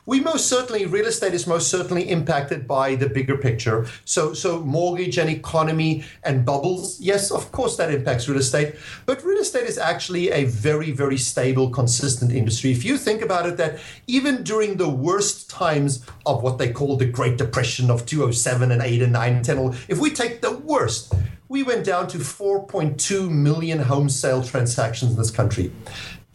We 0.06 0.20
most 0.20 0.48
certainly, 0.48 0.86
real 0.86 1.08
estate 1.08 1.34
is 1.34 1.48
most 1.48 1.70
certainly 1.70 2.10
impacted 2.10 2.68
by 2.68 2.96
the 2.96 3.10
bigger 3.10 3.38
picture. 3.38 3.88
So, 4.06 4.34
so 4.34 4.60
mortgage 4.60 5.18
and 5.18 5.30
economy 5.30 6.04
and 6.24 6.46
bubbles, 6.46 7.00
yes, 7.00 7.32
of 7.32 7.52
course 7.52 7.78
that 7.78 7.92
impacts 7.92 8.28
real 8.28 8.38
estate. 8.38 8.76
But 9.06 9.24
real 9.24 9.40
estate 9.40 9.68
is 9.68 9.78
actually 9.78 10.32
a 10.32 10.46
very, 10.46 10.92
very 10.92 11.18
stable, 11.18 11.70
consistent 11.70 12.32
industry. 12.32 12.72
If 12.72 12.86
you 12.86 12.98
think 12.98 13.22
about 13.22 13.48
it, 13.48 13.58
that 13.58 13.80
even 14.08 14.44
during 14.44 14.78
the 14.78 14.90
worst 14.90 15.50
times 15.50 16.06
of 16.26 16.44
what 16.44 16.58
they 16.58 16.72
call 16.72 16.98
the 16.98 17.06
Great 17.06 17.38
Depression 17.38 17.90
of 17.90 18.06
2007 18.06 18.72
and 18.72 18.82
8 18.82 19.02
and 19.02 19.14
9 19.14 19.34
and 19.34 19.46
10, 19.46 19.76
if 19.88 20.00
we 20.00 20.12
take 20.12 20.42
the 20.42 20.52
worst, 20.58 21.14
we 21.48 21.64
went 21.64 21.86
down 21.86 22.08
to 22.08 22.18
4.2 22.18 23.30
million 23.30 23.80
home 23.80 24.10
sale 24.10 24.44
transactions 24.44 25.12
in 25.12 25.18
this 25.18 25.32
country. 25.32 25.72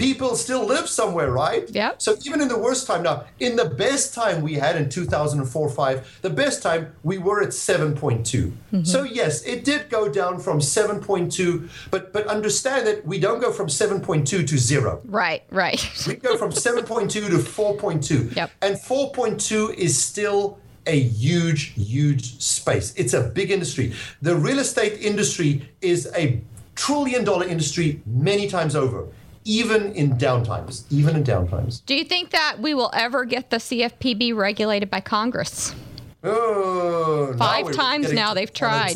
People 0.00 0.34
still 0.34 0.64
live 0.64 0.88
somewhere, 0.88 1.30
right? 1.30 1.68
Yeah. 1.70 1.92
So 1.98 2.16
even 2.24 2.40
in 2.40 2.48
the 2.48 2.58
worst 2.58 2.86
time 2.86 3.02
now, 3.02 3.24
in 3.38 3.56
the 3.56 3.66
best 3.66 4.14
time 4.14 4.40
we 4.40 4.54
had 4.54 4.76
in 4.76 4.88
2004 4.88 5.68
5, 5.68 6.18
the 6.22 6.30
best 6.30 6.62
time 6.62 6.92
we 7.02 7.18
were 7.18 7.42
at 7.42 7.50
7.2. 7.50 8.24
Mm-hmm. 8.24 8.84
So 8.84 9.02
yes, 9.02 9.42
it 9.42 9.64
did 9.64 9.90
go 9.90 10.08
down 10.08 10.40
from 10.40 10.58
7.2, 10.58 11.68
but 11.90 12.12
but 12.12 12.26
understand 12.26 12.86
that 12.86 13.06
we 13.06 13.18
don't 13.18 13.40
go 13.40 13.52
from 13.52 13.66
7.2 13.66 14.26
to 14.26 14.58
0. 14.58 15.02
Right, 15.04 15.42
right. 15.50 15.80
We 16.06 16.14
go 16.14 16.36
from 16.36 16.50
7.2 16.50 17.10
to 17.10 17.20
4.2. 17.20 18.36
Yep. 18.36 18.50
And 18.62 18.76
4.2 18.76 19.74
is 19.74 20.02
still 20.02 20.58
a 20.86 20.98
huge, 20.98 21.74
huge 21.74 22.40
space. 22.40 22.94
It's 22.96 23.12
a 23.12 23.22
big 23.22 23.50
industry. 23.50 23.92
The 24.22 24.34
real 24.34 24.58
estate 24.58 25.00
industry 25.00 25.68
is 25.80 26.08
a 26.16 26.40
trillion 26.74 27.24
dollar 27.24 27.46
industry 27.46 28.00
many 28.06 28.48
times 28.48 28.74
over, 28.74 29.06
even 29.44 29.92
in 29.94 30.12
downtimes. 30.12 30.84
Even 30.90 31.16
in 31.16 31.24
downtimes. 31.24 31.84
Do 31.86 31.94
you 31.94 32.04
think 32.04 32.30
that 32.30 32.56
we 32.60 32.74
will 32.74 32.90
ever 32.94 33.24
get 33.24 33.50
the 33.50 33.56
CFPB 33.56 34.36
regulated 34.36 34.90
by 34.90 35.00
Congress? 35.00 35.74
Oh, 36.22 37.28
now 37.30 37.36
Five 37.38 37.72
times 37.72 38.02
getting 38.02 38.16
now 38.16 38.34
they've 38.34 38.52
tried. 38.52 38.92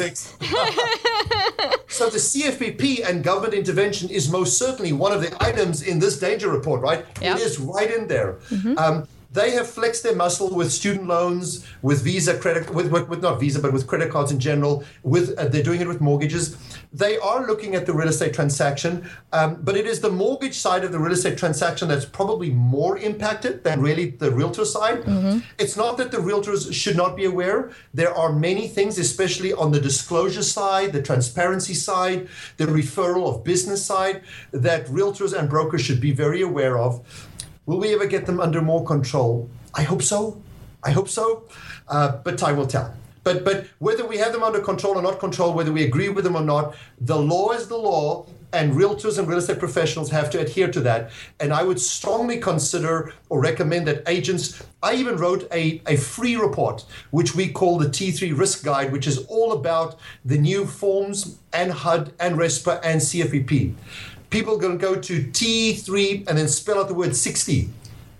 so 1.88 2.10
the 2.10 2.18
CFPB 2.18 3.08
and 3.08 3.24
government 3.24 3.54
intervention 3.54 4.10
is 4.10 4.30
most 4.30 4.58
certainly 4.58 4.92
one 4.92 5.10
of 5.12 5.22
the 5.22 5.34
items 5.42 5.82
in 5.82 5.98
this 5.98 6.18
danger 6.18 6.50
report, 6.50 6.82
right? 6.82 7.06
Yep. 7.22 7.36
It 7.36 7.42
is 7.42 7.58
right 7.58 7.90
in 7.90 8.08
there. 8.08 8.34
Mm-hmm. 8.50 8.76
Um, 8.76 9.08
they 9.34 9.50
have 9.50 9.68
flexed 9.68 10.04
their 10.04 10.14
muscle 10.14 10.54
with 10.54 10.70
student 10.70 11.08
loans, 11.08 11.66
with 11.82 12.02
Visa 12.02 12.38
credit, 12.38 12.70
with, 12.70 12.90
with, 12.92 13.08
with 13.08 13.20
not 13.20 13.40
Visa, 13.40 13.58
but 13.58 13.72
with 13.72 13.84
credit 13.86 14.10
cards 14.10 14.30
in 14.30 14.38
general. 14.38 14.84
With 15.02 15.36
uh, 15.36 15.48
they're 15.48 15.62
doing 15.62 15.80
it 15.80 15.88
with 15.88 16.00
mortgages. 16.00 16.56
They 16.92 17.18
are 17.18 17.44
looking 17.44 17.74
at 17.74 17.84
the 17.84 17.92
real 17.92 18.06
estate 18.08 18.32
transaction, 18.32 19.10
um, 19.32 19.58
but 19.62 19.76
it 19.76 19.86
is 19.86 20.00
the 20.00 20.10
mortgage 20.10 20.54
side 20.54 20.84
of 20.84 20.92
the 20.92 21.00
real 21.00 21.12
estate 21.12 21.36
transaction 21.36 21.88
that's 21.88 22.04
probably 22.04 22.50
more 22.50 22.96
impacted 22.98 23.64
than 23.64 23.80
really 23.80 24.10
the 24.10 24.30
realtor 24.30 24.64
side. 24.64 25.02
Mm-hmm. 25.02 25.40
It's 25.58 25.76
not 25.76 25.96
that 25.98 26.12
the 26.12 26.18
realtors 26.18 26.72
should 26.72 26.96
not 26.96 27.16
be 27.16 27.24
aware. 27.24 27.72
There 27.92 28.14
are 28.14 28.32
many 28.32 28.68
things, 28.68 28.98
especially 28.98 29.52
on 29.52 29.72
the 29.72 29.80
disclosure 29.80 30.44
side, 30.44 30.92
the 30.92 31.02
transparency 31.02 31.74
side, 31.74 32.28
the 32.56 32.66
referral 32.66 33.26
of 33.28 33.42
business 33.42 33.84
side, 33.84 34.22
that 34.52 34.86
realtors 34.86 35.36
and 35.36 35.50
brokers 35.50 35.82
should 35.82 36.00
be 36.00 36.12
very 36.12 36.42
aware 36.42 36.78
of. 36.78 37.04
Will 37.66 37.78
we 37.78 37.94
ever 37.94 38.06
get 38.06 38.26
them 38.26 38.40
under 38.40 38.60
more 38.60 38.84
control? 38.84 39.48
I 39.74 39.82
hope 39.82 40.02
so. 40.02 40.40
I 40.82 40.90
hope 40.90 41.08
so. 41.08 41.44
Uh, 41.88 42.18
but 42.22 42.36
time 42.36 42.56
will 42.56 42.66
tell. 42.66 42.94
But 43.22 43.42
but 43.42 43.66
whether 43.78 44.06
we 44.06 44.18
have 44.18 44.32
them 44.32 44.42
under 44.42 44.60
control 44.60 44.96
or 44.96 45.02
not 45.02 45.18
control, 45.18 45.54
whether 45.54 45.72
we 45.72 45.82
agree 45.84 46.10
with 46.10 46.24
them 46.24 46.36
or 46.36 46.42
not, 46.42 46.76
the 47.00 47.18
law 47.18 47.52
is 47.52 47.68
the 47.68 47.78
law, 47.78 48.26
and 48.52 48.72
realtors 48.74 49.18
and 49.18 49.26
real 49.26 49.38
estate 49.38 49.58
professionals 49.58 50.10
have 50.10 50.30
to 50.30 50.40
adhere 50.40 50.70
to 50.70 50.80
that. 50.80 51.10
And 51.40 51.52
I 51.52 51.62
would 51.62 51.80
strongly 51.80 52.38
consider 52.38 53.12
or 53.28 53.40
recommend 53.40 53.88
that 53.88 54.02
agents. 54.06 54.62
I 54.82 54.94
even 54.94 55.16
wrote 55.16 55.48
a, 55.50 55.80
a 55.86 55.96
free 55.96 56.36
report, 56.36 56.84
which 57.10 57.34
we 57.34 57.48
call 57.48 57.78
the 57.78 57.86
T3 57.88 58.38
Risk 58.38 58.62
Guide, 58.62 58.92
which 58.92 59.06
is 59.06 59.18
all 59.26 59.52
about 59.52 59.98
the 60.24 60.38
new 60.38 60.66
forms 60.66 61.38
and 61.52 61.72
HUD 61.72 62.12
and 62.20 62.36
RESPA 62.36 62.80
and 62.84 63.00
CFPB 63.00 63.74
people 64.34 64.56
are 64.56 64.58
going 64.58 64.76
to 64.76 64.82
go 64.82 64.96
to 64.96 65.22
T3 65.22 66.28
and 66.28 66.36
then 66.36 66.48
spell 66.48 66.80
out 66.80 66.88
the 66.88 66.94
word 66.94 67.14
60. 67.14 67.70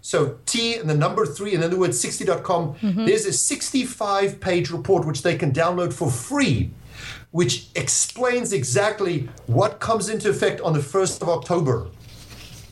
So 0.01 0.39
T 0.47 0.77
and 0.77 0.89
the 0.89 0.95
number 0.95 1.27
three 1.27 1.55
and 1.55 1.63
then 1.63 1.71
the 1.71 1.77
word 1.77 1.91
60.com. 1.91 2.75
Mm-hmm. 2.75 3.05
There's 3.05 3.27
a 3.27 3.33
65 3.33 4.39
page 4.39 4.71
report 4.71 5.07
which 5.07 5.23
they 5.23 5.37
can 5.37 5.51
download 5.51 5.93
for 5.93 6.11
free, 6.11 6.71
which 7.33 7.67
explains 7.75 8.53
exactly 8.53 9.29
what 9.47 9.81
comes 9.81 10.09
into 10.09 10.29
effect 10.29 10.61
on 10.61 10.73
the 10.73 10.79
1st 10.79 11.23
of 11.23 11.29
October. 11.29 11.89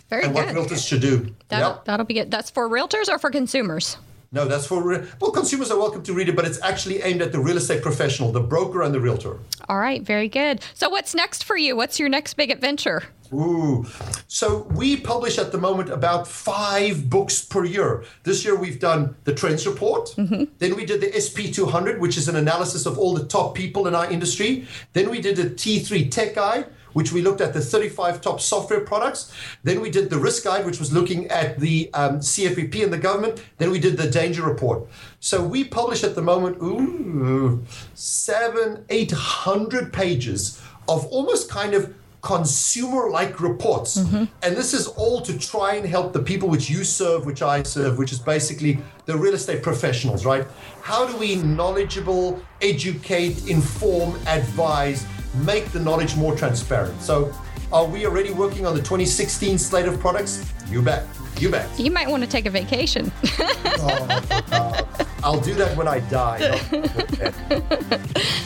Very 0.09 0.25
and 0.25 0.35
good. 0.35 0.55
what 0.55 0.55
realtors 0.55 0.87
should 0.87 1.01
do. 1.01 1.35
That'll, 1.49 1.71
yep. 1.71 1.85
that'll 1.87 2.07
be 2.07 2.15
good. 2.15 2.31
That's 2.31 2.51
for 2.51 2.69
realtors 2.69 3.09
or 3.09 3.19
for 3.19 3.31
consumers? 3.31 3.97
No, 4.31 4.47
that's 4.47 4.67
for 4.67 5.07
well, 5.21 5.31
consumers 5.31 5.71
are 5.71 5.79
welcome 5.79 6.03
to 6.05 6.15
read 6.15 6.29
it, 6.29 6.37
but 6.37 6.45
it's 6.45 6.61
actually 6.63 7.03
aimed 7.03 7.23
at 7.23 7.33
the 7.33 7.39
real 7.39 7.57
estate 7.57 7.83
professional, 7.83 8.31
the 8.31 8.41
broker 8.41 8.83
and 8.83 8.95
the 8.95 9.01
realtor. 9.01 9.39
All 9.69 9.79
right, 9.79 10.03
very 10.03 10.29
good. 10.29 10.61
So, 10.75 10.89
what's 10.89 11.15
next 11.15 11.45
for 11.45 11.57
you? 11.57 11.77
What's 11.77 11.99
your 11.99 12.09
next 12.09 12.35
big 12.35 12.51
adventure? 12.51 13.03
Ooh. 13.33 13.87
So 14.29 14.65
we 14.75 14.97
publish 14.97 15.39
at 15.39 15.53
the 15.53 15.59
moment 15.59 15.91
about 15.91 16.29
five 16.29 17.09
books 17.09 17.43
per 17.43 17.65
year. 17.65 18.05
This 18.25 18.45
year 18.45 18.57
we've 18.57 18.79
done 18.79 19.17
the 19.25 19.35
Trends 19.35 19.67
Report. 19.67 20.15
Mm-hmm. 20.17 20.45
Then 20.59 20.77
we 20.77 20.85
did 20.85 21.01
the 21.01 21.09
SP200, 21.09 21.99
which 21.99 22.19
is 22.19 22.29
an 22.29 22.37
analysis 22.37 22.87
of 22.87 22.99
all 22.99 23.15
the 23.15 23.25
top 23.25 23.55
people 23.55 23.87
in 23.87 23.95
our 23.95 24.11
industry. 24.11 24.67
Then 24.93 25.11
we 25.11 25.21
did 25.21 25.37
the 25.37 25.45
T3 25.45 26.11
Tech 26.11 26.35
Guide, 26.35 26.67
which 26.93 27.13
we 27.13 27.23
looked 27.23 27.41
at 27.41 27.55
the 27.55 27.61
35 27.61 28.21
top 28.21 28.41
software 28.41 28.81
products. 28.81 29.33
Then 29.63 29.81
we 29.81 29.91
did 29.91 30.11
the 30.11 30.19
Risk 30.19 30.45
Guide, 30.45 30.67
which 30.67 30.79
was 30.79 30.93
looking 30.93 31.29
at 31.29 31.59
the 31.59 31.91
um, 31.95 32.19
CFPB 32.19 32.85
and 32.85 32.93
the 32.93 32.99
government. 32.99 33.43
Then 33.59 33.71
we 33.71 33.79
did 33.79 33.97
the 33.97 34.11
Danger 34.11 34.43
Report. 34.43 34.87
So 35.21 35.43
we 35.43 35.65
publish 35.65 36.05
at 36.05 36.15
the 36.15 36.23
moment, 36.23 36.59
ooh, 36.63 37.65
seven, 37.95 38.85
eight 38.91 39.13
hundred 39.13 39.93
pages 39.93 40.61
of 40.89 41.07
almost 41.07 41.49
kind 41.49 41.75
of 41.75 41.95
consumer 42.23 43.11
like 43.11 43.41
reports. 43.41 43.99
Mm-hmm. 43.99 44.25
And 44.43 44.57
this 44.57 44.73
is 44.73 44.87
all 44.87 45.21
to 45.23 45.37
try 45.39 45.75
and 45.75 45.87
help 45.87 46.13
the 46.13 46.23
people 46.23 46.49
which 46.49 46.71
you 46.71 46.85
serve, 46.85 47.27
which 47.27 47.43
I 47.43 47.65
serve, 47.65 47.99
which 47.99 48.13
is 48.13 48.21
basically 48.21 48.79
the 49.07 49.17
real 49.17 49.35
estate 49.35 49.63
professionals, 49.63 50.25
right? 50.25 50.47
How 50.83 51.07
do 51.07 51.17
we 51.19 51.37
knowledgeable, 51.37 52.41
educate, 52.63 53.49
inform, 53.49 54.15
advise, 54.27 55.05
make 55.45 55.67
the 55.73 55.81
knowledge 55.81 56.17
more 56.17 56.35
transparent? 56.37 57.01
So, 57.03 57.35
are 57.73 57.87
we 57.87 58.07
already 58.07 58.33
working 58.33 58.67
on 58.67 58.75
the 58.75 58.81
2016 58.81 59.59
slate 59.59 59.87
of 59.87 59.99
products? 59.99 60.53
You 60.69 60.83
bet. 60.83 61.07
You 61.39 61.51
bet. 61.51 61.69
You 61.81 61.91
might 61.91 62.09
want 62.09 62.23
to 62.23 62.29
take 62.29 62.47
a 62.47 62.51
vacation. 62.51 63.11
oh, 63.39 65.02
I'll 65.25 65.41
do 65.41 65.55
that 65.55 65.77
when 65.77 65.89
I 65.89 66.01
die. 66.01 66.61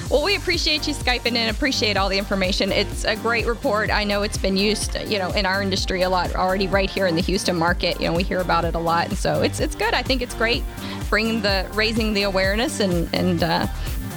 well, 0.11 0.25
we 0.25 0.37
appreciate 0.37 0.87
you 0.87 0.95
Skyping 0.95 1.37
and 1.37 1.55
appreciate 1.55 1.97
all 1.97 2.09
the 2.09 2.19
information. 2.19 2.73
It's 2.73 3.05
a 3.05 3.17
great 3.17 3.47
report. 3.47 3.91
I 3.91 4.05
know 4.05 4.23
it's 4.23 4.39
been 4.39 4.57
used, 4.57 4.97
you 5.07 5.19
know, 5.19 5.31
in 5.31 5.47
our 5.47 5.63
industry 5.63 6.03
a 6.03 6.09
lot 6.09 6.35
already 6.35 6.69
right 6.69 6.91
here 6.91 7.07
in 7.07 7.15
the 7.15 7.23
Houston 7.23 7.57
market. 7.57 8.01
You 8.01 8.09
know, 8.09 8.15
we 8.15 8.23
hear 8.23 8.41
about 8.41 8.65
it 8.65 8.75
a 8.75 8.79
lot. 8.79 9.09
And 9.09 9.19
so 9.19 9.43
it's, 9.43 9.61
it's 9.61 9.75
good. 9.75 9.95
I 9.95 10.03
think 10.03 10.23
it's 10.23 10.35
great 10.35 10.63
bringing 11.09 11.43
the, 11.43 11.69
raising 11.73 12.13
the 12.13 12.25
awareness 12.25 12.81
and, 12.81 13.13
and, 13.15 13.43
uh, 13.43 13.67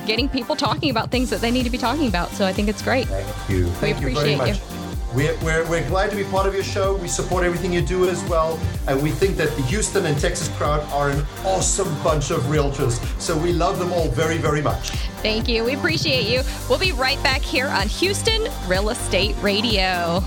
getting 0.06 0.28
people 0.28 0.56
talking 0.56 0.90
about 0.90 1.12
things 1.12 1.30
that 1.30 1.40
they 1.40 1.52
need 1.52 1.64
to 1.64 1.70
be 1.70 1.78
talking 1.78 2.08
about. 2.08 2.32
So 2.32 2.46
I 2.46 2.52
think 2.52 2.68
it's 2.68 2.82
great. 2.82 3.08
Thank 3.08 3.50
you. 3.50 3.66
We 3.66 3.72
Thank 3.74 3.98
appreciate 3.98 4.48
you. 4.48 4.79
You. 5.12 5.18
We're, 5.18 5.38
we're, 5.44 5.70
we're 5.70 5.88
glad 5.88 6.10
to 6.12 6.16
be 6.16 6.24
part 6.26 6.48
of 6.48 6.54
your 6.54 6.64
show. 6.64 6.96
We 6.98 7.08
support 7.08 7.44
everything 7.44 7.74
you 7.74 7.82
do 7.82 8.08
as 8.10 8.24
well. 8.26 8.60
And 8.88 9.02
we 9.02 9.12
think 9.12 9.38
that 9.38 9.50
the 9.56 9.62
Houston 9.64 10.06
and 10.06 10.20
Texas 10.20 10.50
crowd 10.58 10.82
are 10.92 11.10
an 11.10 11.26
awesome 11.46 11.88
bunch 12.04 12.32
of 12.32 12.42
realtors. 12.44 13.00
So 13.20 13.38
we 13.38 13.54
love 13.54 13.80
them 13.80 13.92
all 13.92 14.08
very, 14.10 14.38
very 14.38 14.62
much. 14.62 14.90
Thank 15.22 15.48
you. 15.48 15.64
We 15.64 15.74
appreciate 15.74 16.28
you. 16.28 16.42
We'll 16.70 16.80
be 16.80 16.92
right 16.92 17.22
back 17.24 17.42
here 17.42 17.68
on 17.68 17.88
Houston 17.88 18.48
Real 18.68 18.90
Estate 18.90 19.36
Radio. 19.42 20.22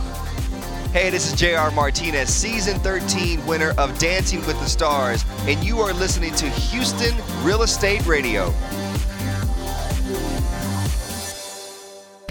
Hey, 0.93 1.09
this 1.09 1.33
is 1.33 1.41
JR 1.41 1.75
Martinez, 1.75 2.29
season 2.29 2.79
13 2.81 3.47
winner 3.47 3.73
of 3.79 3.99
Dancing 3.99 4.41
with 4.41 4.61
the 4.61 4.67
Stars, 4.67 5.25
and 5.47 5.65
you 5.65 5.81
are 5.81 5.95
listening 5.95 6.35
to 6.35 6.51
Houston 6.51 7.17
Real 7.43 7.63
Estate 7.63 8.07
Radio. 8.07 8.53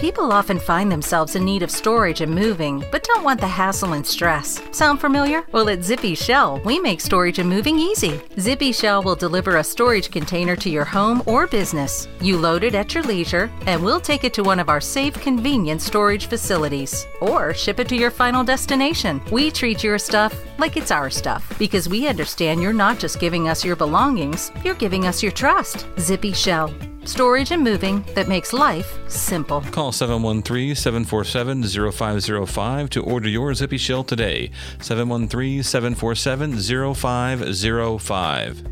People 0.02 0.32
often 0.32 0.58
find 0.58 0.90
themselves 0.90 1.36
in 1.36 1.44
need 1.44 1.62
of 1.62 1.70
storage 1.70 2.22
and 2.22 2.34
moving, 2.34 2.84
but 2.90 3.04
don't 3.04 3.22
want 3.22 3.40
the 3.40 3.46
hassle 3.46 3.92
and 3.92 4.04
stress. 4.04 4.60
Sound 4.72 5.00
familiar? 5.00 5.44
Well, 5.52 5.68
at 5.68 5.84
Zippy 5.84 6.16
Shell, 6.16 6.60
we 6.64 6.80
make 6.80 7.00
storage 7.00 7.38
and 7.38 7.48
moving 7.48 7.78
easy. 7.78 8.20
Zippy 8.40 8.72
Shell 8.72 9.04
will 9.04 9.14
deliver 9.14 9.58
a 9.58 9.62
storage 9.62 10.10
container 10.10 10.56
to 10.56 10.68
your 10.68 10.84
home 10.84 11.22
or 11.24 11.46
business. 11.46 12.08
You 12.20 12.36
load 12.36 12.64
it 12.64 12.74
at 12.74 12.92
your 12.96 13.04
leisure, 13.04 13.48
and 13.68 13.80
we'll 13.80 14.00
take 14.00 14.24
it 14.24 14.34
to 14.34 14.42
one 14.42 14.58
of 14.58 14.68
our 14.68 14.80
safe, 14.80 15.14
convenient 15.14 15.80
storage 15.80 16.26
facilities. 16.26 17.06
Or 17.20 17.54
ship 17.54 17.78
it 17.78 17.88
to 17.90 17.96
your 17.96 18.10
final 18.10 18.42
destination. 18.42 19.22
We 19.30 19.52
treat 19.52 19.84
your 19.84 20.00
stuff 20.00 20.34
like 20.58 20.76
it's 20.76 20.90
our 20.90 21.10
stuff 21.10 21.56
because 21.60 21.88
we 21.88 22.08
understand 22.08 22.60
you're 22.60 22.72
not 22.72 22.98
just 22.98 23.20
giving 23.20 23.48
us 23.48 23.64
your 23.64 23.76
belongings, 23.76 24.50
you're 24.64 24.74
giving 24.74 25.06
us 25.06 25.22
your 25.22 25.30
trust. 25.30 25.86
Zippy 26.00 26.32
Shell 26.32 26.74
storage 27.04 27.50
and 27.50 27.62
moving 27.62 28.04
that 28.14 28.28
makes 28.28 28.52
life 28.52 28.98
simple. 29.08 29.60
Call 29.60 29.92
713 29.92 30.74
747 30.74 31.62
0505 31.92 32.90
to 32.90 33.02
order 33.02 33.28
your 33.28 33.54
Zippy 33.54 33.78
Shell 33.78 34.04
today. 34.04 34.50
713 34.80 35.62
747 35.62 36.94
0505. 36.94 38.62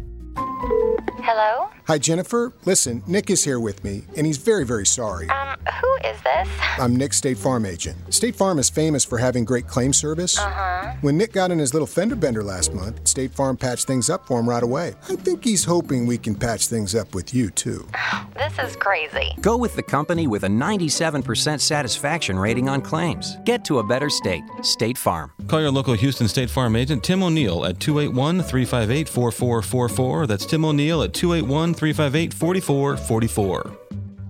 Hello? 1.23 1.71
Hi, 1.91 1.99
Jennifer. 1.99 2.53
Listen, 2.67 3.03
Nick 3.09 3.31
is 3.31 3.43
here 3.43 3.59
with 3.59 3.83
me, 3.83 4.05
and 4.17 4.25
he's 4.25 4.37
very, 4.37 4.65
very 4.65 4.87
sorry. 4.87 5.29
Um, 5.29 5.57
who 5.81 6.09
is 6.09 6.23
this? 6.23 6.49
I'm 6.79 6.95
Nick's 6.95 7.17
State 7.17 7.37
Farm 7.37 7.67
agent. 7.67 7.97
State 8.15 8.37
Farm 8.37 8.61
is 8.61 8.71
famous 8.71 9.05
for 9.05 9.19
having 9.19 9.45
great 9.45 9.67
claim 9.67 9.93
service. 9.93 10.39
Uh-huh. 10.39 10.93
When 11.01 11.19
Nick 11.19 11.33
got 11.33 11.51
in 11.51 11.59
his 11.59 11.75
little 11.75 11.89
fender 11.89 12.15
bender 12.15 12.45
last 12.45 12.73
month, 12.73 13.09
State 13.09 13.33
Farm 13.33 13.57
patched 13.57 13.89
things 13.89 14.09
up 14.09 14.25
for 14.25 14.39
him 14.39 14.49
right 14.49 14.63
away. 14.63 14.95
I 15.09 15.17
think 15.17 15.43
he's 15.43 15.65
hoping 15.65 16.07
we 16.07 16.17
can 16.17 16.37
patch 16.37 16.69
things 16.69 16.95
up 16.95 17.13
with 17.13 17.35
you, 17.35 17.51
too. 17.51 17.89
This 18.37 18.57
is 18.61 18.77
crazy. 18.77 19.35
Go 19.41 19.57
with 19.57 19.75
the 19.75 19.83
company 19.83 20.29
with 20.29 20.45
a 20.45 20.49
97% 20.49 21.61
satisfaction 21.61 22.39
rating 22.39 22.69
on 22.69 22.83
claims. 22.83 23.37
Get 23.45 23.65
to 23.65 23.81
a 23.81 23.83
better 23.83 24.09
state. 24.09 24.45
State 24.63 24.97
Farm. 24.97 25.33
Call 25.49 25.61
your 25.61 25.73
local 25.73 25.95
Houston 25.95 26.29
State 26.29 26.51
Farm 26.51 26.77
agent, 26.77 27.03
Tim 27.03 27.25
O'Neill, 27.25 27.65
at 27.67 27.81
281 27.81 28.43
358 28.43 29.09
4444. 29.09 30.27
That's 30.29 30.47
Tim 30.47 30.65
O'Neill 30.65 31.03
at 31.03 31.13
281 31.13 31.75
358 31.81 32.35
4444. 32.35 33.79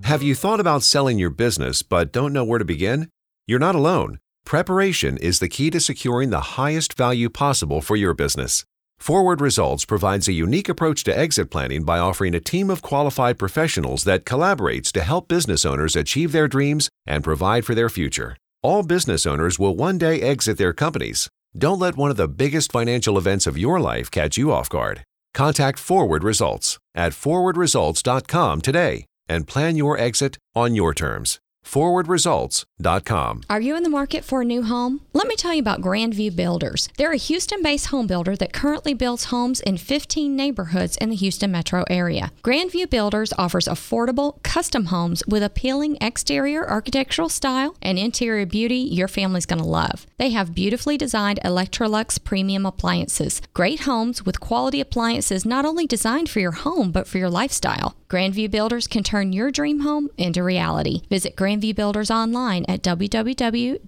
Have 0.04 0.22
you 0.22 0.36
thought 0.36 0.60
about 0.60 0.84
selling 0.84 1.18
your 1.18 1.30
business 1.30 1.82
but 1.82 2.12
don't 2.12 2.32
know 2.32 2.44
where 2.44 2.60
to 2.60 2.64
begin? 2.64 3.08
You're 3.44 3.58
not 3.58 3.74
alone. 3.74 4.20
Preparation 4.44 5.16
is 5.16 5.40
the 5.40 5.48
key 5.48 5.68
to 5.70 5.80
securing 5.80 6.30
the 6.30 6.56
highest 6.58 6.96
value 6.96 7.28
possible 7.28 7.80
for 7.80 7.96
your 7.96 8.14
business. 8.14 8.64
Forward 9.00 9.40
Results 9.40 9.84
provides 9.84 10.28
a 10.28 10.32
unique 10.32 10.68
approach 10.68 11.02
to 11.02 11.18
exit 11.18 11.50
planning 11.50 11.82
by 11.82 11.98
offering 11.98 12.36
a 12.36 12.40
team 12.40 12.70
of 12.70 12.82
qualified 12.82 13.36
professionals 13.36 14.04
that 14.04 14.24
collaborates 14.24 14.92
to 14.92 15.02
help 15.02 15.26
business 15.26 15.64
owners 15.64 15.96
achieve 15.96 16.30
their 16.30 16.46
dreams 16.46 16.88
and 17.04 17.24
provide 17.24 17.64
for 17.64 17.74
their 17.74 17.88
future. 17.88 18.36
All 18.62 18.84
business 18.84 19.26
owners 19.26 19.58
will 19.58 19.74
one 19.74 19.98
day 19.98 20.20
exit 20.20 20.56
their 20.56 20.72
companies. 20.72 21.28
Don't 21.58 21.80
let 21.80 21.96
one 21.96 22.12
of 22.12 22.16
the 22.16 22.28
biggest 22.28 22.70
financial 22.70 23.18
events 23.18 23.48
of 23.48 23.58
your 23.58 23.80
life 23.80 24.08
catch 24.08 24.38
you 24.38 24.52
off 24.52 24.68
guard. 24.68 25.02
Contact 25.34 25.78
Forward 25.78 26.22
Results 26.22 26.78
at 26.94 27.12
forwardresults.com 27.12 28.60
today 28.60 29.04
and 29.28 29.46
plan 29.46 29.76
your 29.76 29.98
exit 29.98 30.38
on 30.54 30.74
your 30.74 30.92
terms. 30.94 31.38
forwardresults.com. 31.70 33.42
Are 33.48 33.60
you 33.60 33.76
in 33.76 33.84
the 33.84 33.88
market 33.88 34.24
for 34.24 34.40
a 34.40 34.44
new 34.44 34.62
home? 34.64 35.02
Let 35.12 35.28
me 35.28 35.36
tell 35.36 35.54
you 35.54 35.60
about 35.60 35.80
Grandview 35.80 36.34
Builders. 36.34 36.88
They're 36.96 37.12
a 37.12 37.16
Houston 37.16 37.62
based 37.62 37.86
home 37.86 38.08
builder 38.08 38.34
that 38.36 38.52
currently 38.52 38.92
builds 38.92 39.24
homes 39.24 39.60
in 39.60 39.76
15 39.76 40.34
neighborhoods 40.34 40.96
in 40.96 41.10
the 41.10 41.16
Houston 41.16 41.52
metro 41.52 41.84
area. 41.88 42.32
Grandview 42.42 42.90
Builders 42.90 43.32
offers 43.38 43.66
affordable, 43.66 44.42
custom 44.42 44.86
homes 44.86 45.22
with 45.28 45.44
appealing 45.44 45.96
exterior 46.00 46.68
architectural 46.68 47.28
style 47.28 47.76
and 47.80 47.98
interior 47.98 48.46
beauty 48.46 48.78
your 48.78 49.08
family's 49.08 49.46
going 49.46 49.62
to 49.62 49.64
love. 49.64 50.06
They 50.18 50.30
have 50.30 50.54
beautifully 50.54 50.98
designed 50.98 51.38
Electrolux 51.44 52.22
premium 52.22 52.66
appliances, 52.66 53.40
great 53.54 53.80
homes 53.80 54.26
with 54.26 54.40
quality 54.40 54.80
appliances 54.80 55.46
not 55.46 55.64
only 55.64 55.86
designed 55.86 56.28
for 56.28 56.40
your 56.40 56.52
home 56.52 56.90
but 56.90 57.06
for 57.06 57.18
your 57.18 57.30
lifestyle. 57.30 57.94
Grandview 58.08 58.50
Builders 58.50 58.88
can 58.88 59.04
turn 59.04 59.32
your 59.32 59.52
dream 59.52 59.80
home 59.80 60.08
into 60.18 60.42
reality. 60.42 61.02
Visit 61.08 61.36
Grandview 61.36 61.59
Builders 61.60 62.10
online 62.10 62.64
at 62.68 62.82
www.gvbtx.com. 62.82 63.78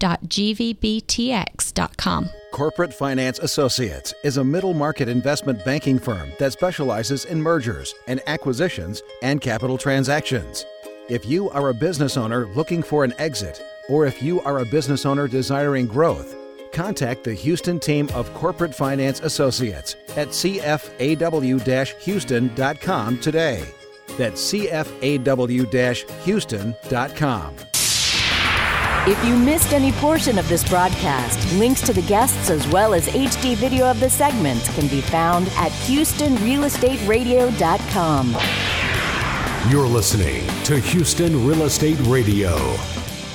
Corporate 2.52 2.92
Finance 2.92 3.38
Associates 3.38 4.12
is 4.22 4.36
a 4.36 4.44
middle 4.44 4.74
market 4.74 5.08
investment 5.08 5.64
banking 5.64 5.98
firm 5.98 6.30
that 6.38 6.52
specializes 6.52 7.24
in 7.24 7.40
mergers 7.40 7.94
and 8.06 8.20
acquisitions 8.26 9.02
and 9.22 9.40
capital 9.40 9.78
transactions. 9.78 10.66
If 11.08 11.24
you 11.24 11.48
are 11.50 11.70
a 11.70 11.74
business 11.74 12.16
owner 12.16 12.46
looking 12.48 12.82
for 12.82 13.04
an 13.04 13.14
exit, 13.18 13.62
or 13.88 14.06
if 14.06 14.22
you 14.22 14.40
are 14.42 14.58
a 14.58 14.66
business 14.66 15.06
owner 15.06 15.26
desiring 15.26 15.86
growth, 15.86 16.36
contact 16.72 17.24
the 17.24 17.34
Houston 17.34 17.80
team 17.80 18.08
of 18.14 18.32
Corporate 18.34 18.74
Finance 18.74 19.20
Associates 19.20 19.96
at 20.16 20.28
cfaw 20.28 22.00
houston.com 22.00 23.18
today. 23.18 23.64
That's 24.16 24.52
cfaw 24.52 26.24
houston.com. 26.24 27.56
If 29.04 29.24
you 29.24 29.36
missed 29.36 29.72
any 29.72 29.90
portion 29.92 30.38
of 30.38 30.48
this 30.48 30.62
broadcast, 30.68 31.52
links 31.58 31.80
to 31.82 31.92
the 31.92 32.02
guests 32.02 32.50
as 32.50 32.68
well 32.68 32.94
as 32.94 33.08
HD 33.08 33.56
video 33.56 33.90
of 33.90 33.98
the 33.98 34.08
segments 34.08 34.72
can 34.76 34.86
be 34.86 35.00
found 35.00 35.48
at 35.56 35.72
HoustonRealEstateRadio.com. 35.72 38.36
You're 39.68 39.88
listening 39.88 40.46
to 40.64 40.78
Houston 40.78 41.44
Real 41.44 41.62
Estate 41.62 41.98
Radio. 42.06 42.76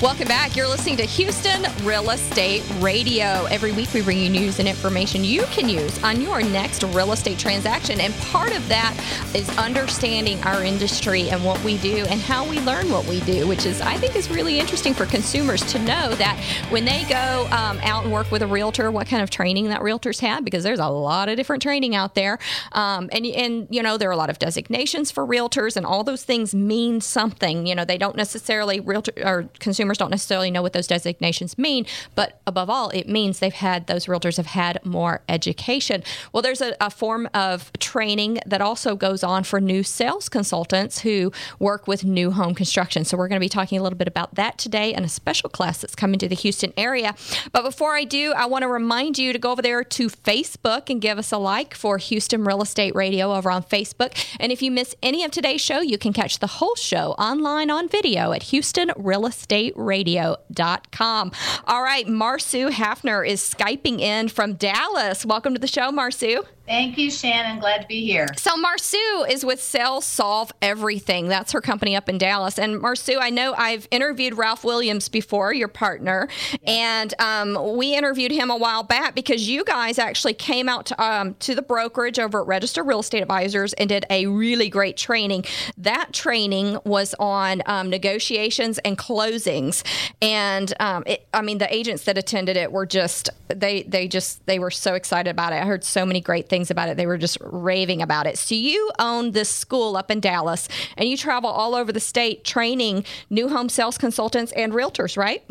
Welcome 0.00 0.28
back. 0.28 0.54
You're 0.54 0.68
listening 0.68 0.96
to 0.98 1.04
Houston 1.04 1.66
Real 1.84 2.10
Estate 2.10 2.62
Radio. 2.78 3.46
Every 3.46 3.72
week 3.72 3.92
we 3.92 4.00
bring 4.00 4.18
you 4.18 4.30
news 4.30 4.60
and 4.60 4.68
information 4.68 5.24
you 5.24 5.42
can 5.46 5.68
use 5.68 6.00
on 6.04 6.20
your 6.20 6.40
next 6.40 6.84
real 6.84 7.10
estate 7.10 7.36
transaction. 7.36 7.98
And 8.00 8.14
part 8.14 8.56
of 8.56 8.68
that 8.68 8.94
is 9.34 9.48
understanding 9.58 10.40
our 10.44 10.62
industry 10.62 11.30
and 11.30 11.44
what 11.44 11.60
we 11.64 11.78
do 11.78 12.04
and 12.08 12.20
how 12.20 12.48
we 12.48 12.60
learn 12.60 12.88
what 12.92 13.06
we 13.06 13.18
do, 13.22 13.48
which 13.48 13.66
is, 13.66 13.80
I 13.80 13.96
think, 13.96 14.14
is 14.14 14.30
really 14.30 14.60
interesting 14.60 14.94
for 14.94 15.04
consumers 15.04 15.62
to 15.72 15.80
know 15.80 16.14
that 16.14 16.38
when 16.70 16.84
they 16.84 17.02
go 17.08 17.48
um, 17.50 17.80
out 17.82 18.04
and 18.04 18.12
work 18.12 18.30
with 18.30 18.42
a 18.42 18.46
realtor, 18.46 18.92
what 18.92 19.08
kind 19.08 19.20
of 19.20 19.30
training 19.30 19.68
that 19.70 19.80
realtors 19.80 20.20
have, 20.20 20.44
because 20.44 20.62
there's 20.62 20.78
a 20.78 20.86
lot 20.86 21.28
of 21.28 21.36
different 21.36 21.60
training 21.60 21.96
out 21.96 22.14
there. 22.14 22.38
Um, 22.70 23.10
and, 23.10 23.26
and, 23.26 23.66
you 23.68 23.82
know, 23.82 23.98
there 23.98 24.08
are 24.08 24.12
a 24.12 24.16
lot 24.16 24.30
of 24.30 24.38
designations 24.38 25.10
for 25.10 25.26
realtors, 25.26 25.76
and 25.76 25.84
all 25.84 26.04
those 26.04 26.22
things 26.22 26.54
mean 26.54 27.00
something. 27.00 27.66
You 27.66 27.74
know, 27.74 27.84
they 27.84 27.98
don't 27.98 28.14
necessarily, 28.14 28.78
realtor 28.78 29.12
or 29.24 29.48
consumers 29.88 29.98
don't 29.98 30.10
necessarily 30.10 30.50
know 30.50 30.60
what 30.60 30.72
those 30.72 30.86
designations 30.86 31.56
mean, 31.56 31.86
but 32.14 32.40
above 32.46 32.68
all, 32.68 32.90
it 32.90 33.08
means 33.08 33.38
they've 33.38 33.52
had 33.52 33.86
those 33.86 34.06
realtors 34.06 34.36
have 34.36 34.46
had 34.46 34.84
more 34.84 35.22
education. 35.28 36.02
Well, 36.32 36.42
there's 36.42 36.60
a, 36.60 36.74
a 36.80 36.90
form 36.90 37.28
of 37.32 37.72
training 37.78 38.40
that 38.46 38.60
also 38.60 38.96
goes 38.96 39.24
on 39.24 39.44
for 39.44 39.60
new 39.60 39.82
sales 39.82 40.28
consultants 40.28 41.00
who 41.00 41.32
work 41.58 41.86
with 41.86 42.04
new 42.04 42.30
home 42.32 42.54
construction. 42.54 43.04
So 43.04 43.16
we're 43.16 43.28
going 43.28 43.40
to 43.40 43.44
be 43.44 43.48
talking 43.48 43.78
a 43.78 43.82
little 43.82 43.96
bit 43.96 44.08
about 44.08 44.34
that 44.34 44.58
today 44.58 44.92
and 44.92 45.04
a 45.04 45.08
special 45.08 45.48
class 45.48 45.80
that's 45.80 45.94
coming 45.94 46.18
to 46.18 46.28
the 46.28 46.34
Houston 46.34 46.72
area. 46.76 47.14
But 47.52 47.62
before 47.62 47.96
I 47.96 48.04
do, 48.04 48.32
I 48.36 48.46
want 48.46 48.62
to 48.62 48.68
remind 48.68 49.18
you 49.18 49.32
to 49.32 49.38
go 49.38 49.52
over 49.52 49.62
there 49.62 49.82
to 49.84 50.08
Facebook 50.08 50.90
and 50.90 51.00
give 51.00 51.18
us 51.18 51.32
a 51.32 51.38
like 51.38 51.74
for 51.74 51.96
Houston 51.98 52.44
Real 52.44 52.60
Estate 52.60 52.94
Radio 52.94 53.32
over 53.32 53.50
on 53.50 53.62
Facebook. 53.62 54.12
And 54.38 54.52
if 54.52 54.60
you 54.60 54.70
miss 54.70 54.94
any 55.02 55.24
of 55.24 55.30
today's 55.30 55.62
show, 55.62 55.80
you 55.80 55.96
can 55.96 56.12
catch 56.12 56.40
the 56.40 56.46
whole 56.58 56.74
show 56.74 57.12
online 57.12 57.70
on 57.70 57.88
video 57.88 58.32
at 58.32 58.44
Houston 58.44 58.90
Real 58.96 59.24
Estate 59.24 59.72
radio.com. 59.78 61.32
All 61.66 61.82
right, 61.82 62.06
Marsu 62.06 62.70
Hafner 62.70 63.26
is 63.26 63.40
Skyping 63.40 64.00
in 64.00 64.28
from 64.28 64.54
Dallas. 64.54 65.24
Welcome 65.24 65.54
to 65.54 65.60
the 65.60 65.66
show, 65.66 65.90
Marsu. 65.90 66.44
Thank 66.68 66.98
you, 66.98 67.10
Shannon. 67.10 67.60
Glad 67.60 67.80
to 67.80 67.88
be 67.88 68.04
here. 68.04 68.26
So 68.36 68.50
Marsu 68.62 69.30
is 69.30 69.42
with 69.42 69.58
Sales 69.58 70.04
Solve 70.04 70.52
Everything. 70.60 71.26
That's 71.26 71.52
her 71.52 71.62
company 71.62 71.96
up 71.96 72.10
in 72.10 72.18
Dallas. 72.18 72.58
And 72.58 72.82
Marsu, 72.82 73.16
I 73.18 73.30
know 73.30 73.54
I've 73.56 73.88
interviewed 73.90 74.36
Ralph 74.36 74.64
Williams 74.64 75.08
before, 75.08 75.54
your 75.54 75.68
partner, 75.68 76.28
and 76.66 77.14
um, 77.18 77.76
we 77.78 77.94
interviewed 77.94 78.32
him 78.32 78.50
a 78.50 78.56
while 78.56 78.82
back 78.82 79.14
because 79.14 79.48
you 79.48 79.64
guys 79.64 79.98
actually 79.98 80.34
came 80.34 80.68
out 80.68 80.84
to, 80.86 81.02
um, 81.02 81.34
to 81.36 81.54
the 81.54 81.62
brokerage 81.62 82.18
over 82.18 82.42
at 82.42 82.46
Register 82.46 82.82
Real 82.82 83.00
Estate 83.00 83.22
Advisors 83.22 83.72
and 83.72 83.88
did 83.88 84.04
a 84.10 84.26
really 84.26 84.68
great 84.68 84.98
training. 84.98 85.46
That 85.78 86.12
training 86.12 86.78
was 86.84 87.14
on 87.18 87.62
um, 87.64 87.88
negotiations 87.88 88.76
and 88.80 88.98
closings, 88.98 89.82
and 90.20 90.74
um, 90.80 91.02
it, 91.06 91.26
I 91.32 91.40
mean 91.40 91.56
the 91.56 91.74
agents 91.74 92.04
that 92.04 92.18
attended 92.18 92.58
it 92.58 92.70
were 92.72 92.84
just 92.84 93.30
they 93.48 93.84
they 93.84 94.06
just 94.06 94.44
they 94.44 94.58
were 94.58 94.70
so 94.70 94.92
excited 94.92 95.30
about 95.30 95.54
it. 95.54 95.62
I 95.62 95.64
heard 95.64 95.82
so 95.82 96.04
many 96.04 96.20
great 96.20 96.48
things 96.48 96.57
about 96.70 96.88
it. 96.88 96.96
They 96.96 97.06
were 97.06 97.18
just 97.18 97.38
raving 97.40 98.02
about 98.02 98.26
it. 98.26 98.38
So 98.38 98.54
you 98.54 98.90
own 98.98 99.30
this 99.32 99.48
school 99.48 99.96
up 99.96 100.10
in 100.10 100.20
Dallas, 100.20 100.68
and 100.96 101.08
you 101.08 101.16
travel 101.16 101.50
all 101.50 101.74
over 101.74 101.92
the 101.92 102.00
state 102.00 102.44
training 102.44 103.04
new 103.30 103.48
home 103.48 103.68
sales 103.68 103.96
consultants 103.96 104.52
and 104.52 104.72
realtors, 104.72 105.16
right? 105.16 105.44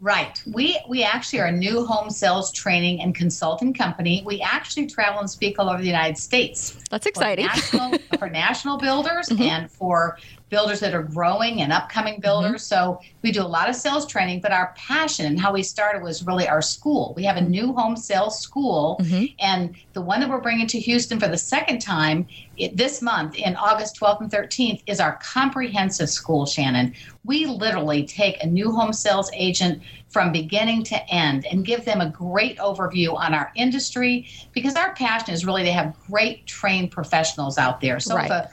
Right. 0.00 0.40
We 0.52 0.78
we 0.88 1.02
actually 1.02 1.40
are 1.40 1.46
a 1.46 1.52
new 1.52 1.84
home 1.84 2.10
sales 2.10 2.52
training 2.52 3.00
and 3.00 3.14
consulting 3.14 3.74
company. 3.74 4.22
We 4.24 4.40
actually 4.40 4.86
travel 4.86 5.18
and 5.18 5.28
speak 5.28 5.58
all 5.58 5.68
over 5.68 5.80
the 5.80 5.88
United 5.88 6.16
States. 6.16 6.78
That's 6.88 7.06
exciting. 7.06 7.48
For 7.48 7.56
national, 7.56 7.98
for 8.18 8.30
national 8.30 8.78
builders 8.78 9.28
mm-hmm. 9.28 9.42
and 9.42 9.70
for 9.70 10.18
builders 10.48 10.80
that 10.80 10.94
are 10.94 11.02
growing 11.02 11.60
and 11.60 11.72
upcoming 11.72 12.20
builders. 12.20 12.62
Mm-hmm. 12.62 12.74
So 12.74 13.00
we 13.22 13.32
do 13.32 13.42
a 13.42 13.44
lot 13.44 13.68
of 13.68 13.76
sales 13.76 14.06
training, 14.06 14.40
but 14.40 14.52
our 14.52 14.74
passion 14.76 15.26
and 15.26 15.38
how 15.38 15.52
we 15.52 15.62
started 15.62 16.02
was 16.02 16.24
really 16.24 16.48
our 16.48 16.62
school. 16.62 17.12
We 17.16 17.24
have 17.24 17.36
a 17.36 17.40
new 17.40 17.72
home 17.72 17.96
sales 17.96 18.40
school, 18.40 18.98
mm-hmm. 19.00 19.26
and 19.38 19.74
the 19.92 20.02
one 20.02 20.20
that 20.20 20.28
we're 20.28 20.40
bringing 20.40 20.66
to 20.68 20.80
Houston 20.80 21.20
for 21.20 21.28
the 21.28 21.38
second 21.38 21.80
time 21.80 22.26
it, 22.56 22.76
this 22.76 23.02
month 23.02 23.36
in 23.36 23.56
August 23.56 23.98
12th 24.00 24.20
and 24.20 24.30
13th 24.30 24.82
is 24.86 25.00
our 25.00 25.18
comprehensive 25.22 26.08
school, 26.10 26.46
Shannon. 26.46 26.94
We 27.24 27.46
literally 27.46 28.06
take 28.06 28.42
a 28.42 28.46
new 28.46 28.72
home 28.72 28.92
sales 28.92 29.30
agent 29.34 29.82
from 30.08 30.32
beginning 30.32 30.82
to 30.84 31.14
end 31.14 31.46
and 31.46 31.64
give 31.64 31.84
them 31.84 32.00
a 32.00 32.08
great 32.10 32.58
overview 32.58 33.14
on 33.14 33.34
our 33.34 33.52
industry 33.54 34.26
because 34.52 34.74
our 34.74 34.94
passion 34.94 35.34
is 35.34 35.44
really 35.44 35.64
to 35.64 35.72
have 35.72 35.94
great 36.06 36.46
trained 36.46 36.90
professionals 36.90 37.58
out 37.58 37.80
there. 37.80 38.00
So 38.00 38.16
right. 38.16 38.24
if 38.24 38.30
a 38.30 38.50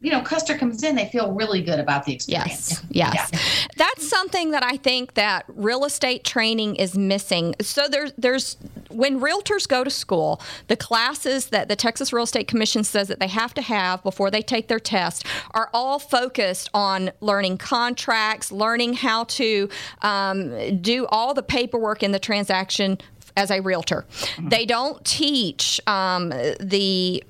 you 0.00 0.12
know, 0.12 0.20
customer 0.20 0.58
comes 0.58 0.84
in, 0.84 0.94
they 0.94 1.06
feel 1.06 1.32
really 1.32 1.60
good 1.60 1.80
about 1.80 2.04
the 2.04 2.14
experience. 2.14 2.70
Yes, 2.90 3.14
yes. 3.14 3.30
Yeah. 3.32 3.38
That's 3.76 4.08
something 4.08 4.52
that 4.52 4.62
I 4.62 4.76
think 4.76 5.14
that 5.14 5.44
real 5.48 5.84
estate 5.84 6.22
training 6.22 6.76
is 6.76 6.96
missing. 6.96 7.56
So 7.60 7.88
there's 7.88 8.12
there's 8.16 8.56
when 8.90 9.20
realtors 9.20 9.66
go 9.66 9.82
to 9.82 9.90
school, 9.90 10.40
the 10.68 10.76
classes 10.76 11.46
that 11.46 11.68
the 11.68 11.74
Texas 11.74 12.12
Real 12.12 12.24
Estate 12.24 12.46
Commission 12.46 12.84
says 12.84 13.08
that 13.08 13.18
they 13.18 13.26
have 13.26 13.52
to 13.54 13.62
have 13.62 14.02
before 14.04 14.30
they 14.30 14.40
take 14.40 14.68
their 14.68 14.78
test 14.78 15.26
are 15.52 15.68
all 15.74 15.98
focused 15.98 16.70
on 16.72 17.10
learning 17.20 17.58
contracts, 17.58 18.52
learning 18.52 18.94
how 18.94 19.24
to 19.24 19.68
um, 20.02 20.80
do 20.80 21.06
all 21.06 21.34
the 21.34 21.42
paperwork 21.42 22.04
in 22.04 22.12
the 22.12 22.20
transaction 22.20 22.98
as 23.36 23.50
a 23.50 23.60
realtor. 23.60 24.04
Mm-hmm. 24.08 24.48
They 24.48 24.64
don't 24.64 25.04
teach 25.04 25.80
um, 25.88 26.30
the 26.60 27.22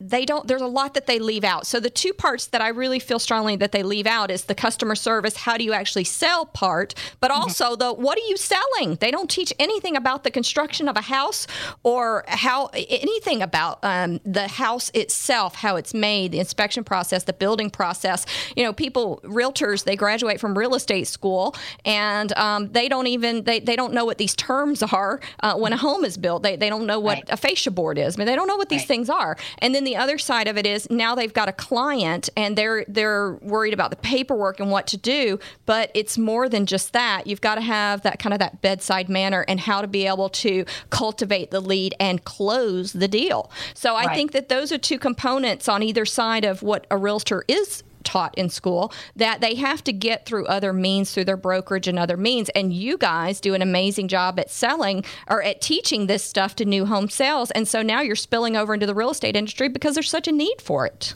they 0.00 0.24
don't 0.24 0.46
there's 0.46 0.62
a 0.62 0.66
lot 0.66 0.94
that 0.94 1.06
they 1.06 1.18
leave 1.18 1.44
out. 1.44 1.66
So 1.66 1.80
the 1.80 1.90
two 1.90 2.12
parts 2.12 2.46
that 2.46 2.60
i 2.60 2.68
really 2.68 2.98
feel 2.98 3.18
strongly 3.18 3.56
that 3.56 3.72
they 3.72 3.82
leave 3.82 4.06
out 4.06 4.30
is 4.30 4.44
the 4.44 4.54
customer 4.54 4.94
service 4.94 5.36
how 5.36 5.56
do 5.56 5.64
you 5.64 5.72
actually 5.72 6.04
sell 6.04 6.46
part 6.46 6.94
but 7.20 7.30
mm-hmm. 7.30 7.42
also 7.42 7.76
the 7.76 7.92
what 7.92 8.18
are 8.18 8.26
you 8.28 8.36
selling? 8.36 8.96
They 8.96 9.10
don't 9.10 9.30
teach 9.30 9.52
anything 9.58 9.96
about 9.96 10.24
the 10.24 10.30
construction 10.30 10.88
of 10.88 10.96
a 10.96 11.02
house 11.02 11.46
or 11.82 12.24
how 12.28 12.66
anything 12.74 13.42
about 13.42 13.78
um, 13.82 14.20
the 14.24 14.48
house 14.48 14.90
itself 14.94 15.54
how 15.54 15.76
it's 15.76 15.94
made 15.94 16.32
the 16.32 16.38
inspection 16.38 16.84
process 16.84 17.24
the 17.24 17.32
building 17.32 17.70
process. 17.70 18.26
You 18.56 18.64
know 18.64 18.72
people 18.72 19.20
realtors 19.24 19.84
they 19.84 19.96
graduate 19.96 20.40
from 20.40 20.56
real 20.56 20.74
estate 20.74 21.06
school 21.06 21.54
and 21.84 22.32
um, 22.36 22.72
they 22.72 22.88
don't 22.88 23.06
even 23.06 23.44
they, 23.44 23.60
they 23.60 23.76
don't 23.76 23.92
know 23.92 24.04
what 24.04 24.18
these 24.18 24.34
terms 24.34 24.82
are 24.82 25.20
uh, 25.40 25.54
when 25.56 25.72
a 25.72 25.76
home 25.76 26.04
is 26.04 26.16
built. 26.16 26.42
They, 26.42 26.56
they 26.56 26.68
don't 26.68 26.86
know 26.86 27.00
what 27.00 27.18
right. 27.18 27.28
a 27.30 27.36
fascia 27.36 27.70
board 27.70 27.98
is. 27.98 28.16
I 28.16 28.18
mean 28.18 28.26
they 28.26 28.36
don't 28.36 28.48
know 28.48 28.56
what 28.56 28.68
these 28.68 28.82
right. 28.82 28.88
things 28.88 29.10
are 29.10 29.36
and 29.58 29.74
then 29.74 29.84
the 29.84 29.96
other 29.96 30.18
side 30.18 30.48
of 30.48 30.56
it 30.56 30.66
is 30.66 30.88
now 30.90 31.14
they've 31.14 31.32
got 31.32 31.48
a 31.48 31.52
client 31.52 32.28
and 32.36 32.56
they're 32.56 32.84
they're 32.88 33.34
worried 33.42 33.74
about 33.74 33.90
the 33.90 33.96
paperwork 33.96 34.60
and 34.60 34.70
what 34.70 34.86
to 34.88 34.96
do, 34.96 35.38
but 35.66 35.90
it's 35.94 36.18
more 36.18 36.48
than 36.48 36.66
just 36.66 36.92
that. 36.92 37.26
You've 37.26 37.40
got 37.40 37.56
to 37.56 37.60
have 37.60 38.02
that 38.02 38.18
kind 38.18 38.32
of 38.32 38.38
that 38.38 38.62
bedside 38.62 39.08
manner 39.08 39.44
and 39.48 39.60
how 39.60 39.80
to 39.80 39.86
be 39.86 40.06
able 40.06 40.28
to 40.30 40.64
cultivate 40.90 41.50
the 41.50 41.60
lead 41.60 41.94
and 42.00 42.24
close 42.24 42.92
the 42.92 43.08
deal. 43.08 43.50
So 43.74 43.94
I 43.94 44.06
right. 44.06 44.14
think 44.14 44.32
that 44.32 44.48
those 44.48 44.72
are 44.72 44.78
two 44.78 44.98
components 44.98 45.68
on 45.68 45.82
either 45.82 46.04
side 46.04 46.44
of 46.44 46.62
what 46.62 46.86
a 46.90 46.96
realtor 46.96 47.44
is 47.48 47.82
taught 48.04 48.36
in 48.36 48.48
school 48.48 48.92
that 49.16 49.40
they 49.40 49.54
have 49.54 49.82
to 49.84 49.92
get 49.92 50.26
through 50.26 50.46
other 50.46 50.72
means 50.72 51.12
through 51.12 51.24
their 51.24 51.36
brokerage 51.36 51.88
and 51.88 51.98
other 51.98 52.16
means. 52.16 52.48
And 52.50 52.72
you 52.72 52.96
guys 52.96 53.40
do 53.40 53.54
an 53.54 53.62
amazing 53.62 54.08
job 54.08 54.38
at 54.38 54.50
selling 54.50 55.04
or 55.28 55.42
at 55.42 55.60
teaching 55.60 56.06
this 56.06 56.24
stuff 56.24 56.56
to 56.56 56.64
new 56.64 56.86
home 56.86 57.08
sales. 57.08 57.50
And 57.52 57.66
so 57.66 57.82
now 57.82 58.00
you're 58.00 58.16
spilling 58.16 58.56
over 58.56 58.74
into 58.74 58.86
the 58.86 58.94
real 58.94 59.10
estate 59.10 59.36
industry 59.36 59.68
because 59.68 59.94
there's 59.94 60.10
such 60.10 60.28
a 60.28 60.32
need 60.32 60.60
for 60.60 60.86
it 60.86 61.14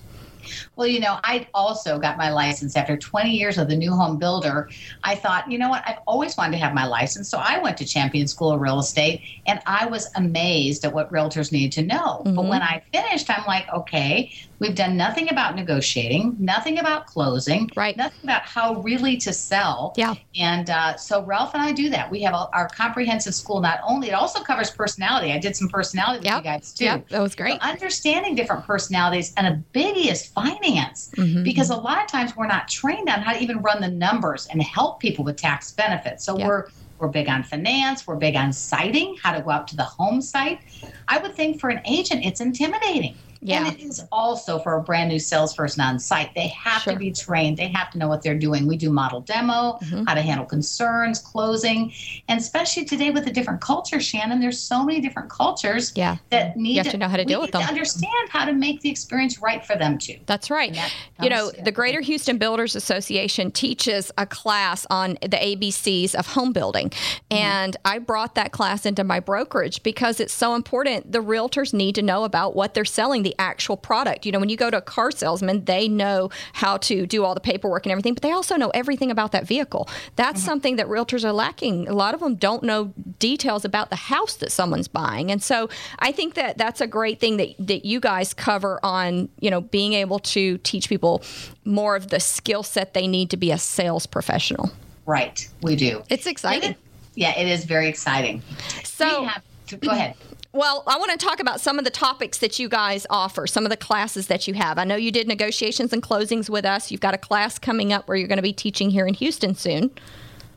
well, 0.77 0.87
you 0.87 1.01
know, 1.01 1.19
I 1.23 1.47
also 1.55 1.99
got 1.99 2.17
my 2.17 2.31
license 2.31 2.77
after 2.77 2.97
20 2.97 3.31
years 3.31 3.59
of 3.59 3.69
the 3.69 3.77
new 3.77 3.93
home 3.93 4.19
builder. 4.19 4.69
I 5.03 5.15
thought, 5.15 5.51
you 5.51 5.59
know 5.59 5.69
what, 5.69 5.83
I've 5.87 5.99
always 6.07 6.37
wanted 6.37 6.53
to 6.53 6.59
have 6.59 6.75
my 6.75 6.87
license. 6.87 7.29
So 7.29 7.39
I 7.39 7.59
went 7.59 7.77
to 7.79 7.85
Champion 7.85 8.27
School 8.27 8.53
of 8.53 8.61
Real 8.61 8.79
Estate 8.79 9.23
and 9.47 9.61
I 9.67 9.87
was 9.87 10.09
amazed 10.17 10.85
at 10.85 10.93
what 10.93 11.11
realtors 11.13 11.53
need 11.53 11.73
to 11.73 11.83
know. 11.83 12.23
Mm-hmm. 12.25 12.35
But 12.35 12.45
when 12.47 12.63
I 12.63 12.83
finished, 12.93 13.31
I'm 13.31 13.45
like, 13.47 13.69
okay, 13.73 14.33
we've 14.59 14.75
done 14.75 14.97
nothing 14.97 15.31
about 15.31 15.55
negotiating, 15.57 16.37
nothing 16.39 16.79
about 16.79 17.07
closing, 17.07 17.71
right? 17.77 17.97
Nothing 17.97 18.21
about 18.25 18.43
how 18.43 18.81
really 18.81 19.17
to 19.19 19.33
sell. 19.33 19.95
Yeah. 19.97 20.15
And 20.37 20.71
uh, 20.71 20.97
so 20.97 21.23
Ralph 21.23 21.55
and 21.55 21.63
I 21.63 21.73
do 21.73 21.91
that. 21.91 22.11
We 22.11 22.23
have 22.23 22.35
a, 22.35 22.49
our 22.53 22.69
comprehensive 22.69 23.35
school. 23.35 23.61
Not 23.61 23.81
only 23.87 24.09
it 24.09 24.15
also 24.15 24.43
covers 24.43 24.71
personality. 24.71 25.33
I 25.33 25.39
did 25.39 25.57
some 25.57 25.69
personality 25.69 26.21
with 26.21 26.27
yep. 26.27 26.39
you 26.39 26.45
guys 26.45 26.73
too. 26.73 26.85
Yeah, 26.85 27.01
that 27.11 27.21
was 27.21 27.35
great. 27.35 27.61
So 27.61 27.69
understanding 27.69 28.35
different 28.35 28.65
personalities 28.65 29.33
and 29.37 29.47
a 29.47 29.79
biggie 29.79 30.11
is 30.11 30.27
finance 30.65 31.11
mm-hmm. 31.17 31.43
because 31.43 31.71
a 31.71 31.77
lot 31.77 32.03
of 32.03 32.09
times 32.09 32.37
we're 32.37 32.47
not 32.47 32.69
trained 32.69 33.09
on 33.09 33.21
how 33.21 33.33
to 33.33 33.41
even 33.41 33.61
run 33.61 33.81
the 33.81 33.89
numbers 33.89 34.47
and 34.47 34.63
help 34.63 35.01
people 35.01 35.25
with 35.25 35.37
tax 35.37 35.73
benefits. 35.73 36.25
So 36.25 36.37
we're 36.37 36.69
we're 36.99 37.09
big 37.09 37.29
on 37.29 37.43
finance. 37.43 38.07
We're 38.07 38.17
big 38.17 38.37
on 38.37 38.53
siting, 38.53 39.17
how 39.21 39.35
to 39.35 39.43
go 39.43 39.51
out 39.51 39.67
to 39.69 39.77
the 39.77 39.83
home 39.83 40.23
site. 40.23 40.61
I 41.09 41.19
would 41.19 41.35
think 41.35 41.61
for 41.61 41.69
an 41.69 41.81
agent, 41.85 42.25
it's 42.25 42.41
intimidating. 42.41 43.17
Yeah. 43.45 43.67
And 43.67 43.77
it 43.77 43.83
is 43.85 44.03
also 44.11 44.59
for 44.59 44.79
a 44.79 44.83
brand 44.83 45.11
new 45.11 45.19
salesperson 45.19 45.83
on 45.83 45.99
site. 45.99 46.35
They 46.35 46.49
have 46.49 46.83
sure. 46.83 46.95
to 46.95 46.99
be 46.99 47.13
trained. 47.13 47.59
They 47.59 47.69
have 47.69 47.91
to 47.91 47.99
know 47.99 48.09
what 48.09 48.23
they're 48.23 48.39
doing. 48.39 48.67
We 48.67 48.79
do 48.79 48.91
model 48.91 49.21
demo, 49.21 49.79
mm-hmm. 49.83 50.05
how 50.05 50.15
to 50.15 50.23
handle 50.23 50.47
concerns, 50.47 51.19
closing, 51.19 51.93
and 52.29 52.41
especially 52.41 52.87
today 52.87 53.11
with 53.11 53.27
the 53.27 53.31
different 53.31 53.61
cultures, 53.61 54.03
Shannon, 54.03 54.41
there's 54.41 54.59
so 54.59 54.83
many 54.83 55.01
different 55.01 55.29
cultures 55.29 55.93
yeah. 55.95 56.17
that 56.31 56.57
need 56.57 56.83
to, 56.85 56.91
to 56.93 56.97
know 56.97 57.07
how 57.07 57.19
to 57.19 57.25
deal 57.25 57.43
with 57.43 57.53
them. 57.53 57.61
To 57.61 57.69
understand 57.69 58.31
how 58.31 58.47
to 58.47 58.55
make 58.55 58.81
the 58.81 58.89
experience 58.89 59.39
right 59.41 59.65
for 59.65 59.77
them 59.77 59.99
too. 59.99 60.17
That's 60.25 60.51
right. 60.51 60.73
That 60.73 60.91
you 61.23 61.29
know, 61.29 61.51
the 61.51 61.73
Greater 61.73 62.01
Houston 62.01 62.39
Builders 62.39 62.75
Association 62.75 63.51
teaches 63.51 64.11
a 64.17 64.25
class 64.25 64.87
on 64.89 65.19
the 65.21 65.37
ABCs 65.37 66.15
of 66.15 66.29
home 66.29 66.55
building. 66.55 66.89
Mm-hmm. 66.89 67.37
And 67.37 67.77
I 67.85 67.99
brought 67.99 68.37
that 68.37 68.53
class 68.53 68.87
into 68.87 69.05
my 69.05 69.21
brokerage 69.21 69.83
because 69.83 70.19
it's 70.19 70.33
so 70.33 70.55
important. 70.55 71.13
The 71.13 71.23
realtors 71.23 71.75
need 71.75 71.95
to 71.97 72.03
know 72.03 72.25
about 72.25 72.57
what 72.57 72.73
they're 72.73 72.87
selling, 72.87 73.23
the 73.23 73.34
actual 73.39 73.77
product. 73.77 74.27
You 74.27 74.33
know, 74.33 74.39
when 74.39 74.49
you 74.49 74.57
go 74.57 74.71
to 74.71 74.79
a 74.79 74.83
car 74.83 75.11
salesman, 75.11 75.65
they 75.65 75.89
know 75.89 76.31
how 76.53 76.77
to 76.79 77.07
do 77.07 77.25
all 77.25 77.35
the 77.35 77.41
paperwork 77.41 77.87
and 77.87 77.93
everything, 77.93 78.15
but 78.15 78.23
they 78.23 78.33
also 78.33 78.57
know 78.57 78.71
everything 78.71 79.11
about 79.11 79.33
that 79.33 79.47
vehicle. 79.47 79.89
That's 80.17 80.41
mm-hmm. 80.41 80.47
something 80.47 80.77
that 80.77 80.87
realtors 80.87 81.25
are 81.25 81.33
lacking. 81.33 81.89
A 81.89 81.93
lot 81.93 82.15
of 82.15 82.21
them 82.21 82.37
don't 82.37 82.63
know 82.63 82.93
details 83.19 83.65
about 83.65 83.91
the 83.91 83.97
house 83.97 84.37
that 84.37 84.51
someone's 84.53 84.89
buying. 84.89 85.31
And 85.31 85.43
so 85.43 85.69
I 85.99 86.13
think 86.13 86.35
that 86.35 86.59
that's 86.59 86.81
a 86.81 86.87
great 86.87 87.21
thing 87.21 87.37
that, 87.39 87.55
that 87.59 87.85
you 87.85 88.01
guys 88.01 88.35
cover 88.35 88.81
on, 88.83 89.29
you 89.41 89.51
know, 89.51 89.61
being 89.61 89.93
able 89.95 90.19
to 90.21 90.59
teach 90.59 90.89
people 90.89 91.23
more 91.65 91.97
of 91.97 92.09
the 92.09 92.21
skill 92.21 92.63
set 92.63 92.95
they 92.95 93.07
need 93.07 93.31
to 93.31 93.37
be 93.37 93.51
a 93.51 93.59
sales 93.59 94.07
professional. 94.07 94.71
Right, 95.07 95.47
we 95.63 95.77
do. 95.77 96.03
It's 96.09 96.27
exciting. 96.27 96.73
It, 96.73 96.77
yeah, 97.15 97.39
it 97.39 97.47
is 97.47 97.65
very 97.65 97.89
exciting. 97.89 98.43
So, 98.85 99.29
to, 99.67 99.77
go 99.77 99.91
ahead. 99.91 100.15
Well, 100.55 100.85
I 100.87 100.99
want 100.99 101.11
to 101.11 101.17
talk 101.17 101.41
about 101.41 101.61
some 101.61 101.81
of 101.81 101.85
the 101.85 101.91
topics 101.91 102.39
that 102.39 102.61
you 102.61 102.69
guys 102.69 103.09
offer, 103.11 103.45
some 103.49 103.67
of 103.67 103.71
the 103.71 103.77
classes 103.77 104.29
that 104.29 104.47
you 104.47 104.55
have. 104.55 104.79
I 104.79 104.85
know 104.85 104.95
you 104.95 105.11
did 105.11 105.27
negotiations 105.27 105.93
and 105.93 106.01
closings 106.01 106.49
with 106.49 106.65
us. 106.65 106.93
You've 106.93 107.01
got 107.01 107.13
a 107.13 107.19
class 107.19 107.59
coming 107.59 107.93
up 107.93 108.07
where 108.07 108.17
you're 108.17 108.29
going 108.29 108.39
to 108.39 108.43
be 108.43 108.53
teaching 108.53 108.89
here 108.89 109.05
in 109.05 109.15
Houston 109.15 109.57
soon. 109.57 109.91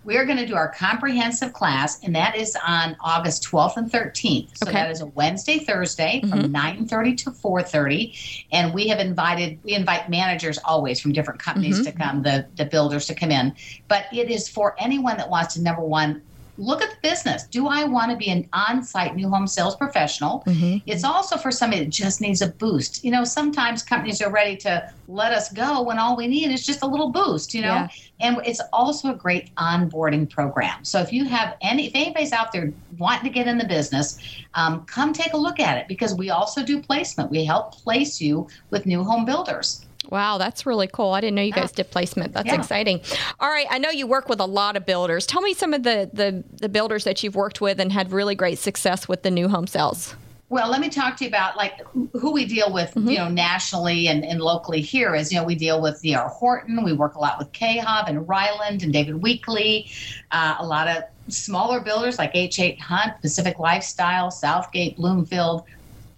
We 0.03 0.15
are 0.17 0.23
going 0.23 0.37
to 0.37 0.45
do 0.45 0.55
our 0.55 0.69
comprehensive 0.69 1.51
class, 1.51 2.01
and 2.03 2.15
that 2.15 2.35
is 2.35 2.55
on 2.65 2.95
August 3.01 3.43
12th 3.49 3.77
and 3.77 3.91
13th. 3.91 4.59
So 4.59 4.67
okay. 4.67 4.73
that 4.73 4.91
is 4.91 5.01
a 5.01 5.07
Wednesday, 5.07 5.57
Thursday 5.57 6.21
from 6.29 6.43
mm-hmm. 6.43 6.85
9:30 6.85 7.17
to 7.17 7.31
4:30. 7.31 8.45
And 8.51 8.75
we 8.75 8.87
have 8.89 8.99
invited, 8.99 9.59
we 9.63 9.73
invite 9.73 10.11
managers 10.11 10.59
always 10.63 11.01
from 11.01 11.11
different 11.11 11.41
companies 11.41 11.81
mm-hmm. 11.81 11.91
to 11.91 11.91
come, 11.91 12.21
the 12.21 12.45
the 12.55 12.65
builders 12.65 13.07
to 13.07 13.15
come 13.15 13.31
in. 13.31 13.53
But 13.87 14.05
it 14.13 14.29
is 14.29 14.47
for 14.47 14.75
anyone 14.77 15.17
that 15.17 15.29
wants 15.29 15.55
to 15.55 15.61
number 15.61 15.81
one 15.81 16.21
look 16.57 16.81
at 16.81 16.89
the 16.89 16.97
business. 17.01 17.43
Do 17.43 17.67
I 17.67 17.83
want 17.83 18.11
to 18.11 18.17
be 18.17 18.29
an 18.29 18.47
on 18.53 18.83
site 18.83 19.15
new 19.15 19.29
home 19.29 19.47
sales 19.47 19.75
professional? 19.75 20.43
Mm-hmm. 20.47 20.77
It's 20.85 21.03
also 21.03 21.37
for 21.37 21.51
somebody 21.51 21.83
that 21.83 21.89
just 21.89 22.21
needs 22.21 22.41
a 22.41 22.47
boost. 22.47 23.03
You 23.03 23.11
know, 23.11 23.23
sometimes 23.23 23.83
companies 23.83 24.21
are 24.21 24.31
ready 24.31 24.57
to 24.57 24.91
let 25.07 25.31
us 25.31 25.51
go 25.51 25.81
when 25.83 25.99
all 25.99 26.17
we 26.17 26.27
need 26.27 26.51
is 26.51 26.65
just 26.65 26.83
a 26.83 26.87
little 26.87 27.11
boost, 27.11 27.53
you 27.53 27.61
know? 27.61 27.67
Yeah. 27.67 27.87
And 28.19 28.41
it's 28.45 28.61
also 28.73 29.11
a 29.11 29.15
great 29.15 29.53
onboarding 29.55 30.29
program. 30.29 30.83
So 30.83 30.99
if 30.99 31.13
you 31.13 31.25
have 31.25 31.55
any, 31.61 31.87
if 31.87 31.95
anybody's 31.95 32.33
out 32.33 32.51
there 32.51 32.73
wanting 32.97 33.23
to 33.25 33.29
get 33.29 33.47
in 33.47 33.57
the 33.57 33.65
business, 33.65 34.19
um, 34.55 34.85
come 34.85 35.13
take 35.13 35.33
a 35.33 35.37
look 35.37 35.59
at 35.59 35.77
it 35.77 35.87
because 35.87 36.15
we 36.15 36.29
also 36.29 36.63
do 36.63 36.81
placement. 36.81 37.29
We 37.29 37.45
help 37.45 37.73
place 37.73 38.19
you 38.19 38.47
with 38.71 38.85
new 38.85 39.03
home 39.03 39.25
builders. 39.25 39.86
Wow, 40.09 40.37
that's 40.37 40.65
really 40.65 40.87
cool. 40.87 41.11
I 41.11 41.21
didn't 41.21 41.35
know 41.35 41.41
you 41.41 41.51
guys 41.51 41.71
did 41.71 41.91
placement. 41.91 42.33
That's 42.33 42.47
yeah. 42.47 42.55
exciting. 42.55 43.01
All 43.39 43.49
right, 43.49 43.67
I 43.69 43.77
know 43.77 43.89
you 43.89 44.07
work 44.07 44.29
with 44.29 44.39
a 44.39 44.45
lot 44.45 44.75
of 44.77 44.85
builders. 44.85 45.25
Tell 45.25 45.41
me 45.41 45.53
some 45.53 45.73
of 45.73 45.83
the, 45.83 46.09
the, 46.13 46.43
the 46.61 46.69
builders 46.69 47.03
that 47.03 47.23
you've 47.23 47.35
worked 47.35 47.61
with 47.61 47.79
and 47.79 47.91
had 47.91 48.11
really 48.11 48.35
great 48.35 48.57
success 48.59 49.07
with 49.07 49.23
the 49.23 49.31
new 49.31 49.47
home 49.47 49.67
sales. 49.67 50.15
Well, 50.49 50.69
let 50.69 50.79
me 50.79 50.87
talk 50.87 51.17
to 51.17 51.25
you 51.25 51.27
about 51.27 51.57
like 51.57 51.81
who 52.13 52.31
we 52.31 52.45
deal 52.45 52.71
with, 52.71 52.91
mm-hmm. 52.91 53.09
you 53.09 53.17
know, 53.17 53.27
nationally 53.27 54.07
and, 54.07 54.23
and 54.23 54.39
locally 54.39 54.79
here 54.79 55.13
is, 55.13 55.31
you 55.31 55.37
know, 55.37 55.43
we 55.43 55.55
deal 55.55 55.81
with 55.81 56.01
D.R. 56.01 56.29
Horton. 56.29 56.85
We 56.85 56.93
work 56.93 57.15
a 57.15 57.19
lot 57.19 57.37
with 57.37 57.51
KHOV 57.51 58.07
and 58.07 58.27
Ryland 58.29 58.81
and 58.81 58.93
David 58.93 59.15
Weekley. 59.15 59.91
Uh, 60.31 60.55
a 60.59 60.65
lot 60.65 60.87
of 60.87 61.03
smaller 61.27 61.81
builders 61.81 62.17
like 62.17 62.33
H8 62.33 62.79
Hunt, 62.79 63.19
Pacific 63.21 63.59
Lifestyle, 63.59 64.31
Southgate, 64.31 64.95
Bloomfield, 64.95 65.63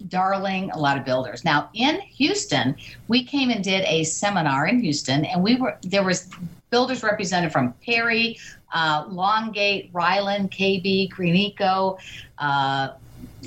Darling, 0.08 0.70
a 0.70 0.78
lot 0.78 0.96
of 0.96 1.04
builders. 1.04 1.44
Now 1.44 1.70
in 1.74 2.00
Houston, 2.00 2.76
we 3.08 3.24
came 3.24 3.50
and 3.50 3.62
did 3.62 3.84
a 3.84 4.04
seminar 4.04 4.66
in 4.66 4.80
Houston, 4.80 5.24
and 5.24 5.42
we 5.42 5.56
were 5.56 5.76
there 5.82 6.02
was 6.04 6.28
builders 6.70 7.02
represented 7.02 7.52
from 7.52 7.72
Perry, 7.84 8.38
uh, 8.72 9.04
Lawngate, 9.06 9.90
Ryland, 9.92 10.50
KB, 10.50 11.10
Green 11.10 11.34
Eco. 11.34 11.98
Uh, 12.38 12.90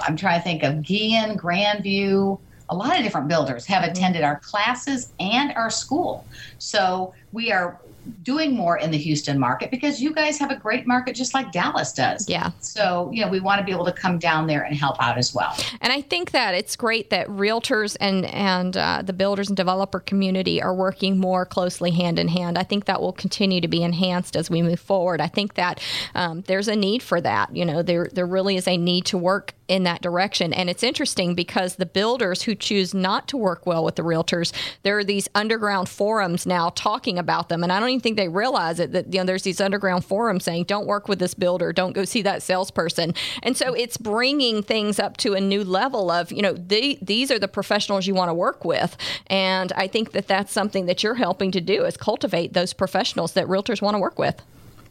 I'm 0.02 0.16
trying 0.16 0.40
to 0.40 0.44
think 0.44 0.64
of 0.64 0.76
Gehan, 0.76 1.38
Grandview. 1.38 2.40
A 2.70 2.76
lot 2.76 2.98
of 2.98 3.04
different 3.04 3.28
builders 3.28 3.66
have 3.66 3.84
attended 3.84 4.24
our 4.24 4.40
classes 4.40 5.14
and 5.20 5.54
our 5.54 5.70
school. 5.70 6.26
So 6.60 7.14
we 7.32 7.52
are 7.52 7.80
doing 8.24 8.56
more 8.56 8.78
in 8.78 8.92
the 8.92 8.98
Houston 8.98 9.40
market 9.40 9.72
because 9.72 10.02
you 10.02 10.14
guys 10.14 10.38
have 10.38 10.52
a 10.52 10.56
great 10.56 10.88
market 10.88 11.16
just 11.16 11.34
like 11.34 11.52
Dallas 11.52 11.94
does. 11.94 12.28
Yeah. 12.30 12.52
So, 12.60 13.10
you 13.14 13.24
know, 13.24 13.30
we 13.30 13.40
want 13.40 13.60
to 13.60 13.66
be 13.66 13.72
able 13.72 13.86
to 13.86 13.92
come 13.92 14.20
down 14.20 14.48
there 14.48 14.64
and 14.64 14.76
help 14.76 15.02
out 15.02 15.18
as 15.18 15.34
well. 15.34 15.56
And 15.82 15.92
I 15.94 16.02
think 16.02 16.32
that 16.32 16.56
it's 16.56 16.76
great 16.76 17.10
that 17.10 17.28
realtors 17.28 17.96
and 18.00 18.26
and 18.26 18.76
uh, 18.78 19.02
the 19.04 19.14
builders 19.14 19.50
and 19.50 19.58
developer 19.58 20.00
community 20.00 20.62
are 20.62 20.74
working 20.74 21.18
more 21.18 21.46
closely 21.46 21.92
hand 21.92 22.20
in 22.20 22.28
hand. 22.28 22.58
I 22.58 22.64
think 22.64 22.86
that 22.86 23.02
will 23.02 23.14
continue 23.14 23.62
to 23.62 23.68
be 23.68 23.84
enhanced 23.84 24.36
as 24.36 24.50
we 24.50 24.62
move 24.62 24.80
forward. 24.80 25.22
I 25.22 25.28
think 25.28 25.56
that 25.56 25.82
um, 26.16 26.42
there's 26.48 26.68
a 26.68 26.76
need 26.76 27.04
for 27.04 27.22
that. 27.22 27.56
You 27.56 27.66
know, 27.66 27.82
there 27.82 28.10
there 28.14 28.26
really 28.26 28.58
is 28.58 28.68
a 28.68 28.78
need 28.78 29.06
to 29.06 29.18
work 29.18 29.54
in 29.68 29.84
that 29.84 30.02
direction. 30.02 30.54
And 30.54 30.70
it's 30.70 30.84
interesting 30.84 31.36
because 31.36 31.76
the 31.76 31.86
builders 31.86 32.44
who 32.44 32.54
choose 32.56 32.94
not 32.94 33.28
to 33.30 33.38
work 33.38 33.66
well 33.66 33.84
with 33.84 33.96
the 33.96 34.04
realtors, 34.04 34.52
there 34.84 34.98
are 34.98 35.04
these 35.04 35.28
underground 35.34 35.90
forums 35.90 36.46
now 36.46 36.70
talking 36.76 37.18
about 37.18 37.50
them. 37.50 37.64
And 37.64 37.72
I 37.72 37.80
don't 37.80 37.90
even 37.94 38.02
think 38.02 38.18
they 38.18 38.28
realize 38.28 38.80
it 38.80 38.92
that 38.92 39.14
you 39.14 39.20
know 39.20 39.26
there's 39.26 39.44
these 39.44 39.62
underground 39.62 40.06
forums 40.06 40.44
saying, 40.44 40.66
"Don't 40.66 40.86
work 40.86 41.08
with 41.08 41.20
this 41.20 41.34
builder. 41.34 41.72
Don't 41.72 41.94
go 41.94 42.06
see 42.06 42.22
that 42.24 42.44
salesperson." 42.44 43.14
And 43.42 43.56
so 43.56 43.74
it's 43.74 43.98
bringing 43.98 44.64
things 44.64 45.00
up 45.00 45.18
to 45.18 45.34
a 45.34 45.42
new 45.42 45.64
level 45.64 46.12
of 46.12 46.32
you 46.32 46.42
know 46.42 46.54
they, 46.54 46.98
these 47.02 47.32
are 47.32 47.40
the 47.40 47.48
professionals 47.48 48.08
you 48.08 48.14
want 48.14 48.30
to 48.30 48.34
work 48.34 48.66
with. 48.66 48.98
And 49.28 49.72
I 49.74 49.88
think 49.88 50.12
that 50.12 50.28
that's 50.28 50.52
something 50.52 50.86
that 50.88 51.04
you're 51.04 51.16
helping 51.16 51.52
to 51.52 51.62
do 51.62 51.86
is 51.86 51.98
cultivate 51.98 52.54
those 52.54 52.74
professionals 52.74 53.34
that 53.34 53.48
realtors 53.48 53.82
want 53.82 53.96
to 53.96 54.00
work 54.00 54.20
with. 54.20 54.42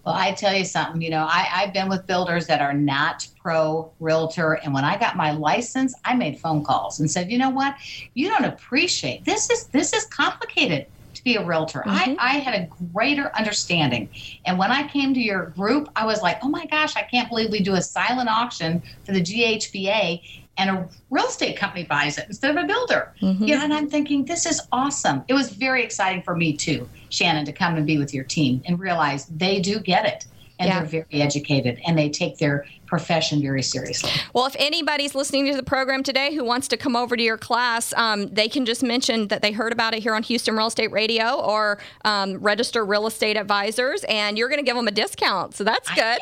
Well, 0.05 0.15
I 0.17 0.33
tell 0.33 0.53
you 0.53 0.65
something, 0.65 1.01
you 1.01 1.11
know, 1.11 1.27
I, 1.29 1.49
I've 1.53 1.73
been 1.73 1.89
with 1.89 2.09
builders 2.09 2.49
that 2.49 2.61
are 2.61 2.73
not 2.73 3.29
pro 3.41 3.93
realtor. 4.01 4.55
And 4.55 4.75
when 4.75 4.85
I 4.85 4.99
got 4.99 5.17
my 5.17 5.31
license, 5.31 5.95
I 6.05 6.15
made 6.15 6.41
phone 6.41 6.65
calls 6.65 6.99
and 6.99 7.09
said, 7.09 7.31
you 7.31 7.39
know 7.39 7.51
what? 7.51 7.77
You 8.15 8.29
don't 8.29 8.45
appreciate 8.45 9.25
this 9.25 9.49
is 9.49 9.67
this 9.69 9.93
is 9.93 10.05
complicated 10.07 10.87
to 11.23 11.25
be 11.25 11.37
a 11.37 11.45
realtor. 11.45 11.81
Mm-hmm. 11.87 12.17
I, 12.19 12.37
I 12.37 12.39
had 12.39 12.55
a 12.55 12.69
greater 12.93 13.31
understanding. 13.37 14.09
And 14.45 14.59
when 14.59 14.71
I 14.71 14.87
came 14.89 15.15
to 15.15 15.21
your 15.21 15.47
group, 15.47 15.89
I 15.97 16.05
was 16.05 16.21
like, 16.23 16.39
oh 16.43 16.49
my 16.49 16.67
gosh, 16.67 16.97
I 16.97 17.03
can't 17.03 17.29
believe 17.29 17.51
we 17.51 17.61
do 17.63 17.75
a 17.75 17.83
silent 17.83 18.29
auction 18.29 18.83
for 19.05 19.13
the 19.13 19.21
GHBA 19.21 20.23
and 20.59 20.69
a 20.71 20.89
real 21.11 21.25
estate 21.27 21.57
company 21.57 21.85
buys 21.85 22.19
it 22.19 22.27
instead 22.29 22.57
of 22.57 22.63
a 22.63 22.67
builder. 22.67 23.13
Mm-hmm. 23.23 23.45
You 23.45 23.57
know, 23.57 23.65
and 23.65 23.73
I'm 23.73 23.89
thinking, 23.89 24.25
this 24.25 24.45
is 24.45 24.61
awesome. 24.71 25.25
It 25.29 25.35
was 25.35 25.51
very 25.51 25.83
exciting 25.83 26.23
for 26.23 26.37
me 26.37 26.57
too, 26.57 26.89
Shannon, 27.09 27.45
to 27.47 27.53
come 27.53 27.77
and 27.77 27.87
be 27.87 27.99
with 27.99 28.13
your 28.13 28.25
team 28.25 28.63
and 28.67 28.79
realize 28.79 29.27
they 29.27 29.61
do 29.61 29.79
get 29.81 30.05
it. 30.07 30.27
and 30.59 30.69
Yeah. 30.69 30.81
they're 30.85 31.05
very 31.09 31.23
educated 31.23 31.81
and 31.87 31.99
they 31.99 32.09
take 32.11 32.37
their 32.39 32.67
profession 32.93 33.41
very 33.41 33.63
seriously. 33.63 34.11
Well, 34.35 34.45
if 34.45 34.55
anybody's 34.59 35.15
listening 35.15 35.47
to 35.47 35.57
the 35.57 35.63
program 35.63 36.03
today 36.03 36.35
who 36.35 36.45
wants 36.45 36.69
to 36.69 36.77
come 36.77 36.95
over 36.95 37.17
to 37.17 37.23
your 37.23 37.39
class, 37.39 37.95
um, 37.95 38.27
they 38.27 38.51
can 38.51 38.67
just 38.67 38.83
mention 38.83 39.29
that 39.29 39.41
they 39.41 39.51
heard 39.51 39.73
about 39.73 39.95
it 39.95 40.03
here 40.03 40.15
on 40.15 40.23
Houston 40.25 40.55
Real 40.55 40.67
Estate 40.67 40.93
Radio 40.93 41.41
or 41.41 41.79
um, 42.05 42.37
register 42.37 42.85
real 42.85 43.07
estate 43.07 43.39
advisors, 43.39 44.05
and 44.11 44.37
you're 44.37 44.51
going 44.51 44.59
to 44.59 44.65
give 44.65 44.77
them 44.77 44.89
a 44.89 44.91
discount. 44.91 45.55
So 45.55 45.65
that's 45.65 45.89
good. 45.95 46.19